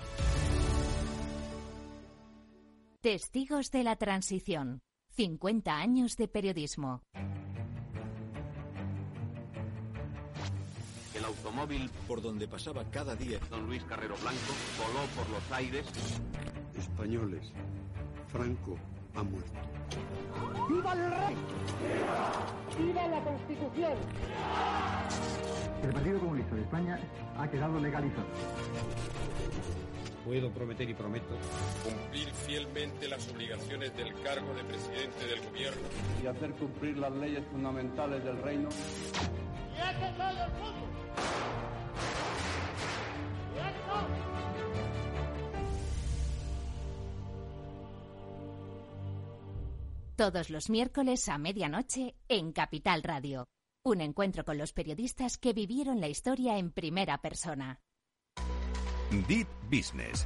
Testigos 3.01 3.69
de 3.71 3.83
la 3.83 3.97
Transición. 3.97 4.79
50 5.17 5.75
años 5.75 6.15
de 6.15 6.29
periodismo. 6.29 7.01
El 11.13 11.25
automóvil 11.25 11.89
por 12.07 12.21
donde 12.21 12.47
pasaba 12.47 12.85
cada 12.89 13.13
día 13.17 13.39
don 13.49 13.67
Luis 13.67 13.83
Carrero 13.83 14.15
Blanco 14.21 14.53
voló 14.77 15.05
por 15.07 15.29
los 15.31 15.51
aires 15.51 15.85
españoles. 16.77 17.51
Franco 18.27 18.77
ha 19.15 19.23
muerto. 19.23 19.51
¡Viva 20.69 20.93
el 20.93 21.09
rey! 21.09 21.35
¡Viva 22.77 23.07
la 23.07 23.19
Constitución! 23.21 23.93
El 25.83 25.89
Partido 25.93 26.19
Comunista 26.19 26.55
de 26.55 26.61
España 26.61 26.99
ha 27.37 27.47
quedado 27.49 27.79
legalizado. 27.79 28.27
Puedo 30.25 30.51
prometer 30.51 30.89
y 30.89 30.93
prometo 30.93 31.37
cumplir 31.83 32.29
fielmente 32.33 33.07
las 33.07 33.27
obligaciones 33.29 33.95
del 33.95 34.13
cargo 34.21 34.53
de 34.53 34.63
presidente 34.65 35.25
del 35.25 35.41
gobierno 35.41 35.87
y 36.21 36.27
hacer 36.27 36.51
cumplir 36.51 36.97
las 36.97 37.13
leyes 37.13 37.43
fundamentales 37.49 38.23
del 38.25 38.41
reino. 38.41 38.67
¡Y 39.75 39.79
ha 39.79 39.91
el 39.91 40.51
mundo! 40.53 41.06
Todos 50.17 50.49
los 50.49 50.71
miércoles 50.71 51.29
a 51.29 51.37
medianoche 51.37 52.15
en 52.27 52.51
Capital 52.51 53.03
Radio. 53.03 53.45
Un 53.85 54.01
encuentro 54.01 54.43
con 54.45 54.57
los 54.57 54.73
periodistas 54.73 55.37
que 55.37 55.53
vivieron 55.53 56.01
la 56.01 56.07
historia 56.07 56.57
en 56.57 56.71
primera 56.71 57.21
persona. 57.21 57.81
Deep 59.27 59.47
Business 59.69 60.25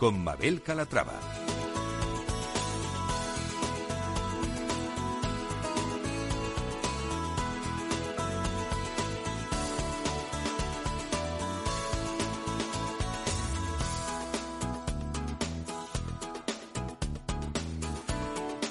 con 0.00 0.24
Mabel 0.24 0.62
Calatrava. 0.62 1.12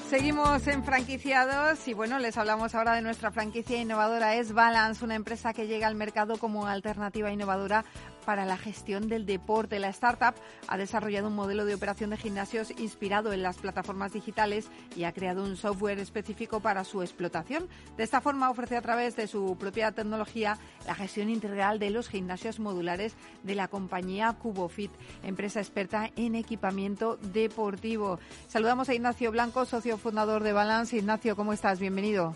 Seguimos 0.09 0.65
en 0.67 0.83
franquiciados 0.83 1.87
y 1.87 1.93
bueno, 1.93 2.17
les 2.17 2.35
hablamos 2.39 2.73
ahora 2.73 2.93
de 2.95 3.03
nuestra 3.03 3.29
franquicia 3.29 3.79
innovadora 3.79 4.35
es 4.35 4.51
Balance, 4.53 5.05
una 5.05 5.13
empresa 5.13 5.53
que 5.53 5.67
llega 5.67 5.85
al 5.85 5.93
mercado 5.93 6.37
como 6.37 6.65
alternativa 6.65 7.31
innovadora 7.31 7.85
para 8.29 8.45
la 8.45 8.57
gestión 8.57 9.09
del 9.09 9.25
deporte. 9.25 9.79
La 9.79 9.89
startup 9.89 10.35
ha 10.67 10.77
desarrollado 10.77 11.29
un 11.29 11.35
modelo 11.35 11.65
de 11.65 11.73
operación 11.73 12.11
de 12.11 12.17
gimnasios 12.17 12.69
inspirado 12.79 13.33
en 13.33 13.41
las 13.41 13.57
plataformas 13.57 14.13
digitales 14.13 14.69
y 14.95 15.05
ha 15.05 15.13
creado 15.13 15.43
un 15.43 15.57
software 15.57 15.97
específico 15.97 16.59
para 16.59 16.83
su 16.83 17.01
explotación. 17.01 17.67
De 17.97 18.03
esta 18.03 18.21
forma 18.21 18.51
ofrece 18.51 18.77
a 18.77 18.83
través 18.83 19.15
de 19.15 19.25
su 19.25 19.57
propia 19.57 19.93
tecnología 19.93 20.59
la 20.85 20.93
gestión 20.93 21.31
integral 21.31 21.79
de 21.79 21.89
los 21.89 22.07
gimnasios 22.07 22.59
modulares 22.59 23.15
de 23.41 23.55
la 23.55 23.67
compañía 23.67 24.31
CuboFit, 24.33 24.91
empresa 25.23 25.59
experta 25.59 26.11
en 26.15 26.35
equipamiento 26.35 27.17
deportivo. 27.33 28.19
Saludamos 28.47 28.89
a 28.89 28.93
Ignacio 28.93 29.31
Blanco, 29.31 29.65
socio 29.65 29.97
fundador 29.97 30.43
de 30.43 30.53
Balance. 30.53 30.95
Ignacio, 30.95 31.35
¿cómo 31.35 31.51
estás? 31.51 31.79
Bienvenido. 31.79 32.35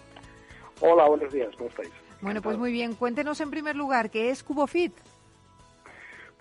Hola, 0.82 1.08
buenos 1.08 1.32
días, 1.32 1.56
¿cómo 1.56 1.70
estáis? 1.70 1.92
Bueno, 2.20 2.42
pues 2.42 2.58
muy 2.58 2.72
bien. 2.72 2.96
Cuéntenos 2.96 3.40
en 3.42 3.52
primer 3.52 3.76
lugar, 3.76 4.10
¿qué 4.10 4.32
es 4.32 4.42
CuboFit? 4.44 4.94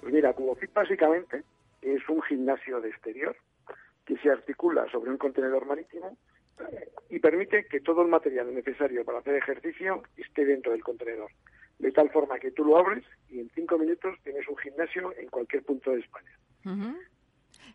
Pues 0.03 0.13
mira, 0.13 0.33
CuboFit 0.33 0.73
básicamente 0.73 1.45
es 1.81 2.07
un 2.09 2.21
gimnasio 2.23 2.81
de 2.81 2.89
exterior 2.89 3.37
que 4.05 4.17
se 4.19 4.31
articula 4.31 4.85
sobre 4.91 5.13
un 5.13 5.17
contenedor 5.17 5.65
marítimo 5.65 6.19
y 7.09 7.21
permite 7.21 7.67
que 7.67 7.81
todo 7.81 8.03
el 8.03 8.09
material 8.09 8.53
necesario 8.53 9.05
para 9.05 9.21
hacer 9.21 9.37
ejercicio 9.37 10.03
esté 10.17 10.45
dentro 10.45 10.73
del 10.73 10.83
contenedor. 10.83 11.31
De 11.79 11.93
tal 11.93 12.11
forma 12.11 12.41
que 12.41 12.51
tú 12.51 12.65
lo 12.65 12.79
abres 12.79 13.05
y 13.31 13.39
en 13.39 13.51
cinco 13.55 13.79
minutos 13.79 14.19
tienes 14.25 14.47
un 14.49 14.57
gimnasio 14.57 15.15
en 15.17 15.29
cualquier 15.29 15.63
punto 15.63 15.93
de 15.93 16.01
España. 16.01 16.37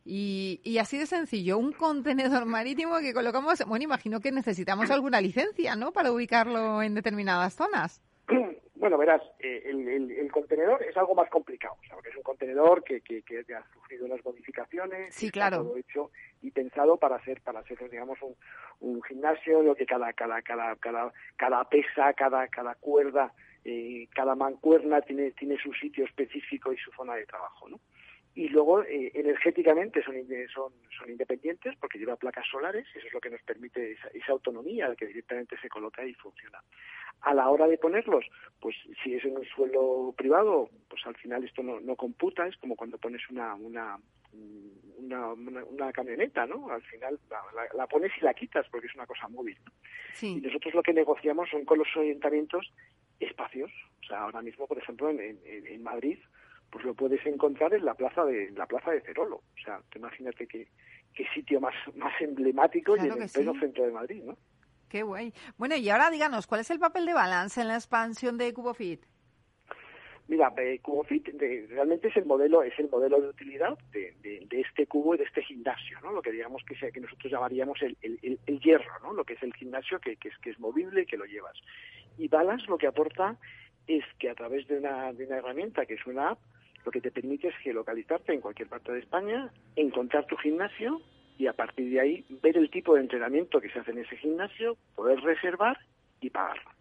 y, 0.03 0.59
y, 0.65 0.78
así 0.80 0.97
de 0.97 1.05
sencillo, 1.05 1.57
un 1.57 1.71
contenedor 1.71 2.45
marítimo 2.45 2.99
que 2.99 3.13
colocamos, 3.13 3.65
bueno, 3.65 3.86
imagino 3.86 4.19
que 4.19 4.34
necesitamos 4.34 4.91
alguna 4.91 5.21
licencia, 5.21 5.78
¿no? 5.78 5.93
Para 5.93 6.11
ubicarlo 6.11 6.82
en 6.82 6.93
determinadas 6.93 7.53
zonas. 7.55 8.01
Bueno, 8.80 8.97
verás, 8.97 9.21
eh, 9.39 9.63
el, 9.65 10.32
contenedor 10.32 10.84
es 10.84 10.95
algo 10.97 11.15
más 11.15 11.30
complicado, 11.30 11.75
porque 11.91 12.09
es 12.09 12.15
un 12.15 12.21
contenedor 12.21 12.84
que, 12.84 13.01
que, 13.01 13.23
ha 13.55 13.73
sufrido 13.73 14.05
unas 14.05 14.23
modificaciones, 14.23 15.15
sí, 15.15 15.32
claro. 15.32 15.63
todo 15.63 15.78
hecho 15.78 16.11
y 16.43 16.51
pensado 16.51 16.97
para 16.97 17.19
ser, 17.23 17.41
para 17.41 17.63
ser, 17.63 17.89
digamos, 17.89 18.19
un, 18.21 18.36
un 18.82 19.01
gimnasio, 19.01 19.63
lo 19.63 19.73
que 19.73 19.86
cada, 19.86 20.13
cada, 20.13 20.41
cada, 20.43 20.75
cada, 20.75 21.11
cada 21.36 21.63
pesa, 21.69 22.13
cada, 22.13 22.47
cada 22.49 22.75
cuerda, 22.75 23.34
eh, 23.65 24.07
cada 24.13 24.36
mancuerna 24.36 25.01
tiene, 25.01 25.32
tiene 25.32 25.57
su 25.57 25.73
sitio 25.73 26.05
específico 26.05 26.71
y 26.71 26.78
su 26.78 26.91
zona 26.91 27.15
de 27.15 27.25
trabajo, 27.25 27.67
¿no? 27.69 27.80
Y 28.38 28.49
luego 28.49 28.83
eh, 28.83 29.11
energéticamente 29.15 30.03
son, 30.03 30.13
son, 30.53 30.71
son 30.95 31.09
independientes 31.09 31.75
porque 31.79 31.97
lleva 31.97 32.15
placas 32.17 32.45
solares 32.47 32.85
y 32.93 32.99
eso 32.99 33.07
es 33.07 33.13
lo 33.13 33.19
que 33.19 33.31
nos 33.31 33.41
permite 33.41 33.93
esa, 33.93 34.09
esa 34.09 34.31
autonomía 34.31 34.95
que 34.95 35.07
directamente 35.07 35.57
se 35.59 35.67
coloca 35.67 36.05
y 36.05 36.13
funciona. 36.13 36.61
A 37.21 37.33
la 37.33 37.49
hora 37.49 37.67
de 37.67 37.79
ponerlos, 37.79 38.25
pues 38.59 38.75
si 39.03 39.15
es 39.15 39.25
en 39.25 39.38
un 39.38 39.45
suelo 39.45 40.13
privado, 40.15 40.69
pues 40.88 41.01
al 41.07 41.15
final 41.15 41.43
esto 41.43 41.63
no, 41.63 41.79
no 41.79 41.95
computa, 41.95 42.45
es 42.45 42.55
como 42.57 42.75
cuando 42.75 42.99
pones 42.99 43.27
una, 43.31 43.55
una, 43.55 43.97
una, 44.99 45.33
una, 45.33 45.91
camioneta, 45.91 46.45
¿no? 46.45 46.69
Al 46.69 46.83
final 46.83 47.19
la, 47.31 47.41
la, 47.75 47.88
pones 47.88 48.11
y 48.21 48.23
la 48.23 48.35
quitas 48.35 48.67
porque 48.69 48.85
es 48.85 48.93
una 48.93 49.07
cosa 49.07 49.27
móvil. 49.29 49.57
Sí. 50.13 50.38
Y 50.38 50.41
nosotros 50.41 50.75
lo 50.75 50.83
que 50.83 50.93
negociamos 50.93 51.49
son 51.49 51.65
con 51.65 51.79
los 51.79 51.88
ayuntamientos 51.95 52.71
espacios. 53.19 53.71
O 54.03 54.05
sea, 54.05 54.19
ahora 54.19 54.43
mismo, 54.43 54.67
por 54.67 54.77
ejemplo, 54.77 55.09
en, 55.09 55.19
en, 55.19 55.65
en 55.65 55.81
Madrid, 55.81 56.19
pues 56.70 56.86
lo 56.86 56.93
puedes 56.93 57.26
encontrar 57.26 57.74
en 57.74 57.86
la 57.86 57.93
plaza 57.93 58.26
de 58.26 58.51
la 58.51 58.65
plaza 58.65 58.91
de 58.91 59.01
Cerolo. 59.01 59.38
O 59.38 59.63
sea, 59.63 59.82
imagínate 59.95 60.47
qué, 60.47 60.68
qué 61.13 61.26
sitio 61.34 61.59
más, 61.59 61.76
más 61.95 62.13
emblemático 62.22 62.95
y 62.95 62.99
en 63.01 63.22
el 63.22 63.30
pleno 63.30 63.53
centro 63.59 63.86
de 63.86 63.91
Madrid, 63.91 64.24
¿no? 64.24 64.38
Qué 64.89 65.03
guay. 65.03 65.34
Bueno, 65.57 65.76
y 65.76 65.89
ahora 65.89 66.09
díganos, 66.09 66.47
¿cuál 66.47 66.61
es 66.61 66.72
el 66.72 66.80
papel 66.80 67.05
de 67.05 67.13
balance 67.13 67.59
en 67.59 67.68
la 67.68 67.76
expansión 67.76 68.38
de 68.38 68.53
CuboFit? 68.53 69.03
Mira, 70.30 70.53
eh, 70.57 70.80
CuboFit 70.82 71.30
realmente 71.70 72.09
es 72.09 72.18
el 72.18 72.26
modelo 72.26 72.61
es 72.61 72.78
el 72.80 72.89
modelo 72.89 73.22
de 73.22 73.30
utilidad 73.30 73.78
de, 73.91 74.45
este 74.51 74.86
cubo 74.86 75.15
y 75.15 75.18
de 75.18 75.24
este 75.24 75.41
gimnasio, 75.41 75.99
¿no? 76.01 76.11
Lo 76.11 76.22
que 76.22 76.32
digamos 76.32 76.63
que, 76.68 76.76
sea, 76.76 76.91
que 76.91 76.99
nosotros 76.99 77.32
llamaríamos 77.32 77.82
el, 77.82 77.97
el, 78.01 78.59
hierro, 78.59 78.91
¿no? 79.03 79.13
Lo 79.13 79.24
que 79.24 79.34
es 79.34 79.43
el 79.43 79.53
gimnasio 79.53 79.99
que, 79.99 80.18
que, 80.18 80.30
es 80.30 80.38
que 80.39 80.49
es 80.49 80.59
movible 80.59 81.03
y 81.03 81.05
que 81.05 81.18
lo 81.18 81.26
llevas. 81.26 81.57
Y 82.18 82.28
Balance 82.28 82.65
lo 82.68 82.78
que 82.78 82.88
aporta 82.88 83.38
es 83.88 84.03
que 84.20 84.30
a 84.30 84.36
través 84.36 84.68
de 84.68 84.80
una, 84.80 85.13
de 85.13 85.26
una 85.26 85.38
herramienta 85.38 85.86
que 85.86 85.93
es 85.93 86.05
una 86.05 86.32
app, 86.32 86.39
lo 86.88 86.91
que 86.91 87.01
te 87.01 87.11
permite 87.11 87.49
es 87.49 87.55
geolocalizarte 87.57 88.33
en 88.33 88.39
cualquier 88.39 88.69
parte 88.69 88.93
de 88.93 88.99
España, 88.99 89.51
encontrar 89.75 90.25
tu 90.25 90.38
gimnasio 90.38 91.01
y 91.38 91.47
a 91.47 91.51
partir 91.51 91.89
de 91.91 91.99
ahí 91.99 92.25
ver 92.41 92.55
el 92.55 92.71
tipo 92.71 92.95
de 92.95 93.01
entrenamiento 93.01 93.59
que 93.59 93.69
se 93.69 93.79
hace 93.79 93.91
en 93.91 93.97
ese 93.97 94.15
gimnasio, 94.15 94.77
poder 94.95 95.19
reservar 95.19 95.77
y 96.21 96.29
pagarlo. 96.29 96.71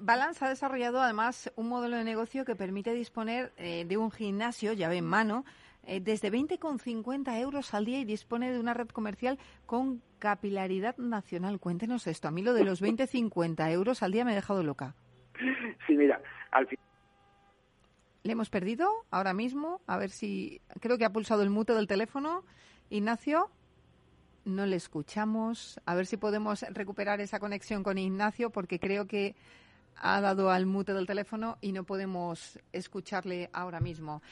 Balance 0.00 0.44
ha 0.44 0.48
desarrollado 0.48 1.00
además 1.00 1.52
un 1.54 1.68
modelo 1.68 1.96
de 1.96 2.02
negocio 2.02 2.44
que 2.44 2.56
permite 2.56 2.92
disponer 2.92 3.52
eh, 3.56 3.84
de 3.84 3.96
un 3.96 4.10
gimnasio 4.10 4.72
llave 4.72 4.96
en 4.96 5.06
mano 5.06 5.44
eh, 5.84 6.00
desde 6.00 6.32
20,50 6.32 7.40
euros 7.40 7.72
al 7.72 7.84
día 7.84 8.00
y 8.00 8.04
dispone 8.04 8.50
de 8.50 8.58
una 8.58 8.74
red 8.74 8.88
comercial 8.88 9.38
con 9.64 10.02
capilaridad 10.18 10.96
nacional. 10.96 11.60
Cuéntenos 11.60 12.08
esto. 12.08 12.26
A 12.26 12.32
mí 12.32 12.42
lo 12.42 12.52
de 12.52 12.64
los 12.64 12.82
20,50 12.82 13.70
euros 13.70 14.02
al 14.02 14.10
día 14.10 14.24
me 14.24 14.32
ha 14.32 14.34
dejado 14.34 14.64
loca. 14.64 14.96
Sí, 15.86 15.96
mira, 15.96 16.20
al 16.50 16.66
final 16.66 16.89
le 18.22 18.32
hemos 18.32 18.50
perdido 18.50 18.88
ahora 19.10 19.32
mismo. 19.32 19.80
A 19.86 19.96
ver 19.96 20.10
si. 20.10 20.60
Creo 20.80 20.98
que 20.98 21.04
ha 21.04 21.12
pulsado 21.12 21.42
el 21.42 21.50
mute 21.50 21.74
del 21.74 21.86
teléfono. 21.86 22.44
Ignacio, 22.90 23.50
no 24.44 24.66
le 24.66 24.76
escuchamos. 24.76 25.80
A 25.86 25.94
ver 25.94 26.06
si 26.06 26.16
podemos 26.16 26.62
recuperar 26.70 27.20
esa 27.20 27.40
conexión 27.40 27.82
con 27.82 27.98
Ignacio, 27.98 28.50
porque 28.50 28.78
creo 28.78 29.06
que 29.06 29.34
ha 29.96 30.20
dado 30.20 30.50
al 30.50 30.66
mute 30.66 30.94
del 30.94 31.06
teléfono 31.06 31.58
y 31.60 31.72
no 31.72 31.84
podemos 31.84 32.58
escucharle 32.72 33.50
ahora 33.52 33.80
mismo. 33.80 34.22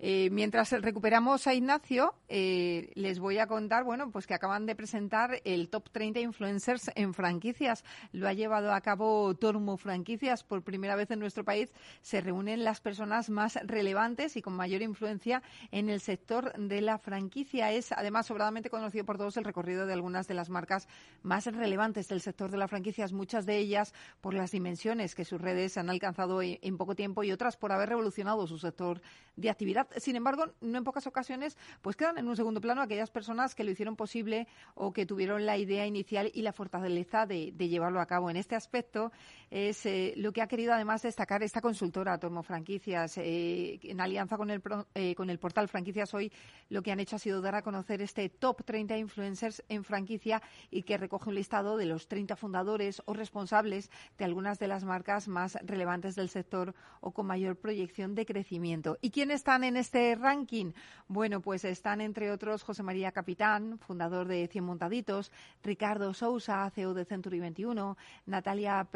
Eh, 0.00 0.30
mientras 0.30 0.70
recuperamos 0.70 1.48
a 1.48 1.54
Ignacio, 1.54 2.14
eh, 2.28 2.92
les 2.94 3.18
voy 3.18 3.38
a 3.38 3.48
contar, 3.48 3.82
bueno, 3.82 4.12
pues 4.12 4.28
que 4.28 4.34
acaban 4.34 4.64
de 4.64 4.76
presentar 4.76 5.40
el 5.44 5.68
Top 5.68 5.90
30 5.90 6.20
Influencers 6.20 6.90
en 6.94 7.14
franquicias. 7.14 7.84
Lo 8.12 8.28
ha 8.28 8.32
llevado 8.32 8.72
a 8.72 8.80
cabo 8.80 9.34
Tormo 9.34 9.76
Franquicias. 9.76 10.44
Por 10.44 10.62
primera 10.62 10.94
vez 10.94 11.10
en 11.10 11.18
nuestro 11.18 11.44
país 11.44 11.72
se 12.00 12.20
reúnen 12.20 12.62
las 12.62 12.80
personas 12.80 13.28
más 13.28 13.58
relevantes 13.64 14.36
y 14.36 14.42
con 14.42 14.54
mayor 14.54 14.82
influencia 14.82 15.42
en 15.72 15.88
el 15.88 16.00
sector 16.00 16.52
de 16.56 16.80
la 16.80 16.98
franquicia. 16.98 17.72
Es 17.72 17.90
además 17.90 18.26
sobradamente 18.26 18.70
conocido 18.70 19.04
por 19.04 19.18
todos 19.18 19.36
el 19.36 19.44
recorrido 19.44 19.84
de 19.84 19.94
algunas 19.94 20.28
de 20.28 20.34
las 20.34 20.48
marcas 20.48 20.86
más 21.22 21.46
relevantes 21.46 22.06
del 22.06 22.20
sector 22.20 22.52
de 22.52 22.58
la 22.58 22.68
franquicias, 22.68 23.12
muchas 23.12 23.46
de 23.46 23.58
ellas 23.58 23.94
por 24.20 24.34
las 24.34 24.52
dimensiones 24.52 25.16
que 25.16 25.24
sus 25.24 25.40
redes 25.40 25.76
han 25.76 25.90
alcanzado 25.90 26.40
en 26.42 26.76
poco 26.76 26.94
tiempo 26.94 27.24
y 27.24 27.32
otras 27.32 27.56
por 27.56 27.72
haber 27.72 27.88
revolucionado 27.88 28.46
su 28.46 28.58
sector 28.58 29.00
de 29.34 29.50
actividad 29.50 29.87
sin 29.96 30.16
embargo, 30.16 30.46
no 30.60 30.78
en 30.78 30.84
pocas 30.84 31.06
ocasiones, 31.06 31.56
pues 31.82 31.96
quedan 31.96 32.18
en 32.18 32.28
un 32.28 32.36
segundo 32.36 32.60
plano 32.60 32.82
aquellas 32.82 33.10
personas 33.10 33.54
que 33.54 33.64
lo 33.64 33.70
hicieron 33.70 33.96
posible 33.96 34.46
o 34.74 34.92
que 34.92 35.06
tuvieron 35.06 35.46
la 35.46 35.56
idea 35.56 35.86
inicial 35.86 36.30
y 36.34 36.42
la 36.42 36.52
fortaleza 36.52 37.26
de, 37.26 37.52
llevarlo 37.52 38.00
a 38.00 38.06
cabo. 38.06 38.30
En 38.30 38.36
este 38.36 38.54
aspecto 38.54 39.12
es 39.50 39.84
eh, 39.86 40.14
lo 40.16 40.32
que 40.32 40.42
ha 40.42 40.46
querido 40.46 40.72
además 40.72 41.02
destacar 41.02 41.42
esta 41.42 41.60
consultora 41.60 42.18
Tormo 42.18 42.42
Franquicias, 42.42 43.18
eh, 43.18 43.78
en 43.82 44.00
alianza 44.00 44.36
con 44.36 44.50
el, 44.50 44.62
eh, 44.94 45.14
con 45.14 45.30
el 45.30 45.38
portal 45.38 45.68
Franquicias 45.68 46.14
Hoy, 46.14 46.32
lo 46.68 46.82
que 46.82 46.92
han 46.92 47.00
hecho 47.00 47.16
ha 47.16 47.18
sido 47.18 47.40
dar 47.40 47.54
a 47.54 47.62
conocer 47.62 48.02
este 48.02 48.28
top 48.28 48.64
30 48.64 48.96
influencers 48.96 49.62
en 49.68 49.84
franquicia 49.84 50.42
y 50.70 50.82
que 50.82 50.96
recoge 50.96 51.30
un 51.30 51.34
listado 51.34 51.76
de 51.76 51.86
los 51.86 52.08
30 52.08 52.36
fundadores 52.36 53.02
o 53.06 53.14
responsables 53.14 53.90
de 54.18 54.24
algunas 54.24 54.58
de 54.58 54.68
las 54.68 54.84
marcas 54.84 55.28
más 55.28 55.58
relevantes 55.62 56.14
del 56.14 56.28
sector 56.28 56.74
o 57.00 57.12
con 57.12 57.26
mayor 57.26 57.56
proyección 57.56 58.14
de 58.14 58.26
crecimiento. 58.26 58.98
¿Y 59.00 59.10
quiénes 59.10 59.38
están 59.38 59.62
en 59.62 59.76
este 59.78 60.14
ranking? 60.14 60.72
Bueno, 61.10 61.40
pues 61.40 61.64
están 61.64 62.02
entre 62.02 62.30
otros 62.30 62.62
José 62.62 62.82
María 62.82 63.12
Capitán, 63.12 63.78
fundador 63.78 64.28
de 64.28 64.46
Cien 64.46 64.64
Montaditos, 64.64 65.32
Ricardo 65.62 66.12
Sousa, 66.12 66.68
CEO 66.68 66.92
de 66.92 67.06
Century 67.06 67.40
21, 67.40 67.96
Natalia 68.26 68.86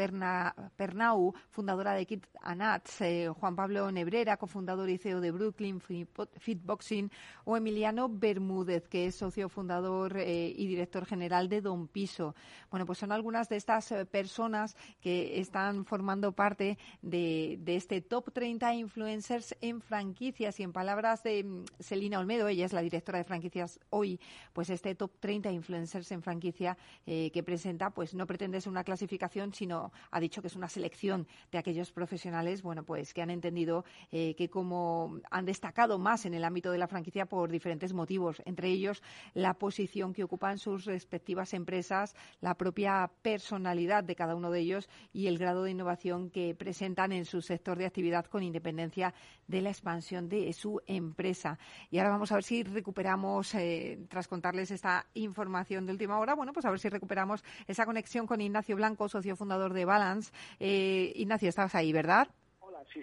Pernau, 0.77 1.33
fundadora 1.49 1.95
de 1.95 2.05
Kit 2.05 2.27
Anats, 2.43 3.01
eh, 3.01 3.31
Juan 3.35 3.57
Pablo 3.57 3.91
Nebrera, 3.91 4.37
cofundador 4.37 4.91
y 4.91 4.99
CEO 4.99 5.23
de 5.23 5.31
Brooklyn 5.31 5.81
Fitboxing, 5.81 7.11
o 7.45 7.57
Emiliano 7.57 8.11
Bermúdez, 8.11 8.89
que 8.89 9.07
es 9.07 9.15
socio 9.15 9.49
fundador 9.49 10.19
eh, 10.19 10.53
y 10.55 10.67
director 10.67 11.07
general 11.07 11.49
de 11.49 11.63
Don 11.63 11.89
Piso. 11.89 12.35
Bueno, 12.71 12.85
pues 12.85 12.99
son 12.99 13.13
algunas 13.13 13.49
de 13.49 13.57
estas 13.57 13.91
eh, 13.91 14.05
personas 14.05 14.77
que 15.01 15.41
están 15.41 15.87
formando 15.87 16.33
parte 16.33 16.77
de, 17.01 17.59
este 17.67 18.03
top 18.03 18.33
30 18.33 18.75
influencers 18.75 19.57
en 19.61 19.81
franquicias 19.81 20.61
y 20.61 20.63
en 20.63 20.72
palabras 20.73 21.23
de 21.23 21.45
mm, 21.45 21.65
Celina 21.81 22.19
Olmedo, 22.19 22.49
ella 22.49 22.65
es 22.65 22.73
la 22.73 22.83
directora 22.83 23.19
de 23.19 23.25
franquicias 23.25 23.79
hoy, 23.91 24.21
pues 24.53 24.71
este 24.71 24.95
top 24.95 25.13
30 25.21 25.51
influencers 25.53 26.11
en 26.13 26.23
franquicia 26.23 26.77
eh, 27.07 27.31
que 27.31 27.43
presenta, 27.43 27.91
pues 27.91 28.15
no 28.15 28.27
pretende 28.27 28.61
ser 28.61 28.71
una 28.71 28.85
clasificación, 28.85 29.53
sino 29.53 29.93
ha 30.11 30.21
dicho 30.21 30.41
que 30.41 30.49
es 30.49 30.57
una 30.57 30.69
selección 30.69 31.27
de 31.51 31.59
aquellos 31.59 31.93
profesionales, 31.93 32.63
bueno, 32.63 32.85
pues 32.85 33.13
que 33.13 33.23
han 33.23 33.31
entendido 33.31 33.85
eh, 34.11 34.35
que 34.35 34.49
como 34.49 35.19
han 35.31 35.45
destacado 35.45 35.99
más 35.99 36.27
en 36.27 36.35
el 36.35 36.45
ámbito 36.45 36.71
de 36.71 36.79
la 36.79 36.89
franquicia 36.89 37.27
por 37.27 37.51
diferentes 37.51 37.93
motivos, 37.93 38.43
entre 38.45 38.69
ellos 38.69 39.03
la 39.35 39.55
posición 39.55 40.13
que 40.13 40.25
ocupan 40.25 40.59
sus 40.59 40.85
respectivas 40.85 41.55
empresas, 41.55 42.15
la 42.41 42.57
propia 42.57 43.11
personalidad 43.23 44.05
de 44.05 44.15
cada 44.15 44.35
uno 44.35 44.51
de 44.51 44.61
ellos 44.61 44.89
y 45.13 45.27
el 45.27 45.39
grado 45.39 45.65
de 45.65 45.73
innovación 45.73 46.31
que 46.31 46.55
presentan 46.55 47.13
en 47.13 47.25
su 47.25 47.43
sector 47.43 47.79
de 47.79 47.87
actividad 47.87 48.27
con 48.27 48.43
independencia 48.43 49.15
de 49.47 49.61
la 49.61 49.71
expansión 49.71 50.29
de 50.29 50.53
su 50.53 50.62
empresa. 50.87 51.59
Y 51.91 51.99
ahora 51.99 52.11
vamos 52.11 52.33
a 52.33 52.37
ver 52.37 52.45
si 52.45 52.63
recuperamos, 52.63 53.55
eh, 53.55 53.99
tras 54.09 54.29
contarles 54.29 54.71
esta 54.71 55.07
información 55.15 55.87
de 55.87 55.93
última 55.93 56.19
hora, 56.19 56.35
bueno, 56.35 56.53
pues 56.53 56.65
a 56.67 56.71
ver 56.71 56.79
si 56.79 56.89
recuperamos 56.89 57.45
esa 57.67 57.85
conexión 57.85 58.27
con 58.27 58.41
Ignacio 58.41 58.77
Blanco, 58.77 59.09
socio 59.09 59.37
fundador 59.37 59.73
de 59.73 59.85
Balance. 59.85 60.33
Eh, 60.61 61.13
Ignacio, 61.17 61.49
estabas 61.49 61.75
ahí, 61.75 61.93
¿verdad? 61.93 62.29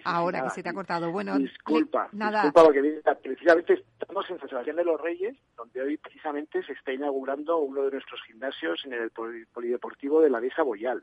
Ahora 0.04 0.42
que 0.42 0.50
se 0.50 0.62
te 0.62 0.68
ha 0.68 0.72
cortado. 0.72 1.10
Bueno, 1.10 1.38
disculpa, 1.38 2.08
nada. 2.12 2.42
disculpa 2.44 2.64
porque 2.64 3.00
precisamente 3.22 3.84
estamos 3.98 4.28
en 4.30 4.38
San 4.38 4.48
Sebastián 4.48 4.76
de 4.76 4.84
los 4.84 5.00
Reyes, 5.00 5.36
donde 5.56 5.82
hoy 5.82 5.96
precisamente 5.96 6.62
se 6.62 6.72
está 6.72 6.92
inaugurando 6.92 7.58
uno 7.58 7.82
de 7.82 7.92
nuestros 7.92 8.22
gimnasios 8.24 8.84
en 8.84 8.92
el 8.92 9.10
polideportivo 9.10 10.20
de 10.20 10.30
la 10.30 10.40
Dehesa 10.40 10.62
Boyal. 10.62 11.02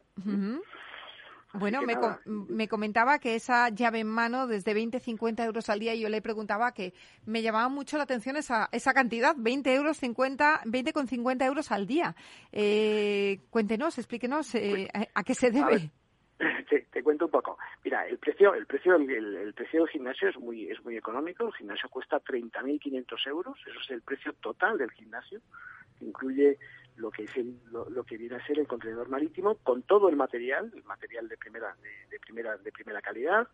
Bueno, 1.54 1.82
me, 1.82 1.95
me, 2.26 2.68
comentaba 2.68 3.20
que 3.20 3.36
esa 3.36 3.70
llave 3.70 4.00
en 4.00 4.08
mano 4.08 4.48
desde 4.48 4.74
20, 4.74 5.00
50 5.00 5.45
euros 5.45 5.70
al 5.70 5.80
día, 5.80 5.95
y 5.95 6.02
yo 6.02 6.10
le 6.10 6.22
preguntaba 6.22 6.74
que 6.74 6.93
me 7.26 7.41
llamaba 7.41 7.70
mucho 7.70 7.98
la 7.98 8.04
atención 8.04 8.36
esa, 8.36 8.68
esa 8.72 8.93
cantidad, 8.93 9.34
20 9.38 9.74
euros, 9.74 9.98
50, 9.98 10.62
20 10.66 10.93
con 10.93 11.08
50 11.08 11.45
euros 11.45 11.72
al 11.72 11.88
día. 11.88 12.16
Eh, 12.52 13.39
cuéntenos, 13.50 13.98
explíquenos 13.98 14.54
eh, 14.56 14.89
pues, 14.93 15.08
a, 15.14 15.24
qué 15.24 15.34
se 15.34 15.50
debe. 15.50 15.91
Te, 16.91 17.04
cuento 17.04 17.26
un 17.26 17.32
poco. 17.32 17.58
Mira, 17.84 18.06
el 18.08 18.18
precio, 18.18 18.54
el 18.54 18.66
precio, 18.66 18.95
el, 18.95 19.54
precio 19.54 19.82
del 19.82 19.89
gimnasio 19.89 20.30
es 20.30 20.38
muy, 20.38 20.70
es 20.70 20.84
muy 20.84 20.98
económico. 20.98 21.48
El 21.48 21.54
gimnasio 21.54 21.89
cuesta 21.89 22.20
30.500 22.20 23.28
euros. 23.28 23.58
Eso 23.66 23.80
es 23.80 23.89
el 23.91 24.02
precio 24.02 24.34
total 24.34 24.78
del 24.78 24.91
gimnasio. 24.91 25.39
Incluye 26.02 26.58
lo 26.98 27.12
que 27.12 27.24
es 27.24 27.32
lo, 27.72 28.04
que 28.04 28.18
viene 28.18 28.36
a 28.36 28.45
ser 28.45 28.60
el 28.60 28.68
contenedor 28.68 29.10
marítimo 29.10 29.56
con 29.64 29.84
todo 29.84 30.10
el 30.10 30.16
material, 30.16 30.72
el 30.76 30.84
material 30.84 31.28
de 31.28 31.38
primera 31.38 31.76
de, 32.10 32.20
primera 32.20 32.58
de 32.58 32.72
primera 32.72 33.02
calidad, 33.02 33.48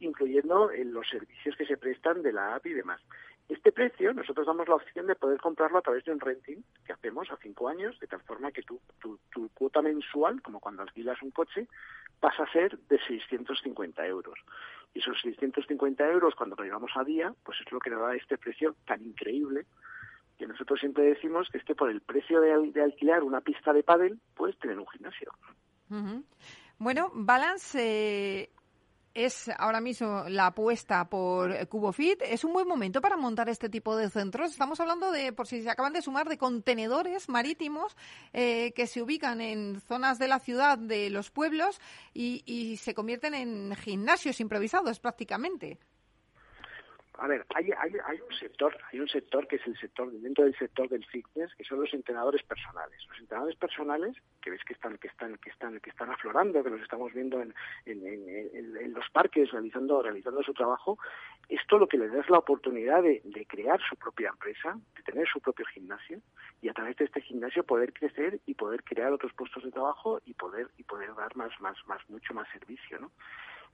incluyendo 0.00 0.70
eh, 0.70 0.84
los 0.84 1.08
servicios 1.08 1.56
que 1.56 1.66
se 1.66 1.76
prestan 1.76 2.22
de 2.22 2.32
la 2.32 2.54
app 2.54 2.66
y 2.66 2.74
demás. 2.74 3.00
Este 3.48 3.72
precio 3.72 4.14
nosotros 4.14 4.46
damos 4.46 4.68
la 4.68 4.76
opción 4.76 5.06
de 5.06 5.16
poder 5.16 5.38
comprarlo 5.38 5.78
a 5.78 5.82
través 5.82 6.04
de 6.04 6.12
un 6.12 6.20
renting 6.20 6.62
que 6.86 6.92
hacemos 6.92 7.30
a 7.30 7.36
cinco 7.36 7.68
años, 7.68 7.98
de 8.00 8.06
tal 8.06 8.22
forma 8.22 8.52
que 8.52 8.62
tu, 8.62 8.80
tu, 9.00 9.18
tu 9.30 9.48
cuota 9.50 9.82
mensual, 9.82 10.40
como 10.40 10.60
cuando 10.60 10.82
alquilas 10.82 11.20
un 11.22 11.30
coche, 11.30 11.68
pasa 12.20 12.44
a 12.44 12.52
ser 12.52 12.78
de 12.78 12.98
650 13.06 14.06
euros. 14.06 14.38
Y 14.94 15.00
esos 15.00 15.20
650 15.20 16.10
euros, 16.10 16.34
cuando 16.34 16.56
lo 16.56 16.64
llevamos 16.64 16.92
a 16.94 17.04
día, 17.04 17.34
pues 17.44 17.58
es 17.60 17.70
lo 17.70 17.80
que 17.80 17.90
nos 17.90 18.00
da 18.00 18.14
este 18.14 18.38
precio 18.38 18.76
tan 18.86 19.02
increíble 19.02 19.66
que 20.38 20.46
nosotros 20.46 20.80
siempre 20.80 21.04
decimos 21.04 21.48
que 21.50 21.58
es 21.58 21.64
que 21.64 21.74
por 21.74 21.90
el 21.90 22.00
precio 22.00 22.40
de, 22.40 22.70
de 22.72 22.82
alquilar 22.82 23.22
una 23.22 23.40
pista 23.40 23.72
de 23.72 23.82
pádel 23.82 24.20
puedes 24.34 24.58
tener 24.58 24.78
un 24.78 24.86
gimnasio. 24.88 25.30
Bueno, 26.78 27.10
Balance 27.14 27.78
eh, 27.80 28.50
es 29.14 29.48
ahora 29.58 29.80
mismo 29.80 30.24
la 30.28 30.46
apuesta 30.46 31.08
por 31.08 31.68
CuboFit. 31.68 32.20
Es 32.22 32.42
un 32.42 32.52
buen 32.52 32.66
momento 32.66 33.00
para 33.00 33.16
montar 33.16 33.48
este 33.48 33.68
tipo 33.68 33.96
de 33.96 34.10
centros. 34.10 34.50
Estamos 34.50 34.80
hablando 34.80 35.12
de, 35.12 35.32
por 35.32 35.46
si 35.46 35.62
se 35.62 35.70
acaban 35.70 35.92
de 35.92 36.02
sumar, 36.02 36.28
de 36.28 36.36
contenedores 36.36 37.28
marítimos 37.28 37.96
eh, 38.32 38.72
que 38.72 38.88
se 38.88 39.02
ubican 39.02 39.40
en 39.40 39.80
zonas 39.80 40.18
de 40.18 40.28
la 40.28 40.40
ciudad, 40.40 40.78
de 40.78 41.10
los 41.10 41.30
pueblos, 41.30 41.80
y, 42.12 42.42
y 42.44 42.76
se 42.78 42.94
convierten 42.94 43.34
en 43.34 43.76
gimnasios 43.76 44.40
improvisados 44.40 44.98
prácticamente 44.98 45.78
a 47.18 47.28
ver, 47.28 47.46
hay, 47.54 47.70
hay, 47.78 47.92
hay, 48.06 48.20
un 48.20 48.34
sector, 48.36 48.76
hay 48.92 48.98
un 48.98 49.08
sector 49.08 49.46
que 49.46 49.56
es 49.56 49.66
el 49.66 49.78
sector 49.78 50.10
dentro 50.10 50.44
del 50.44 50.56
sector 50.56 50.88
del 50.88 51.04
fitness, 51.06 51.54
que 51.54 51.64
son 51.64 51.80
los 51.80 51.92
entrenadores 51.94 52.42
personales. 52.42 52.98
Los 53.08 53.20
entrenadores 53.20 53.56
personales, 53.56 54.16
que 54.40 54.50
ves 54.50 54.64
que 54.64 54.72
están, 54.72 54.98
que 54.98 55.08
están, 55.08 55.36
que 55.38 55.50
están, 55.50 55.78
que 55.80 55.90
están 55.90 56.10
aflorando, 56.10 56.62
que 56.64 56.70
los 56.70 56.80
estamos 56.80 57.12
viendo 57.12 57.40
en, 57.40 57.54
los 58.92 59.08
parques 59.10 59.50
realizando, 59.52 60.02
realizando 60.02 60.42
su 60.42 60.54
trabajo, 60.54 60.98
esto 61.48 61.78
lo 61.78 61.86
que 61.86 61.98
les 61.98 62.12
da 62.12 62.20
es 62.20 62.30
la 62.30 62.38
oportunidad 62.38 63.02
de, 63.02 63.20
de, 63.24 63.46
crear 63.46 63.80
su 63.88 63.96
propia 63.96 64.30
empresa, 64.30 64.76
de 64.96 65.02
tener 65.02 65.28
su 65.28 65.40
propio 65.40 65.66
gimnasio 65.66 66.20
y 66.62 66.68
a 66.68 66.72
través 66.72 66.96
de 66.96 67.04
este 67.04 67.20
gimnasio 67.20 67.64
poder 67.64 67.92
crecer 67.92 68.40
y 68.46 68.54
poder 68.54 68.82
crear 68.82 69.12
otros 69.12 69.32
puestos 69.34 69.62
de 69.62 69.70
trabajo 69.70 70.20
y 70.24 70.34
poder 70.34 70.68
y 70.78 70.82
poder 70.84 71.14
dar 71.14 71.36
más, 71.36 71.52
más, 71.60 71.76
más, 71.86 72.00
mucho 72.08 72.34
más 72.34 72.48
servicio, 72.50 72.98
¿no? 72.98 73.10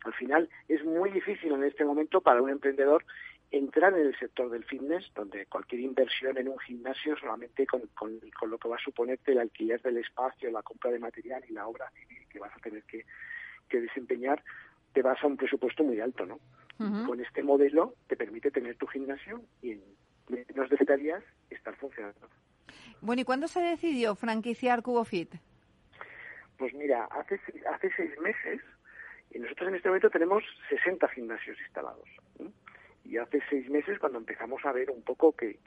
Al 0.05 0.15
final 0.15 0.49
es 0.69 0.85
muy 0.85 1.11
difícil 1.11 1.53
en 1.53 1.65
este 1.65 1.85
momento 1.85 2.21
para 2.21 2.41
un 2.41 2.51
emprendedor 2.51 3.05
entrar 3.51 3.93
en 3.95 4.07
el 4.07 4.19
sector 4.19 4.49
del 4.51 4.65
fitness, 4.65 5.11
donde 5.15 5.47
cualquier 5.47 5.81
inversión 5.81 6.39
en 6.39 6.49
un 6.49 6.59
gimnasio 6.59 7.17
solamente 7.17 7.67
con, 7.67 7.83
con, 7.95 8.21
lo 8.49 8.59
que 8.59 8.69
va 8.69 8.77
a 8.77 8.85
suponerte 8.85 9.33
el 9.33 9.41
alquiler 9.41 9.83
del 9.83 9.99
espacio, 9.99 10.51
la 10.51 10.63
compra 10.63 10.91
de 10.91 11.01
material 11.01 11.43
y 11.49 11.53
la 11.53 11.67
obra 11.67 11.91
civil 11.91 12.27
que 12.29 12.39
vas 12.39 12.55
a 12.57 12.61
tener 12.61 12.85
que, 12.85 13.05
desempeñar, 13.69 14.43
te 14.93 15.03
vas 15.03 15.23
a 15.23 15.27
un 15.27 15.37
presupuesto 15.37 15.85
muy 15.85 16.01
alto, 16.01 16.27
¿no? 16.27 16.41
Con 17.07 17.21
este 17.21 17.43
modelo 17.43 17.95
te 18.07 18.17
permite 18.17 18.51
tener 18.51 18.75
tu 18.77 18.87
gimnasio 18.87 19.43
y 19.61 19.73
en 19.73 19.83
menos 20.29 20.71
de 20.71 20.97
días 20.97 21.23
estar 21.51 21.77
funcionando. 21.77 22.27
Bueno, 23.03 23.21
¿y 23.21 23.25
cuándo 23.25 23.49
se 23.49 23.61
decidió 23.61 24.15
franquiciar 24.15 24.83
CuboFit? 24.83 25.35
Pues 26.57 26.73
mira, 26.75 27.05
hace, 27.05 27.39
hace 27.71 27.91
seis 27.97 28.19
meses 28.21 28.63
y 29.33 29.39
nosotros 29.39 29.69
en 29.69 29.77
este 29.77 29.89
momento 29.89 30.11
tenemos 30.11 30.43
60 30.69 31.09
gimnasios 31.09 31.59
instalados. 31.61 32.09
Y 33.05 33.17
hace 33.17 33.41
seis 33.49 33.69
meses, 33.71 33.99
cuando 33.99 34.19
empezamos 34.19 34.65
a 34.65 34.73
ver 34.73 34.91
un 34.91 35.03
poco 35.03 35.33
que, 35.33 35.59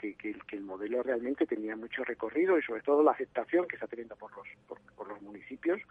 el 0.51 0.61
modelo 0.61 1.03
realmente 1.03 1.45
tenía 1.45 1.76
mucho 1.76 2.03
recorrido 2.03 2.57
y 2.57 2.61
sobre 2.61 2.82
todo 2.82 3.03
la 3.03 3.11
aceptación 3.11 3.68
que 3.68 3.76
está 3.76 3.88
teniendo 3.88 4.16
por 4.16 4.32
los, 4.38 4.47
por, 4.68 5.07
los 5.07 5.22
municipios, 5.22 5.82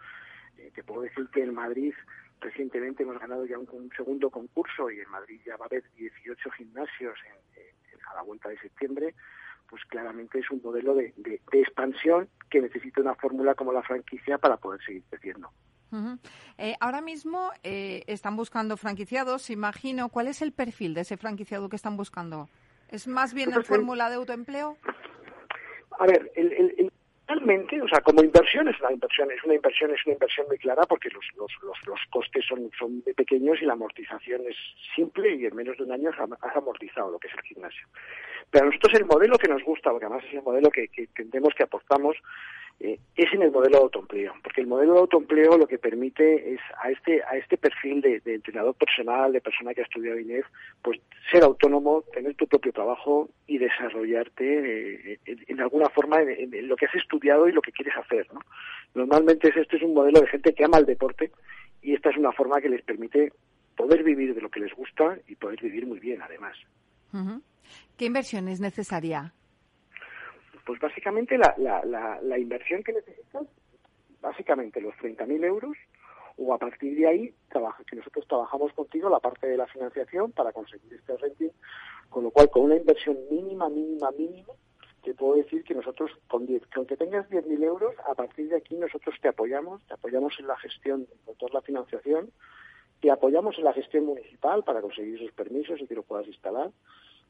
eh, 0.57 0.71
te 0.73 0.83
puedo 0.83 1.01
decir 1.01 1.27
que 1.31 1.43
en 1.43 1.53
Madrid 1.53 1.93
recientemente 2.39 3.03
hemos 3.03 3.19
ganado 3.19 3.45
ya 3.45 3.57
un, 3.57 3.91
segundo 3.95 4.29
concurso 4.29 4.89
y 4.89 4.99
en 4.99 5.09
Madrid 5.09 5.41
ya 5.45 5.57
va 5.57 5.65
a 5.65 5.67
haber 5.67 5.83
18 5.95 6.51
gimnasios 6.51 7.19
a 8.09 8.15
la 8.15 8.21
vuelta 8.21 8.49
de 8.49 8.57
septiembre, 8.57 9.13
pues 9.69 9.83
claramente 9.85 10.39
es 10.39 10.49
un 10.51 10.61
modelo 10.63 10.93
de, 10.93 11.13
de 11.17 11.61
expansión 11.61 12.29
que 12.49 12.61
necesita 12.61 13.01
una 13.01 13.15
fórmula 13.15 13.55
como 13.55 13.73
la 13.73 13.81
franquicia 13.81 14.37
para 14.37 14.57
poder 14.57 14.83
seguir 14.83 15.03
creciendo. 15.09 15.49
Eh, 16.57 16.75
ahora 16.79 17.01
mismo 17.01 17.51
eh, 17.63 18.03
están 18.07 18.35
buscando 18.35 18.77
franquiciados, 18.77 19.49
imagino. 19.49 20.09
¿Cuál 20.09 20.27
es 20.27 20.41
el 20.41 20.51
perfil 20.51 20.93
de 20.93 21.01
ese 21.01 21.17
franquiciado 21.17 21.69
que 21.69 21.75
están 21.75 21.97
buscando? 21.97 22.49
¿Es 22.89 23.07
más 23.07 23.33
bien 23.33 23.51
la 23.51 23.63
fórmula 23.63 24.09
de 24.09 24.15
autoempleo? 24.15 24.77
A 25.99 26.05
ver, 26.05 26.31
realmente, 27.27 27.81
o 27.81 27.87
sea, 27.87 28.01
como 28.01 28.23
inversión 28.23 28.67
es 28.67 28.79
una 28.79 28.91
inversión, 28.91 29.31
es 29.31 29.43
una 29.43 29.55
inversión, 29.55 29.91
es 29.91 30.05
una 30.05 30.13
inversión 30.13 30.47
muy 30.47 30.57
clara 30.57 30.83
porque 30.87 31.09
los, 31.09 31.25
los, 31.35 31.51
los, 31.87 31.99
costes 32.09 32.45
son, 32.45 32.69
son 32.77 33.01
muy 33.05 33.13
pequeños 33.13 33.61
y 33.61 33.65
la 33.65 33.73
amortización 33.73 34.41
es 34.47 34.55
simple 34.95 35.35
y 35.35 35.45
en 35.45 35.55
menos 35.55 35.77
de 35.77 35.83
un 35.83 35.91
año 35.91 36.09
has 36.09 36.55
amortizado 36.55 37.11
lo 37.11 37.19
que 37.19 37.27
es 37.27 37.33
el 37.33 37.41
gimnasio. 37.41 37.87
Pero 38.49 38.65
a 38.65 38.67
nosotros 38.67 38.93
el 38.95 39.05
modelo 39.05 39.37
que 39.37 39.47
nos 39.47 39.63
gusta, 39.63 39.89
porque 39.89 40.05
además 40.05 40.23
es 40.27 40.33
el 40.35 40.43
modelo 40.43 40.69
que, 40.69 40.87
que 40.89 41.03
entendemos 41.03 41.53
que 41.55 41.63
aportamos, 41.63 42.15
eh, 42.79 42.99
es 43.15 43.33
en 43.33 43.41
el 43.43 43.51
modelo 43.51 43.77
de 43.77 43.83
autoempleo, 43.83 44.33
porque 44.43 44.61
el 44.61 44.67
modelo 44.67 44.93
de 44.93 44.99
autoempleo 44.99 45.57
lo 45.57 45.67
que 45.67 45.77
permite 45.77 46.53
es 46.53 46.59
a 46.81 46.91
este 46.91 47.23
a 47.23 47.37
este 47.37 47.57
perfil 47.57 48.01
de, 48.01 48.21
entrenador 48.25 48.75
personal, 48.75 49.31
de 49.31 49.41
persona 49.41 49.73
que 49.73 49.81
ha 49.81 49.85
estudiado 49.85 50.19
INEF, 50.19 50.45
pues 50.81 50.99
ser 51.31 51.43
autónomo, 51.43 52.03
tener 52.13 52.35
tu 52.35 52.47
propio 52.47 52.73
trabajo 52.73 53.29
y 53.47 53.57
desarrollarte 53.57 55.13
eh, 55.13 55.19
en, 55.25 55.61
alguna 55.61 55.89
forma 55.89 56.21
en, 56.21 56.67
lo 56.67 56.75
que 56.75 56.85
has 56.85 56.95
estudiado 56.95 57.47
y 57.47 57.51
lo 57.51 57.61
que 57.61 57.71
quieres 57.71 57.95
hacer. 57.95 58.27
¿no? 58.33 58.41
Normalmente 58.95 59.49
este 59.55 59.77
es 59.77 59.83
un 59.83 59.93
modelo 59.93 60.19
de 60.19 60.27
gente 60.27 60.53
que 60.53 60.65
ama 60.65 60.79
el 60.79 60.85
deporte 60.85 61.31
y 61.81 61.93
esta 61.93 62.09
es 62.09 62.17
una 62.17 62.31
forma 62.31 62.59
que 62.59 62.69
les 62.69 62.81
permite 62.83 63.31
poder 63.75 64.03
vivir 64.03 64.35
de 64.35 64.41
lo 64.41 64.49
que 64.49 64.59
les 64.59 64.73
gusta 64.73 65.17
y 65.27 65.35
poder 65.35 65.61
vivir 65.61 65.85
muy 65.85 65.99
bien 65.99 66.21
además. 66.21 66.57
¿Qué 67.97 68.05
inversión 68.05 68.47
es 68.47 68.59
necesaria? 68.59 69.33
Pues 70.65 70.79
básicamente 70.79 71.37
la, 71.37 71.53
la, 71.57 72.19
la, 72.21 72.39
inversión 72.39 72.83
que 72.83 72.93
necesitas, 72.93 73.47
básicamente 74.21 74.79
los 74.79 74.95
30.000 74.95 75.43
euros, 75.43 75.77
o 76.37 76.53
a 76.53 76.57
partir 76.57 76.97
de 76.97 77.07
ahí 77.07 77.33
trabaja, 77.49 77.83
que 77.83 77.95
nosotros 77.95 78.25
trabajamos 78.27 78.73
contigo 78.73 79.09
la 79.09 79.19
parte 79.19 79.47
de 79.47 79.57
la 79.57 79.67
financiación 79.67 80.31
para 80.31 80.51
conseguir 80.51 80.93
este 80.93 81.17
rating, 81.17 81.49
con 82.09 82.23
lo 82.23 82.31
cual 82.31 82.49
con 82.49 82.63
una 82.63 82.75
inversión 82.75 83.17
mínima, 83.29 83.69
mínima, 83.69 84.09
mínima, 84.11 84.53
te 85.03 85.13
puedo 85.13 85.35
decir 85.35 85.63
que 85.63 85.75
nosotros, 85.75 86.11
con, 86.27 86.45
diez, 86.45 86.65
con 86.73 86.85
que 86.85 86.95
tengas 86.95 87.29
10.000 87.29 87.63
euros, 87.63 87.93
a 88.09 88.15
partir 88.15 88.47
de 88.47 88.55
aquí 88.55 88.75
nosotros 88.75 89.15
te 89.21 89.27
apoyamos, 89.27 89.85
te 89.85 89.93
apoyamos 89.93 90.33
en 90.39 90.47
la 90.47 90.57
gestión, 90.57 91.07
con 91.25 91.35
toda 91.35 91.53
la 91.55 91.61
financiación, 91.61 92.31
te 93.01 93.11
apoyamos 93.11 93.57
en 93.57 93.65
la 93.65 93.73
gestión 93.73 94.05
municipal 94.05 94.63
para 94.63 94.81
conseguir 94.81 95.15
esos 95.15 95.33
permisos 95.33 95.81
y 95.81 95.87
que 95.87 95.95
lo 95.95 96.03
puedas 96.03 96.25
instalar, 96.25 96.71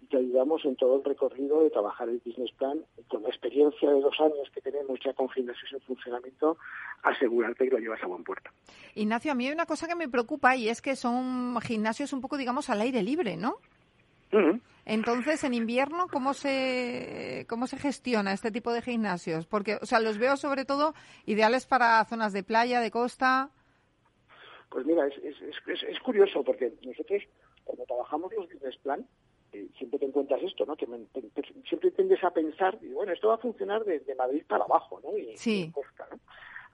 y 0.04 0.08
te 0.08 0.18
ayudamos 0.18 0.64
en 0.66 0.76
todo 0.76 0.98
el 0.98 1.04
recorrido 1.04 1.64
de 1.64 1.70
trabajar 1.70 2.10
el 2.10 2.22
business 2.26 2.52
plan, 2.58 2.80
con 3.08 3.24
la 3.24 3.30
experiencia 3.30 3.90
de 3.90 4.02
dos 4.02 4.20
años 4.20 4.50
que 4.54 4.62
tenemos 4.62 5.00
ya 5.04 5.14
con 5.14 5.30
gimnasios 5.30 5.72
en 5.72 5.82
funcionamiento, 5.82 6.58
asegurarte 7.04 7.66
que 7.66 7.72
lo 7.72 7.80
llevas 7.80 8.04
a 8.04 8.08
buen 8.08 8.24
puerto. 8.24 8.50
Ignacio, 8.96 9.32
a 9.32 9.36
mí 9.36 9.48
hay 9.48 9.54
una 9.54 9.66
cosa 9.66 9.88
que 9.88 9.96
me 9.96 10.10
preocupa 10.10 10.56
y 10.56 10.70
es 10.70 10.82
que 10.82 10.96
son 10.96 11.60
gimnasios 11.62 12.14
un 12.14 12.22
poco, 12.22 12.38
digamos, 12.38 12.70
al 12.70 12.82
aire 12.82 13.02
libre, 13.02 13.38
¿no? 13.38 13.58
Entonces, 14.86 15.44
en 15.44 15.54
invierno, 15.54 16.08
¿cómo 16.12 16.34
se, 16.34 17.46
¿cómo 17.48 17.68
se 17.68 17.78
gestiona 17.78 18.34
este 18.34 18.50
tipo 18.50 18.74
de 18.74 18.82
gimnasios? 18.82 19.46
Porque, 19.46 19.78
o 19.80 19.86
sea, 19.86 20.00
los 20.00 20.18
veo 20.18 20.38
sobre 20.38 20.66
todo 20.66 20.96
ideales 21.28 21.68
para 21.68 22.04
zonas 22.06 22.34
de 22.34 22.42
playa, 22.42 22.82
de 22.82 22.90
costa. 22.90 23.52
Pues 24.70 24.88
mira, 24.88 25.06
es, 25.06 25.16
es, 25.24 25.84
es, 25.84 26.00
curioso 26.00 26.44
porque 26.44 26.74
nosotros, 26.84 27.22
cuando 27.64 27.86
trabajamos 27.86 28.34
los 28.34 28.52
business 28.52 28.76
plan, 28.78 29.06
eh, 29.54 29.68
siempre 29.78 30.00
te 30.00 30.06
encuentras 30.06 30.42
esto, 30.42 30.66
¿no? 30.66 30.76
Que 30.76 30.88
siempre 31.68 31.92
tiendes 31.92 32.24
a 32.24 32.32
pensar, 32.32 32.78
y 32.82 32.90
bueno, 32.90 33.14
esto 33.14 33.30
va 33.30 33.36
a 33.36 33.40
funcionar 33.40 33.84
de, 33.86 34.02
Madrid 34.16 34.44
para 34.48 34.66
abajo, 34.66 35.00
¿no? 35.04 35.18
Y, 35.18 35.38
sí. 35.38 35.72
costa, 35.74 36.08
¿no? 36.12 36.20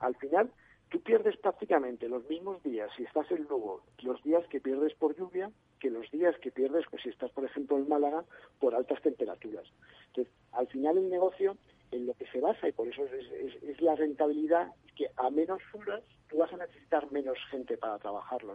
Al 0.00 0.16
final, 0.16 0.50
tú 0.88 1.00
pierdes 1.00 1.36
prácticamente 1.36 2.08
los 2.08 2.28
mismos 2.28 2.62
días 2.62 2.90
si 2.96 3.04
estás 3.04 3.30
en 3.30 3.44
Lugo, 3.44 3.82
los 4.02 4.22
días 4.22 4.46
que 4.48 4.60
pierdes 4.60 4.94
por 4.94 5.16
lluvia, 5.16 5.50
que 5.78 5.90
los 5.90 6.10
días 6.10 6.36
que 6.38 6.50
pierdes 6.50 6.84
pues, 6.90 7.02
si 7.02 7.08
estás, 7.08 7.30
por 7.30 7.44
ejemplo, 7.44 7.76
en 7.76 7.88
Málaga 7.88 8.24
por 8.58 8.74
altas 8.74 9.00
temperaturas. 9.02 9.66
Entonces, 10.08 10.32
al 10.52 10.66
final 10.68 10.98
el 10.98 11.08
negocio 11.08 11.56
en 11.90 12.06
lo 12.06 12.14
que 12.14 12.26
se 12.26 12.40
basa, 12.40 12.68
y 12.68 12.72
por 12.72 12.88
eso 12.88 13.02
es, 13.04 13.80
la 13.80 13.96
rentabilidad, 13.96 14.72
que 14.96 15.10
a 15.16 15.30
menos 15.30 15.60
horas 15.72 16.02
tú 16.28 16.38
vas 16.38 16.52
a 16.52 16.56
necesitar 16.56 17.10
menos 17.10 17.38
gente 17.50 17.76
para 17.76 17.98
trabajarlo. 17.98 18.54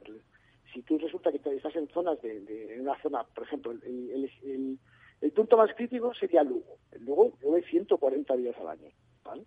Si 0.76 0.82
tú 0.82 0.98
resulta 0.98 1.32
que 1.32 1.38
estás 1.38 1.76
en 1.78 1.88
zonas 1.88 2.22
de, 2.22 2.78
una 2.82 3.02
zona, 3.02 3.24
por 3.24 3.46
ejemplo, 3.46 3.72
el, 3.72 5.32
punto 5.34 5.56
más 5.56 5.74
crítico 5.74 6.14
sería 6.14 6.44
Lugo. 6.44 6.80
Lugo 7.00 7.32
llueve 7.42 7.64
140 7.64 8.36
días 8.36 8.56
al 8.58 8.68
año. 8.68 8.90
¿vale? 9.24 9.46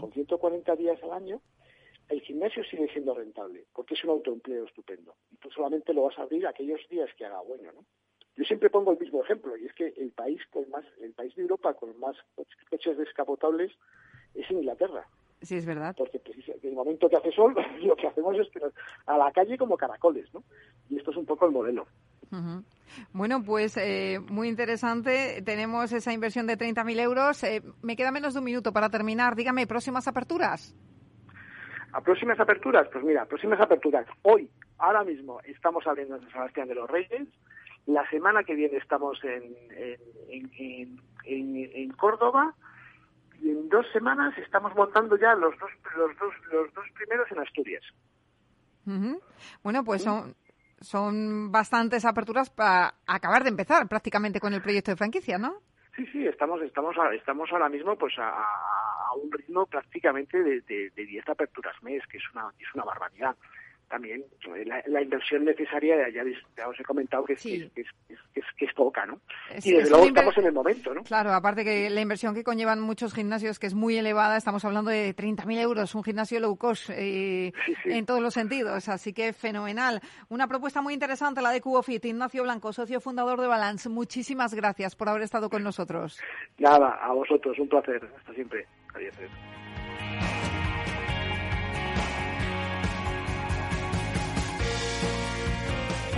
Con 0.00 0.12
140 0.12 0.76
días 0.76 1.02
al 1.02 1.12
año, 1.12 1.42
el 2.08 2.20
gimnasio 2.20 2.62
sigue 2.64 2.88
siendo 2.92 3.12
rentable, 3.12 3.66
porque 3.74 3.94
es 3.94 4.04
un 4.04 4.10
autoempleo 4.10 4.66
estupendo. 4.66 5.16
Y 5.32 5.36
tú 5.36 5.50
solamente 5.50 5.92
lo 5.92 6.04
vas 6.04 6.16
a 6.18 6.22
abrir 6.22 6.46
aquellos 6.46 6.80
días 6.88 7.10
que 7.16 7.26
haga 7.26 7.40
bueno, 7.40 7.72
¿no? 7.72 7.84
Yo 8.36 8.44
siempre 8.44 8.70
pongo 8.70 8.92
el 8.92 9.00
mismo 9.00 9.24
ejemplo, 9.24 9.56
y 9.56 9.66
es 9.66 9.74
que 9.74 9.88
el 9.96 10.12
país 10.12 10.40
con 10.50 10.70
más, 10.70 10.84
el 11.00 11.12
país 11.12 11.34
de 11.34 11.42
Europa 11.42 11.74
con 11.74 11.98
más 11.98 12.16
coches 12.70 12.96
descapotables 12.96 13.72
es 14.32 14.48
Inglaterra. 14.48 15.08
Sí, 15.40 15.56
es 15.56 15.66
verdad. 15.66 15.94
Porque 15.96 16.20
en 16.26 16.70
el 16.70 16.74
momento 16.74 17.08
que 17.08 17.16
hace 17.16 17.30
sol, 17.32 17.54
lo 17.82 17.96
que 17.96 18.06
hacemos 18.06 18.36
es 18.38 18.48
que 18.50 18.60
a 19.06 19.16
la 19.16 19.30
calle 19.32 19.56
como 19.56 19.76
caracoles, 19.76 20.32
¿no? 20.34 20.42
Y 20.88 20.96
esto 20.96 21.10
es 21.10 21.16
un 21.16 21.26
poco 21.26 21.46
el 21.46 21.52
modelo. 21.52 21.86
Bueno, 23.12 23.42
pues 23.42 23.76
eh, 23.76 24.18
muy 24.28 24.48
interesante. 24.48 25.42
Tenemos 25.42 25.92
esa 25.92 26.12
inversión 26.12 26.46
de 26.46 26.58
30.000 26.58 27.00
euros. 27.00 27.42
Eh, 27.44 27.62
me 27.82 27.96
queda 27.96 28.10
menos 28.10 28.34
de 28.34 28.40
un 28.40 28.44
minuto 28.44 28.72
para 28.72 28.90
terminar. 28.90 29.34
Dígame, 29.34 29.66
¿próximas 29.66 30.08
aperturas? 30.08 30.74
¿A 31.92 32.00
próximas 32.02 32.38
aperturas? 32.38 32.86
Pues 32.92 33.04
mira, 33.04 33.24
próximas 33.24 33.60
aperturas. 33.60 34.06
Hoy, 34.22 34.50
ahora 34.78 35.04
mismo, 35.04 35.40
estamos 35.44 35.86
abriendo 35.86 36.16
en 36.16 36.22
San 36.22 36.32
Sebastián 36.32 36.68
de 36.68 36.74
los 36.74 36.90
Reyes. 36.90 37.28
La 37.86 38.08
semana 38.10 38.44
que 38.44 38.54
viene 38.54 38.76
estamos 38.76 39.18
en, 39.24 39.54
en, 40.28 41.00
en, 41.24 41.90
Córdoba 41.92 42.54
y 43.40 43.50
en 43.50 43.68
dos 43.68 43.86
semanas 43.92 44.36
estamos 44.38 44.74
montando 44.74 45.16
ya 45.16 45.34
los 45.34 45.56
dos, 45.58 45.70
los 45.96 46.18
dos, 46.18 46.34
los 46.52 46.74
dos 46.74 46.84
primeros 46.94 47.30
en 47.30 47.38
Asturias. 47.38 47.82
Bueno, 49.62 49.84
pues 49.84 50.02
son, 50.02 50.34
son 50.80 51.52
bastantes 51.52 52.04
aperturas 52.04 52.48
para 52.48 52.94
acabar 53.06 53.42
de 53.42 53.50
empezar 53.50 53.86
prácticamente 53.86 54.40
con 54.40 54.54
el 54.54 54.62
proyecto 54.62 54.92
de 54.92 54.96
franquicia, 54.96 55.36
¿no? 55.36 55.60
Sí, 55.94 56.06
sí, 56.12 56.26
estamos, 56.26 56.62
estamos, 56.62 56.96
estamos 57.12 57.50
ahora 57.52 57.68
mismo 57.68 57.96
pues 57.96 58.14
a, 58.18 58.44
un 59.22 59.30
ritmo 59.32 59.66
prácticamente 59.66 60.42
de, 60.42 60.60
de, 60.62 60.90
de 60.90 61.06
10 61.06 61.28
aperturas 61.28 61.74
mes, 61.82 62.06
que 62.06 62.18
es 62.18 62.24
una, 62.32 62.50
es 62.58 62.72
una 62.74 62.84
barbaridad 62.84 63.36
también 63.88 64.24
eh, 64.54 64.64
la, 64.86 65.02
inversión 65.02 65.44
necesaria, 65.44 65.96
ya, 66.10 66.22
ya, 66.56 66.68
os 66.68 66.78
he 66.78 66.84
comentado 66.84 67.24
que, 67.24 67.32
es, 67.34 67.42
que, 67.42 67.84
es, 68.64 68.74
poca, 68.74 69.06
¿no? 69.06 69.20
y 69.64 69.72
desde 69.72 69.90
luego 69.90 70.06
estamos 70.06 70.36
en 70.38 70.46
el 70.46 70.52
momento, 70.52 70.94
¿no? 70.94 71.02
Claro, 71.02 71.32
aparte 71.32 71.64
que 71.64 71.90
la 71.90 72.00
inversión 72.00 72.34
que 72.34 72.44
conllevan 72.44 72.80
muchos 72.80 73.14
gimnasios, 73.14 73.58
que 73.58 73.66
es 73.66 73.74
muy 73.74 73.96
elevada, 73.96 74.36
estamos 74.36 74.64
hablando 74.64 74.90
de 74.90 75.14
30.000 75.16 75.58
euros, 75.60 75.94
un 75.94 76.04
gimnasio 76.04 76.38
low 76.40 76.56
cost 76.56 76.90
eh, 76.90 77.52
en 77.84 78.06
todos 78.06 78.20
los 78.20 78.34
sentidos, 78.34 78.88
así 78.88 79.12
que 79.12 79.32
fenomenal. 79.32 80.00
Una 80.28 80.46
propuesta 80.46 80.82
muy 80.82 80.94
interesante, 80.94 81.42
la 81.42 81.50
de 81.50 81.60
CuboFit. 81.60 82.04
Ignacio 82.04 82.42
Blanco, 82.42 82.72
socio 82.72 83.00
fundador 83.00 83.40
de 83.40 83.46
Balance, 83.46 83.88
muchísimas 83.88 84.54
gracias 84.54 84.94
por 84.94 85.08
haber 85.08 85.22
estado 85.22 85.48
con 85.50 85.62
nosotros. 85.62 86.20
Nada, 86.58 86.98
a 87.02 87.12
vosotros, 87.12 87.58
un 87.58 87.68
placer, 87.68 88.08
hasta 88.16 88.34
siempre. 88.34 88.66
Adiós. 88.94 89.14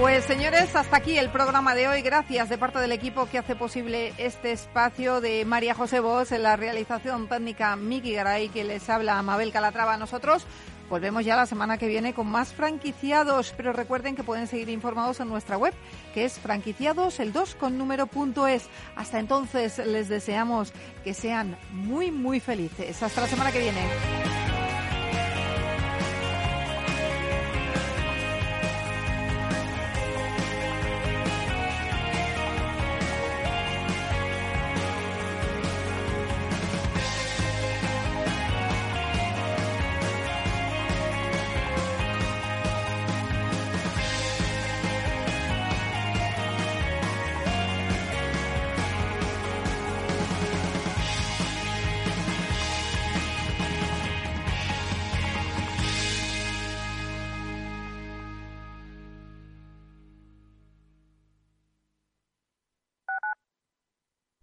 Pues 0.01 0.25
señores, 0.25 0.75
hasta 0.75 0.97
aquí 0.97 1.19
el 1.19 1.29
programa 1.29 1.75
de 1.75 1.87
hoy. 1.87 2.01
Gracias 2.01 2.49
de 2.49 2.57
parte 2.57 2.79
del 2.79 2.91
equipo 2.91 3.27
que 3.27 3.37
hace 3.37 3.55
posible 3.55 4.15
este 4.17 4.51
espacio 4.51 5.21
de 5.21 5.45
María 5.45 5.75
José 5.75 6.01
Vos 6.01 6.33
en 6.33 6.43
la 6.43 6.57
realización 6.57 7.29
técnica 7.29 7.77
Miki 7.77 8.15
Garay, 8.15 8.49
que 8.49 8.65
les 8.65 8.89
habla 8.89 9.23
Mabel 9.23 9.53
Calatrava. 9.53 9.99
Nosotros 9.99 10.47
volvemos 10.89 11.23
ya 11.27 11.37
la 11.37 11.45
semana 11.45 11.77
que 11.77 11.87
viene 11.87 12.15
con 12.15 12.29
más 12.29 12.55
franquiciados, 12.55 13.53
pero 13.59 13.75
recuerden 13.75 14.17
que 14.17 14.25
pueden 14.25 14.47
seguir 14.47 14.71
informados 14.71 15.21
en 15.21 15.29
nuestra 15.29 15.59
web, 15.59 15.75
que 16.15 16.25
es 16.25 16.39
franquiciados 16.39 17.21
el 17.21 17.35
2 17.35 17.55
con 17.57 17.77
número 17.77 18.07
punto 18.07 18.47
es. 18.47 18.71
Hasta 18.97 19.19
entonces 19.19 19.77
les 19.77 20.09
deseamos 20.09 20.73
que 21.05 21.13
sean 21.13 21.59
muy, 21.73 22.11
muy 22.11 22.41
felices. 22.41 23.03
Hasta 23.03 23.21
la 23.21 23.27
semana 23.27 23.53
que 23.53 23.59
viene. 23.59 23.83